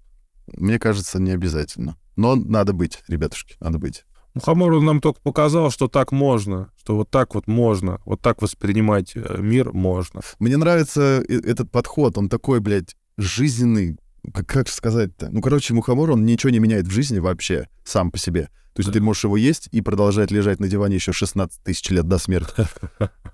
Мне 0.54 0.78
кажется, 0.78 1.20
не 1.20 1.32
обязательно. 1.32 1.98
Но 2.16 2.36
надо 2.36 2.74
быть, 2.74 3.00
ребятушки, 3.08 3.56
надо 3.60 3.80
быть. 3.80 4.06
Мухомор 4.38 4.82
нам 4.82 5.02
только 5.02 5.20
показал, 5.22 5.72
что 5.72 5.88
так 5.88 6.12
можно, 6.12 6.72
что 6.80 6.96
вот 6.96 7.10
так 7.10 7.36
вот 7.36 7.48
можно, 7.48 8.00
вот 8.06 8.22
так 8.22 8.42
воспринимать 8.42 9.14
э, 9.16 9.38
мир 9.40 9.74
можно. 9.74 10.22
Мне 10.40 10.58
нравится 10.58 11.24
этот 11.28 11.72
подход, 11.72 12.18
он 12.18 12.30
такой, 12.30 12.60
блядь, 12.60 12.96
жизненный, 13.18 13.98
как, 14.34 14.48
как 14.48 14.70
сказать-то? 14.70 15.30
Ну, 15.32 15.42
короче, 15.42 15.74
мухомор, 15.74 16.12
он 16.12 16.26
ничего 16.26 16.50
не 16.52 16.60
меняет 16.60 16.88
в 16.88 16.92
жизни 16.92 17.20
вообще, 17.20 17.68
сам 17.84 18.12
по 18.12 18.18
себе. 18.18 18.50
То 18.78 18.82
есть 18.82 18.90
да. 18.90 18.94
ты 18.94 19.02
можешь 19.02 19.24
его 19.24 19.38
есть 19.38 19.70
и 19.72 19.82
продолжать 19.82 20.30
лежать 20.30 20.60
на 20.60 20.68
диване 20.68 20.96
еще 20.96 21.12
16 21.12 21.64
тысяч 21.64 21.90
лет 21.90 22.08
до 22.08 22.20
смерти. 22.20 22.68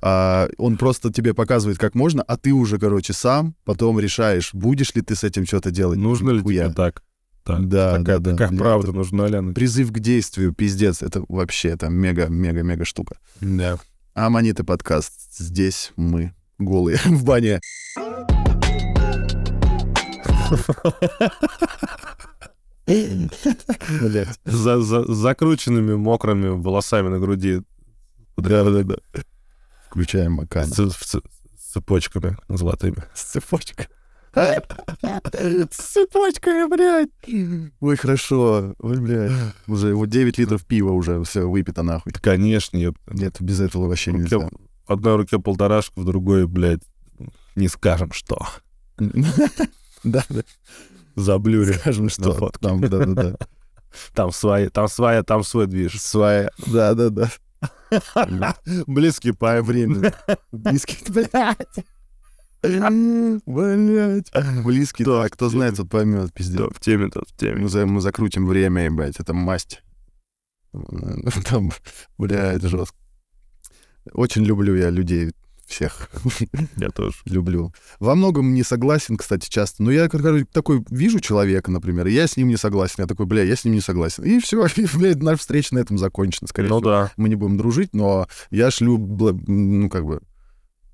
А 0.05 0.49
он 0.57 0.75
просто 0.75 1.13
тебе 1.13 1.33
показывает, 1.33 1.77
как 1.77 1.95
можно, 1.95 2.23
а 2.23 2.35
ты 2.35 2.51
уже, 2.51 2.77
короче, 2.77 3.13
сам 3.13 3.55
потом 3.63 4.01
решаешь, 4.01 4.53
будешь 4.53 4.93
ли 4.95 5.01
ты 5.01 5.15
с 5.15 5.23
этим 5.23 5.45
что-то 5.45 5.71
делать. 5.71 5.97
Нужно 5.97 6.31
ли 6.31 6.41
тебе 6.41 6.69
так? 6.73 7.03
Так, 7.43 7.67
да, 7.67 7.97
такая, 7.97 8.19
да, 8.19 8.31
такая 8.31 8.49
да. 8.51 8.57
правда 8.57 8.93
нужна, 8.93 9.27
Ляна. 9.27 9.53
Призыв 9.53 9.91
к 9.91 9.99
действию, 9.99 10.53
пиздец, 10.53 11.01
это 11.01 11.23
вообще, 11.27 11.69
это 11.69 11.89
мега-мега-мега 11.89 12.85
штука. 12.85 13.17
Да. 13.41 13.77
А 14.13 14.29
Манита 14.29 14.63
подкаст. 14.63 15.13
Здесь 15.37 15.91
мы 15.97 16.33
голые 16.57 16.97
в 17.05 17.25
бане. 17.25 17.59
За, 24.45 24.81
за, 24.81 25.13
закрученными 25.13 25.95
мокрыми 25.95 26.47
волосами 26.47 27.09
на 27.09 27.19
груди. 27.19 27.61
Да, 28.37 28.63
да, 28.63 28.83
да. 28.83 28.95
Включаем 29.89 30.33
Макан. 30.33 30.65
С, 30.65 30.75
с, 30.75 31.21
с 31.57 31.71
цепочками 31.73 32.37
золотыми. 32.47 33.03
С 33.13 33.23
цепочками. 33.23 33.89
С 34.33 35.75
цепочками, 35.75 36.67
блядь. 36.67 37.71
Ой, 37.79 37.95
хорошо. 37.95 38.73
Ой, 38.79 38.99
блядь. 38.99 39.31
Уже 39.67 39.93
вот 39.93 40.09
9 40.09 40.37
литров 40.37 40.65
пива 40.65 40.91
уже 40.91 41.23
все 41.23 41.47
выпито 41.47 41.83
нахуй. 41.83 42.11
Конечно, 42.13 42.77
нет. 42.77 42.95
Нет, 43.07 43.37
без 43.39 43.59
этого 43.59 43.87
вообще 43.87 44.11
нельзя. 44.11 44.39
В 44.39 44.91
одной 44.91 45.17
руке 45.17 45.39
полторашка, 45.39 45.99
в 45.99 46.05
другой, 46.05 46.47
блядь, 46.47 46.81
не 47.55 47.67
скажем 47.67 48.11
что. 48.11 48.47
Да, 48.97 50.23
да. 50.29 50.43
Заблюрим. 51.15 51.75
Скажем, 51.75 52.09
что 52.09 52.51
там, 52.59 52.81
да, 52.81 53.05
да, 53.05 53.05
да. 53.05 53.37
там 54.13 54.31
свои, 54.31 54.67
там 54.69 54.87
своя, 54.87 55.23
там 55.23 55.43
свой 55.43 55.67
движ. 55.67 55.99
Своя. 56.01 56.49
Да, 56.67 56.93
да, 56.95 57.09
да. 57.09 57.29
Близкий 58.87 59.31
по 59.31 59.61
времени. 59.61 60.11
Близкий, 60.51 60.97
блядь. 61.09 61.85
Блядь. 62.63 64.31
Близкий, 64.63 65.03
Да, 65.03 65.27
кто 65.29 65.49
знает, 65.49 65.75
тот 65.75 65.89
поймет, 65.89 66.33
пиздец. 66.33 66.57
Да, 66.59 66.67
в 66.73 66.79
теме, 66.79 67.09
тот 67.09 67.29
в 67.29 67.35
теме. 67.37 67.61
Мы, 67.63 67.69
за- 67.69 67.85
мы 67.85 68.01
закрутим 68.01 68.45
время, 68.47 68.85
ебать, 68.85 69.19
это 69.19 69.33
масть. 69.33 69.83
Там, 71.49 71.71
бля, 72.17 72.53
это 72.53 72.67
жестко. 72.69 72.97
Очень 74.13 74.43
люблю 74.43 74.75
я 74.75 74.89
людей 74.89 75.31
всех. 75.65 76.09
Я 76.77 76.89
тоже. 76.89 77.15
люблю. 77.25 77.73
Во 77.99 78.15
многом 78.15 78.53
не 78.53 78.63
согласен, 78.63 79.17
кстати, 79.17 79.49
часто. 79.49 79.81
Но 79.83 79.91
я, 79.91 80.09
короче, 80.09 80.45
такой 80.51 80.83
вижу 80.89 81.19
человека, 81.19 81.71
например, 81.71 82.07
и 82.07 82.11
я 82.13 82.27
с 82.27 82.35
ним 82.37 82.47
не 82.49 82.57
согласен. 82.57 82.95
Я 82.99 83.07
такой, 83.07 83.25
бля, 83.25 83.43
я 83.43 83.55
с 83.55 83.63
ним 83.65 83.73
не 83.75 83.81
согласен. 83.81 84.23
И 84.23 84.39
все, 84.39 84.65
блядь, 84.97 85.21
наша 85.21 85.37
встреча 85.39 85.73
на 85.75 85.79
этом 85.79 85.97
закончена. 85.97 86.47
Скорее 86.47 86.69
Ну 86.69 86.79
всего, 86.79 86.89
да. 86.89 87.11
мы 87.17 87.29
не 87.29 87.35
будем 87.35 87.57
дружить, 87.57 87.93
но 87.93 88.27
я 88.51 88.71
шлю, 88.71 88.97
ну, 88.97 89.89
как 89.89 90.05
бы, 90.05 90.21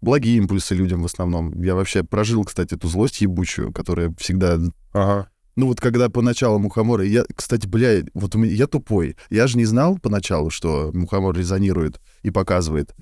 благие 0.01 0.37
импульсы 0.37 0.75
людям 0.75 1.01
в 1.01 1.05
основном. 1.05 1.61
Я 1.61 1.75
вообще 1.75 2.03
прожил, 2.03 2.43
кстати, 2.43 2.75
эту 2.75 2.87
злость 2.87 3.21
ебучую, 3.21 3.71
которая 3.73 4.13
всегда 4.17 4.59
Ага. 4.93 5.29
ну 5.55 5.67
вот 5.67 5.79
когда 5.79 6.09
поначалу 6.09 6.59
мухоморы, 6.59 7.07
я, 7.07 7.23
кстати, 7.35 7.67
бля, 7.67 8.03
вот 8.13 8.35
у 8.35 8.39
меня, 8.39 8.53
я 8.53 8.67
тупой. 8.67 9.15
Я 9.29 9.47
же 9.47 9.57
не 9.57 9.65
знал 9.65 9.97
поначалу, 9.97 10.49
что 10.49 10.91
мухомор 10.93 11.35
резонирует 11.35 11.99
и 12.23 12.31
показывает. 12.31 12.95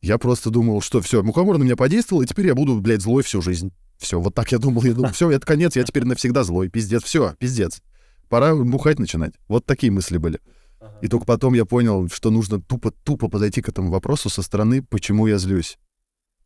Я 0.00 0.18
просто 0.18 0.50
думал, 0.50 0.80
что 0.80 1.00
все, 1.00 1.22
мухомор 1.22 1.58
на 1.58 1.64
меня 1.64 1.76
подействовал, 1.76 2.22
и 2.22 2.26
теперь 2.26 2.46
я 2.46 2.54
буду, 2.54 2.80
блядь, 2.80 3.02
злой 3.02 3.22
всю 3.22 3.42
жизнь. 3.42 3.72
Все, 3.98 4.20
вот 4.20 4.32
так 4.34 4.52
я 4.52 4.58
думал. 4.58 4.84
Я 4.84 4.94
думал, 4.94 5.10
все, 5.12 5.28
это 5.30 5.44
конец, 5.44 5.74
я 5.74 5.82
теперь 5.82 6.04
навсегда 6.04 6.44
злой. 6.44 6.68
Пиздец, 6.68 7.02
все, 7.02 7.34
пиздец. 7.38 7.82
Пора 8.28 8.54
бухать 8.54 9.00
начинать. 9.00 9.32
Вот 9.48 9.66
такие 9.66 9.90
мысли 9.90 10.18
были. 10.18 10.38
И 11.02 11.08
только 11.08 11.26
потом 11.26 11.54
я 11.54 11.64
понял, 11.64 12.08
что 12.08 12.30
нужно 12.30 12.60
тупо-тупо 12.60 13.28
подойти 13.28 13.60
к 13.60 13.68
этому 13.68 13.90
вопросу 13.90 14.28
со 14.28 14.42
стороны, 14.42 14.82
почему 14.82 15.26
я 15.26 15.38
злюсь. 15.38 15.78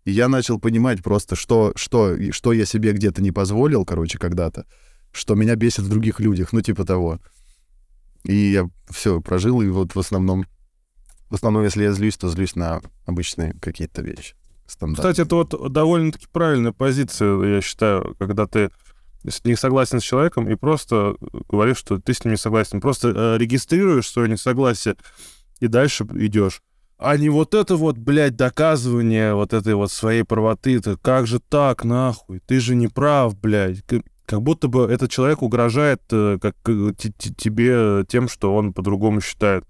И 0.05 0.11
я 0.11 0.29
начал 0.29 0.59
понимать 0.59 1.03
просто, 1.03 1.37
что, 1.37 1.73
что, 1.77 2.17
что 2.33 2.53
я 2.53 2.65
себе 2.65 2.93
где-то 2.93 3.23
не 3.23 3.31
позволил, 3.31 3.85
короче, 3.85 4.19
когда-то, 4.19 4.67
что 5.13 5.35
меня 5.35 5.55
бесит 5.55 5.85
в 5.85 5.89
других 5.89 6.19
людях, 6.19 6.53
ну, 6.53 6.61
типа 6.61 6.85
того. 6.85 7.21
И 8.25 8.35
я 8.35 8.69
все 8.91 9.21
прожил, 9.21 9.63
и 9.63 9.69
вот 9.69 9.95
в 9.95 9.99
основном, 9.99 10.47
в 11.31 11.35
основном, 11.35 11.65
если 11.65 11.85
я 11.85 11.93
злюсь, 11.93 12.17
то 12.17 12.29
злюсь 12.29 12.57
на 12.57 12.81
обычные 13.07 13.55
какие-то 13.61 14.03
вещи. 14.03 14.35
Стандартные. 14.67 15.13
Кстати, 15.13 15.27
это 15.27 15.37
вот 15.37 15.73
довольно-таки 15.73 16.27
правильная 16.33 16.73
позиция, 16.73 17.57
я 17.57 17.61
считаю, 17.61 18.17
когда 18.19 18.47
ты 18.47 18.71
не 19.45 19.55
согласен 19.55 20.01
с 20.01 20.05
человеком 20.05 20.49
и 20.49 20.57
просто 20.57 21.17
говоришь, 21.49 21.79
что 21.79 21.99
ты 21.99 22.13
с 22.13 22.25
ним 22.25 22.33
не 22.33 22.39
согласен. 22.39 22.81
Просто 22.81 23.09
э, 23.09 23.39
регистрируешь 23.39 24.09
свое 24.09 24.29
несогласие 24.29 24.97
и 25.61 25.69
дальше 25.69 26.05
идешь. 26.15 26.61
А 27.05 27.17
не 27.17 27.29
вот 27.31 27.55
это 27.55 27.77
вот, 27.77 27.99
блядь, 27.99 28.37
доказывание 28.37 29.35
вот 29.35 29.53
этой 29.53 29.75
вот 29.75 29.91
своей 29.91 30.23
правоты. 30.23 30.79
Ты 30.81 30.97
как 30.97 31.27
же 31.27 31.41
так, 31.41 31.85
нахуй? 31.85 32.41
Ты 32.47 32.61
же 32.61 32.77
не 32.77 32.87
прав, 32.87 33.37
блядь. 33.39 33.83
Как 34.25 34.41
будто 34.41 34.69
бы 34.69 34.85
этот 34.85 35.11
человек 35.11 35.43
угрожает 35.43 36.01
э, 36.13 36.39
как, 36.41 36.55
э, 36.67 36.93
те- 36.97 37.13
те- 37.19 37.35
тебе 37.35 38.05
тем, 38.09 38.29
что 38.29 38.55
он 38.55 38.73
по-другому 38.73 39.21
считает. 39.21 39.65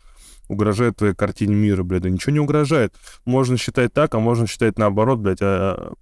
Угрожает 0.49 0.97
твоей 0.97 1.15
картине 1.15 1.55
мира, 1.55 1.83
блядь. 1.83 2.03
Да 2.03 2.11
ничего 2.11 2.35
не 2.35 2.41
угрожает 2.41 2.95
можно 3.25 3.57
считать 3.57 3.95
так, 3.95 4.15
а 4.15 4.21
можно 4.21 4.47
считать 4.47 4.79
наоборот, 4.79 5.19
блядь. 5.21 5.41
А, 5.41 5.95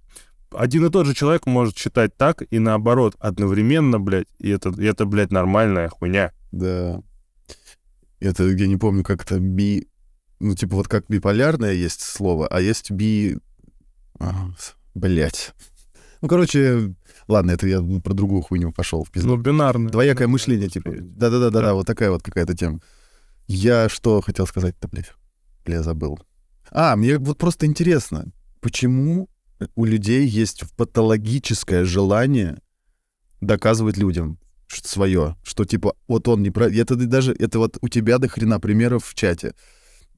один 0.53 0.85
и 0.85 0.89
тот 0.91 1.05
же 1.05 1.13
человек 1.13 1.45
может 1.45 1.77
считать 1.77 2.15
так 2.17 2.43
и 2.49 2.59
наоборот 2.59 3.15
одновременно, 3.19 4.01
блядь. 4.01 4.27
И 4.39 4.49
это, 4.49 4.69
и 4.69 4.83
это 4.83 5.05
блядь, 5.05 5.31
нормальная 5.31 5.87
хуйня. 5.87 6.33
Да. 6.51 7.01
Это, 8.19 8.43
я 8.43 8.67
не 8.67 8.75
помню, 8.75 9.03
как 9.03 9.23
это. 9.23 9.39
Ну, 10.41 10.55
типа, 10.55 10.75
вот 10.75 10.87
как 10.87 11.05
биполярное 11.07 11.73
есть 11.73 12.01
слово, 12.01 12.47
а 12.47 12.59
есть 12.59 12.89
би... 12.89 13.37
Блять. 14.95 15.53
Ну, 16.21 16.27
короче, 16.27 16.95
ладно, 17.27 17.51
это 17.51 17.67
я 17.67 17.79
про 18.03 18.13
другую 18.13 18.41
хуйню 18.41 18.71
пошел 18.71 19.03
в 19.03 19.11
пизду. 19.11 19.29
Ну, 19.29 19.37
бинарная. 19.37 19.91
Двоякое 19.91 20.27
мышление, 20.27 20.67
типа. 20.67 20.91
Да-да-да-да, 20.99 21.61
Да. 21.61 21.73
вот 21.75 21.85
такая 21.85 22.09
вот 22.09 22.23
какая-то 22.23 22.57
тема. 22.57 22.81
Я 23.47 23.87
что 23.87 24.21
хотел 24.21 24.47
сказать-то, 24.47 24.87
блядь? 24.87 25.13
Бля, 25.63 25.83
забыл. 25.83 26.19
А, 26.71 26.95
мне 26.95 27.19
вот 27.19 27.37
просто 27.37 27.67
интересно, 27.67 28.31
почему 28.61 29.29
у 29.75 29.85
людей 29.85 30.25
есть 30.25 30.63
патологическое 30.75 31.85
желание 31.85 32.61
доказывать 33.41 33.97
людям 33.97 34.39
свое, 34.67 35.35
что 35.43 35.65
типа 35.65 35.95
вот 36.07 36.27
он 36.27 36.41
не 36.41 36.49
прав. 36.49 36.71
Это 36.71 36.95
даже 36.95 37.33
это 37.33 37.59
вот 37.59 37.77
у 37.81 37.89
тебя 37.89 38.17
до 38.17 38.27
хрена 38.27 38.59
примеров 38.59 39.05
в 39.05 39.13
чате. 39.13 39.53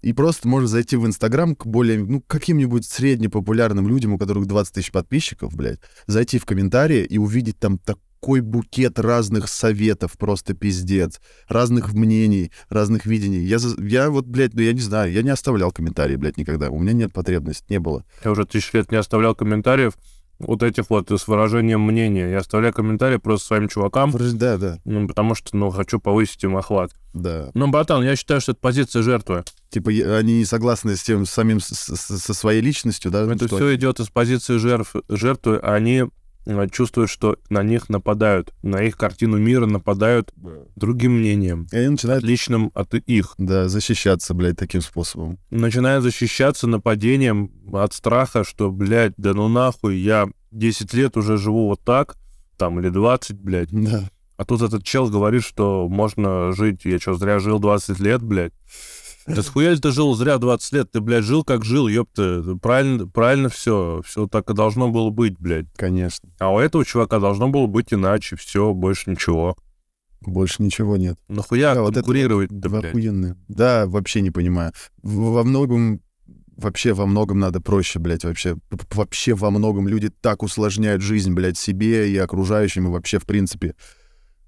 И 0.04 0.12
просто 0.12 0.50
можно 0.50 0.68
зайти 0.68 0.98
в 0.98 1.08
Инстаграм 1.08 1.56
к 1.56 1.66
более, 1.66 1.98
ну, 2.04 2.22
каким-нибудь 2.22 2.86
среднепопулярным 2.86 3.88
людям, 3.88 4.14
у 4.14 4.18
которых 4.18 4.48
20 4.48 4.74
тысяч 4.74 4.92
подписчиков, 4.92 5.56
блядь, 5.56 5.80
зайти 6.08 6.40
в 6.40 6.46
комментарии 6.46 7.06
и 7.06 7.18
увидеть 7.18 7.58
там 7.58 7.78
такой 7.78 8.42
букет 8.42 9.00
разных 9.00 9.48
советов, 9.48 10.18
просто 10.18 10.54
пиздец, 10.54 11.22
разных 11.48 11.94
мнений, 11.94 12.52
разных 12.68 13.06
видений. 13.06 13.46
Я, 13.46 13.60
я 13.78 14.10
вот, 14.10 14.26
блядь, 14.26 14.54
ну 14.54 14.62
я 14.62 14.74
не 14.74 14.82
знаю, 14.82 15.10
я 15.14 15.24
не 15.24 15.30
оставлял 15.30 15.72
комментарии, 15.72 16.18
блядь, 16.18 16.38
никогда. 16.38 16.70
У 16.70 16.80
меня 16.80 16.92
нет 16.92 17.14
потребности, 17.14 17.66
не 17.70 17.80
было. 17.80 18.04
Я 18.26 18.32
уже 18.32 18.46
тысячу 18.46 18.76
лет 18.78 18.92
не 18.92 18.98
оставлял 18.98 19.36
комментариев 19.36 19.94
вот 20.40 20.64
этих 20.64 20.90
вот 20.90 21.10
с 21.12 21.28
выражением 21.28 21.82
мнения. 21.82 22.30
Я 22.32 22.40
оставляю 22.40 22.74
комментарии 22.74 23.18
просто 23.18 23.48
своим 23.48 23.68
чувакам, 23.70 24.12
Да, 24.34 24.58
да, 24.58 24.80
ну, 24.86 25.08
потому 25.08 25.36
что, 25.36 25.56
ну, 25.56 25.70
хочу 25.70 26.00
повысить 26.00 26.44
им 26.44 26.58
охват. 26.58 26.92
да. 27.14 27.50
Ну, 27.54 27.68
братан, 27.70 28.04
я 28.04 28.16
считаю, 28.16 28.42
что 28.42 28.52
это 28.54 28.62
позиция 28.62 29.02
жертвы. 29.04 29.44
Типа 29.70 29.90
они 29.90 30.40
не 30.40 30.46
согласны 30.46 30.96
с 30.96 31.04
тем 31.04 31.26
самим, 31.26 31.60
с- 31.60 31.68
с- 31.74 32.20
со 32.20 32.34
своей 32.34 32.62
личностью, 32.62 33.10
да? 33.12 33.24
Это 33.32 33.48
что- 33.48 33.56
все 33.58 33.76
идет 33.76 34.00
из 34.00 34.10
позиции 34.10 34.58
жертв, 34.58 34.96
жертвы. 35.10 35.58
Они 35.60 36.04
э, 36.04 36.08
чувствуют, 36.72 37.10
что 37.10 37.38
на 37.50 37.64
них 37.64 37.90
нападают, 37.90 38.54
на 38.62 38.84
их 38.84 38.98
картину 38.98 39.38
мира 39.38 39.66
нападают 39.66 40.34
другим 40.76 41.20
мнением, 41.20 41.68
И 41.72 41.78
они 41.78 41.90
начинают, 41.90 42.24
отличным 42.24 42.72
от 42.74 42.94
их. 42.94 43.36
да, 43.38 43.68
защищаться, 43.68 44.34
блядь, 44.34 44.58
таким 44.58 44.82
способом. 44.82 45.40
Начинают 45.50 46.04
защищаться 46.04 46.68
нападением 46.68 47.52
от 47.74 47.94
страха, 47.94 48.44
что, 48.44 48.72
блядь, 48.72 49.14
да 49.18 49.34
ну 49.34 49.48
нахуй, 49.48 49.98
я 49.98 50.28
10 50.52 50.94
лет 50.94 51.18
уже 51.18 51.38
живу 51.38 51.68
вот 51.68 51.82
так, 51.82 52.16
там, 52.58 52.80
или 52.80 52.90
20, 52.90 53.40
блядь. 53.40 53.70
Да. 53.72 54.10
А 54.36 54.46
тут 54.46 54.62
этот 54.62 54.84
чел 54.84 55.10
говорит, 55.10 55.44
что 55.44 55.88
можно 55.88 56.52
жить, 56.54 56.82
я 56.86 57.00
что, 57.00 57.14
зря 57.14 57.40
жил 57.40 57.60
20 57.60 58.00
лет, 58.00 58.22
блядь? 58.22 58.54
Да 59.26 59.42
схуя 59.42 59.76
ты 59.78 59.92
жил 59.92 60.14
зря 60.16 60.38
20 60.38 60.72
лет? 60.74 60.92
Ты, 60.92 61.00
блядь, 61.00 61.24
жил 61.24 61.44
как 61.44 61.64
жил, 61.64 61.88
ёпта. 61.88 62.44
Правильно, 62.62 63.08
правильно 63.08 63.50
все. 63.50 64.02
Все 64.06 64.28
так 64.28 64.50
и 64.50 64.54
должно 64.54 64.90
было 64.90 65.10
быть, 65.10 65.40
блядь. 65.40 65.68
Конечно. 65.76 66.30
А 66.40 66.54
у 66.54 66.60
этого 66.60 66.84
чувака 66.84 67.20
должно 67.20 67.48
было 67.50 67.68
быть 67.68 67.94
иначе. 67.94 68.36
Все, 68.36 68.74
больше 68.74 69.12
ничего. 69.12 69.56
Больше 70.22 70.62
ничего 70.64 70.98
нет. 70.98 71.18
Нахуя 71.28 71.74
Да, 71.74 71.82
вот 71.82 71.92
это 71.92 72.02
конкурировать-то, 72.02 72.70
Вы 72.70 72.80
блядь? 72.80 72.92
охуенные. 72.92 73.36
Да, 73.48 73.86
вообще 73.88 74.22
не 74.22 74.32
понимаю. 74.32 74.72
Во 75.02 75.44
многом, 75.44 76.02
вообще 76.56 76.94
во 76.94 77.06
многом 77.06 77.40
надо 77.40 77.62
проще, 77.62 78.00
блядь, 78.00 78.24
вообще. 78.24 78.58
Вообще 78.92 79.34
во 79.36 79.52
многом 79.52 79.88
люди 79.88 80.10
так 80.10 80.44
усложняют 80.44 81.02
жизнь, 81.02 81.34
блядь, 81.34 81.58
себе 81.58 82.12
и 82.12 82.18
окружающим, 82.18 82.88
и 82.88 82.92
вообще, 82.92 83.20
в 83.20 83.26
принципе. 83.26 83.76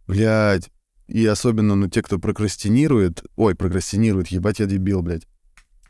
Блядь. 0.07 0.69
И 1.07 1.25
особенно, 1.25 1.75
ну, 1.75 1.87
те, 1.87 2.01
кто 2.01 2.19
прокрастинирует, 2.19 3.23
ой, 3.35 3.55
прокрастинирует, 3.55 4.27
ебать 4.27 4.59
я 4.59 4.65
дебил, 4.65 5.01
блядь. 5.01 5.27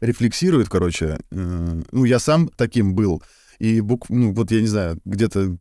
Рефлексирует, 0.01 0.69
короче. 0.69 1.19
э, 1.31 1.81
ну, 1.91 2.03
я 2.03 2.19
сам 2.19 2.49
таким 2.49 2.95
был. 2.95 3.23
И, 3.59 3.79
бук, 3.79 4.09
ну, 4.09 4.33
вот 4.33 4.51
я 4.51 4.61
не 4.61 4.67
знаю, 4.67 4.99
где-то 5.05 5.57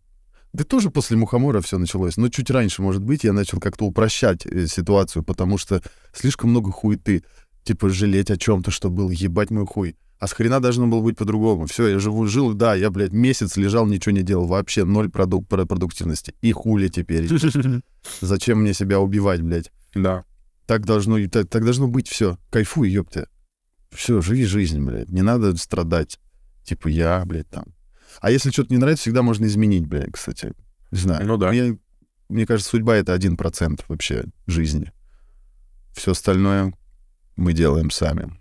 да 0.55 0.63
тоже 0.63 0.91
после 0.91 1.17
мухомора 1.17 1.61
все 1.61 1.79
началось. 1.79 2.17
Но 2.17 2.29
чуть 2.29 2.49
раньше, 2.49 2.81
может 2.81 3.03
быть, 3.03 3.25
я 3.25 3.33
начал 3.33 3.59
как-то 3.59 3.87
упрощать 3.87 4.47
э, 4.47 4.69
ситуацию, 4.69 5.25
потому 5.25 5.59
что 5.59 5.83
слишком 6.13 6.51
много 6.51 6.71
хуеты. 6.71 7.25
Типа 7.65 7.89
жалеть 7.89 8.31
о 8.31 8.37
чем-то, 8.37 8.71
что 8.71 8.89
был, 8.89 9.11
ебать 9.11 9.51
мой 9.51 9.67
хуй. 9.67 9.97
А 10.19 10.27
с 10.27 10.33
хрена 10.33 10.61
должно 10.61 10.87
было 10.87 11.01
быть 11.01 11.17
по-другому. 11.19 11.67
Все, 11.67 11.89
я 11.89 11.99
живу, 11.99 12.27
жил, 12.27 12.55
да, 12.55 12.75
я, 12.75 12.91
блядь, 12.91 13.13
месяц 13.13 13.57
лежал, 13.57 13.87
ничего 13.87 14.13
не 14.15 14.23
делал, 14.23 14.47
вообще 14.47 14.85
ноль 14.85 15.09
продук- 15.09 15.47
про- 15.47 15.67
продуктивности. 15.67 16.35
И 16.41 16.53
хули 16.53 16.89
теперь. 16.89 17.29
Зачем 18.21 18.61
мне 18.61 18.75
себя 18.75 19.01
убивать, 19.01 19.43
блядь? 19.43 19.71
Да. 19.95 20.25
Так 20.67 20.87
должно, 20.87 21.19
так, 21.29 21.49
так 21.49 21.65
должно 21.65 21.89
быть 21.89 22.09
все. 22.09 22.39
Кайфуй, 22.51 22.89
ёпта. 22.91 23.29
Все, 23.91 24.21
живи 24.21 24.45
жизнь, 24.45 24.81
блядь. 24.83 25.11
Не 25.11 25.23
надо 25.23 25.57
страдать. 25.57 26.19
Типа 26.65 26.89
я, 26.89 27.23
блядь, 27.27 27.49
там. 27.51 27.67
А 28.21 28.31
если 28.31 28.51
что-то 28.51 28.73
не 28.73 28.79
нравится, 28.79 29.03
всегда 29.03 29.23
можно 29.23 29.45
изменить, 29.47 29.87
блядь, 29.87 30.13
кстати. 30.13 30.53
Не 30.91 30.99
знаю. 30.99 31.27
Ну 31.27 31.37
да. 31.37 31.51
Мне, 31.51 31.79
мне 32.29 32.47
кажется, 32.47 32.71
судьба— 32.71 32.97
это 32.97 33.13
один 33.13 33.37
процент 33.37 33.85
вообще 33.89 34.25
жизни. 34.47 34.93
Все 35.93 36.13
остальное 36.13 36.73
мы 37.37 37.53
делаем 37.53 37.91
сами. 37.91 38.33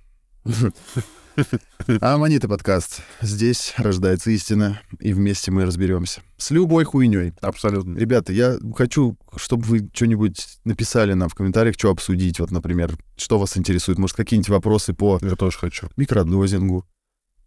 А 2.01 2.13
Аманита 2.13 2.47
подкаст. 2.47 3.01
Здесь 3.21 3.73
рождается 3.77 4.31
истина, 4.31 4.81
и 4.99 5.13
вместе 5.13 5.51
мы 5.51 5.65
разберемся. 5.65 6.21
С 6.38 6.51
любой 6.51 6.84
хуйней. 6.86 7.34
Абсолютно. 7.41 7.97
Ребята, 7.97 8.31
я 8.31 8.57
хочу, 8.75 9.17
чтобы 9.36 9.63
вы 9.63 9.89
что-нибудь 9.93 10.59
написали 10.63 11.13
нам 11.13 11.29
в 11.29 11.36
комментариях, 11.36 11.75
что 11.77 11.89
обсудить. 11.89 12.39
Вот, 12.39 12.51
например, 12.51 12.97
что 13.17 13.39
вас 13.39 13.57
интересует. 13.57 13.97
Может, 13.97 14.15
какие-нибудь 14.15 14.49
вопросы 14.49 14.93
по 14.93 15.19
Я 15.21 15.36
тоже 15.36 15.57
хочу. 15.57 15.89
микродозингу. 15.97 16.86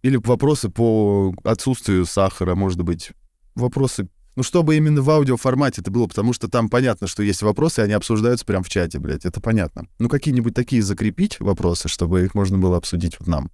Или 0.03 0.16
вопросы 0.16 0.68
по 0.68 1.34
отсутствию 1.45 2.05
сахара, 2.07 2.55
может 2.55 2.82
быть. 2.82 3.12
Вопросы... 3.55 4.09
Ну, 4.37 4.43
чтобы 4.43 4.76
именно 4.76 5.01
в 5.01 5.09
аудиоформате 5.09 5.80
это 5.80 5.91
было, 5.91 6.07
потому 6.07 6.34
что 6.34 6.47
там 6.49 6.68
понятно, 6.68 7.07
что 7.07 7.22
есть 7.22 7.41
вопросы, 7.41 7.80
и 7.80 7.84
они 7.84 7.95
обсуждаются 7.95 8.45
прямо 8.45 8.62
в 8.62 8.68
чате, 8.68 8.99
блядь, 8.99 9.24
это 9.24 9.41
понятно. 9.41 9.87
Ну, 9.99 10.11
какие-нибудь 10.11 10.55
такие 10.55 10.82
закрепить 10.82 11.41
вопросы, 11.41 11.89
чтобы 11.89 12.22
их 12.22 12.34
можно 12.34 12.59
было 12.59 12.76
обсудить 12.76 13.18
вот 13.18 13.28
нам. 13.28 13.51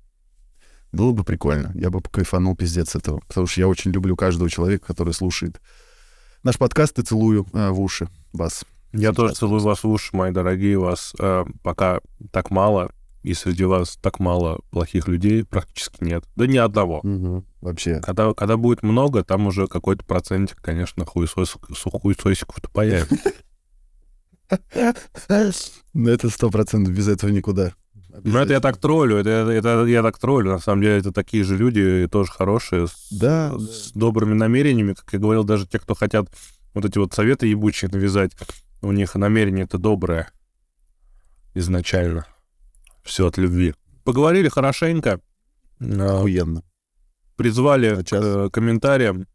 Было 0.92 1.12
бы 1.12 1.24
прикольно. 1.24 1.72
Я 1.74 1.90
бы 1.90 2.00
кайфанул 2.02 2.54
пиздец 2.54 2.94
этого. 2.94 3.20
Потому 3.26 3.46
что 3.46 3.60
я 3.60 3.68
очень 3.68 3.90
люблю 3.90 4.14
каждого 4.14 4.50
человека, 4.50 4.86
который 4.86 5.14
слушает 5.14 5.60
наш 6.42 6.58
подкаст 6.58 6.98
и 6.98 7.02
целую 7.02 7.46
э, 7.52 7.70
в 7.70 7.80
уши 7.80 8.08
вас. 8.32 8.64
Я 8.92 9.12
тоже 9.12 9.34
целую 9.34 9.60
вас 9.60 9.84
в 9.84 9.88
уши, 9.88 10.14
мои 10.14 10.32
дорогие. 10.32 10.78
Вас 10.78 11.14
э, 11.18 11.44
пока 11.62 12.00
так 12.30 12.50
мало, 12.50 12.92
и 13.22 13.34
среди 13.34 13.64
вас 13.64 13.96
так 14.02 14.20
мало 14.20 14.60
плохих 14.70 15.08
людей 15.08 15.44
практически 15.44 16.04
нет. 16.04 16.24
Да 16.36 16.46
ни 16.46 16.58
одного. 16.58 17.00
Мгм. 17.02 17.46
Вообще. 17.60 18.00
Когда, 18.00 18.34
когда 18.34 18.56
будет 18.56 18.82
много, 18.82 19.24
там 19.24 19.46
уже 19.46 19.68
какой-то 19.68 20.04
процентик, 20.04 20.60
конечно, 20.60 21.06
хуесос, 21.06 21.56
хуесосиков-то 21.72 22.68
появится. 22.70 23.16
Ну, 25.94 26.10
это 26.10 26.28
сто 26.28 26.50
процентов 26.50 26.92
без 26.92 27.08
этого 27.08 27.30
никуда. 27.30 27.72
Ну, 28.24 28.38
это 28.38 28.52
я 28.52 28.60
так 28.60 28.76
троллю, 28.76 29.16
это, 29.16 29.30
это 29.50 29.84
я 29.86 30.02
так 30.02 30.18
троллю. 30.18 30.50
На 30.52 30.58
самом 30.58 30.82
деле, 30.82 30.98
это 30.98 31.12
такие 31.12 31.44
же 31.44 31.56
люди, 31.56 32.08
тоже 32.10 32.30
хорошие, 32.30 32.86
с, 32.88 33.08
Да, 33.10 33.58
с 33.58 33.92
добрыми 33.92 34.34
намерениями. 34.34 34.92
Как 34.94 35.12
я 35.12 35.18
говорил, 35.18 35.44
даже 35.44 35.66
те, 35.66 35.78
кто 35.78 35.94
хотят 35.94 36.26
вот 36.74 36.84
эти 36.84 36.98
вот 36.98 37.12
советы 37.14 37.46
ебучие 37.46 37.90
навязать, 37.90 38.32
у 38.82 38.92
них 38.92 39.14
намерение 39.14 39.64
это 39.64 39.78
доброе 39.78 40.30
изначально. 41.54 42.26
Все 43.02 43.26
от 43.26 43.36
любви. 43.38 43.74
Поговорили 44.04 44.48
хорошенько, 44.48 45.20
э, 45.80 45.84
охуенно. 46.02 46.62
призвали 47.36 47.90
На 47.94 48.02
к 48.02 48.06
час. 48.06 48.24
э, 48.24 48.48
комментариям. 48.52 49.26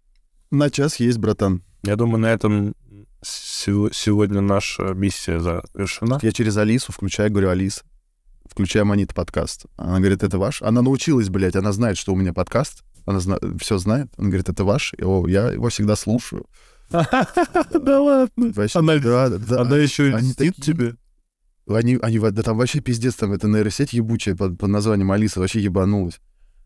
На 0.52 0.70
час 0.70 1.00
есть, 1.00 1.18
братан. 1.18 1.64
Я 1.84 1.96
думаю, 1.96 2.20
на 2.20 2.28
этом 2.28 2.76
сего- 3.22 3.92
сегодня 3.92 4.42
наша 4.42 4.94
миссия 4.94 5.40
завершена. 5.40 6.20
Я 6.22 6.32
через 6.32 6.56
Алису 6.58 6.92
включаю, 6.92 7.32
говорю, 7.32 7.50
Алиса, 7.50 7.84
включай 8.52 8.84
Манит 8.84 9.14
подкаст. 9.14 9.66
Она 9.76 10.00
говорит, 10.00 10.24
это 10.24 10.38
ваш? 10.38 10.62
Она 10.62 10.82
научилась, 10.82 11.30
блядь, 11.30 11.56
она 11.56 11.72
знает, 11.72 11.98
что 11.98 12.14
у 12.14 12.16
меня 12.16 12.34
подкаст. 12.34 12.84
Она 13.06 13.20
все 13.60 13.78
знает. 13.78 14.08
Она 14.18 14.28
говорит, 14.28 14.50
это 14.50 14.64
ваш? 14.64 14.94
И, 14.98 15.04
О, 15.04 15.28
я 15.28 15.52
его 15.52 15.70
всегда 15.70 15.96
слушаю. 15.96 16.46
Да 16.90 18.02
ладно. 18.02 18.52
Она- 19.62 19.78
еще 19.78 20.10
льстит 20.10 20.56
тебе. 20.58 20.96
Они, 21.68 21.98
они, 22.02 22.20
да 22.20 22.44
там 22.44 22.58
вообще 22.58 22.80
пиздец, 22.80 23.16
там 23.16 23.34
эта 23.34 23.48
нейросеть 23.48 23.92
ебучая 23.92 24.36
под, 24.36 24.58
под 24.58 24.70
названием 24.70 25.12
Алиса 25.12 25.40
вообще 25.42 25.60
ебанулась. 25.62 26.20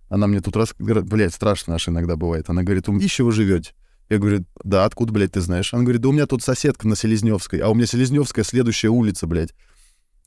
Она 0.09 0.27
мне 0.27 0.41
тут 0.41 0.55
раз, 0.57 0.75
говорит, 0.77 1.05
блядь, 1.05 1.33
страшно 1.33 1.75
аж 1.75 1.87
иногда 1.87 2.15
бывает. 2.15 2.49
Она 2.49 2.63
говорит, 2.63 2.87
у 2.87 2.97
еще 2.97 3.23
вы 3.23 3.31
живете? 3.31 3.73
Я 4.09 4.19
говорю, 4.19 4.45
да, 4.63 4.85
откуда, 4.85 5.13
блядь, 5.13 5.31
ты 5.31 5.41
знаешь? 5.41 5.73
Она 5.73 5.83
говорит, 5.83 6.01
да 6.01 6.09
у 6.09 6.11
меня 6.11 6.27
тут 6.27 6.43
соседка 6.43 6.87
на 6.87 6.95
Селезневской, 6.97 7.59
а 7.59 7.69
у 7.69 7.73
меня 7.73 7.85
Селезневская 7.85 8.43
следующая 8.43 8.89
улица, 8.89 9.25
блядь. 9.25 9.55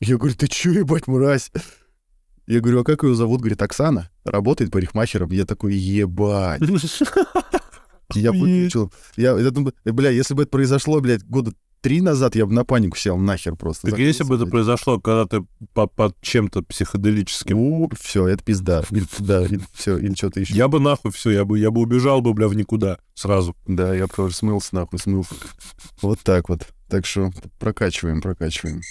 Я 0.01 0.17
говорю, 0.17 0.35
ты 0.37 0.47
чё, 0.49 0.73
ебать, 0.73 1.07
мразь? 1.07 1.51
Я 2.47 2.61
говорю, 2.61 2.81
а 2.81 2.85
как 2.85 3.03
ее 3.05 3.15
зовут? 3.15 3.41
Говорит, 3.41 3.63
Оксана, 3.63 4.11
работает 4.25 4.71
парикмахером. 4.71 5.31
Я 5.31 5.45
такой, 5.47 5.75
ебать. 5.75 6.61
Я 8.13 8.33
выключил. 8.33 8.93
Я, 9.17 9.39
я 9.39 9.51
думаю, 9.51 9.75
э, 9.85 9.93
бля, 9.93 10.11
если 10.11 10.35
бы 10.35 10.43
это 10.43 10.51
произошло, 10.51 11.01
блядь, 11.01 11.25
года 11.25 11.53
три 11.81 12.01
назад, 12.03 12.35
я 12.37 12.45
бы 12.47 12.53
на 12.53 12.65
панику 12.65 12.97
сел 12.99 13.17
нахер 13.17 13.57
просто. 13.57 13.89
Так 13.91 13.99
если 13.99 14.25
бы 14.25 14.37
это 14.37 14.47
произошло, 14.47 15.01
когда 15.01 15.27
ты 15.27 15.47
по- 15.73 15.87
под 15.87 16.21
чем-то 16.21 16.63
психоделическим, 16.63 17.89
все, 17.99 18.29
это 18.29 18.45
пизда. 18.45 18.85
Да, 19.19 19.45
все, 19.73 19.97
или 19.99 20.15
что-то 20.15 20.41
еще. 20.41 20.55
я 20.55 20.69
бы 20.69 20.81
нахуй 20.81 21.13
все, 21.13 21.31
я 21.31 21.45
бы, 21.47 21.59
я 21.59 21.71
бы 21.71 21.81
убежал 21.81 22.21
бы, 22.21 22.35
бля, 22.35 22.47
в 22.49 22.55
никуда 22.55 22.99
сразу. 23.15 23.57
Да, 23.67 23.95
я 23.95 24.07
бы 24.07 24.13
тоже 24.15 24.35
смылся 24.35 24.75
нахуй, 24.75 24.99
смылся. 24.99 25.35
Вот 26.03 26.21
так 26.21 26.49
вот. 26.51 26.67
Так 26.89 27.07
что 27.07 27.33
прокачиваем, 27.59 28.21
прокачиваем. 28.21 28.83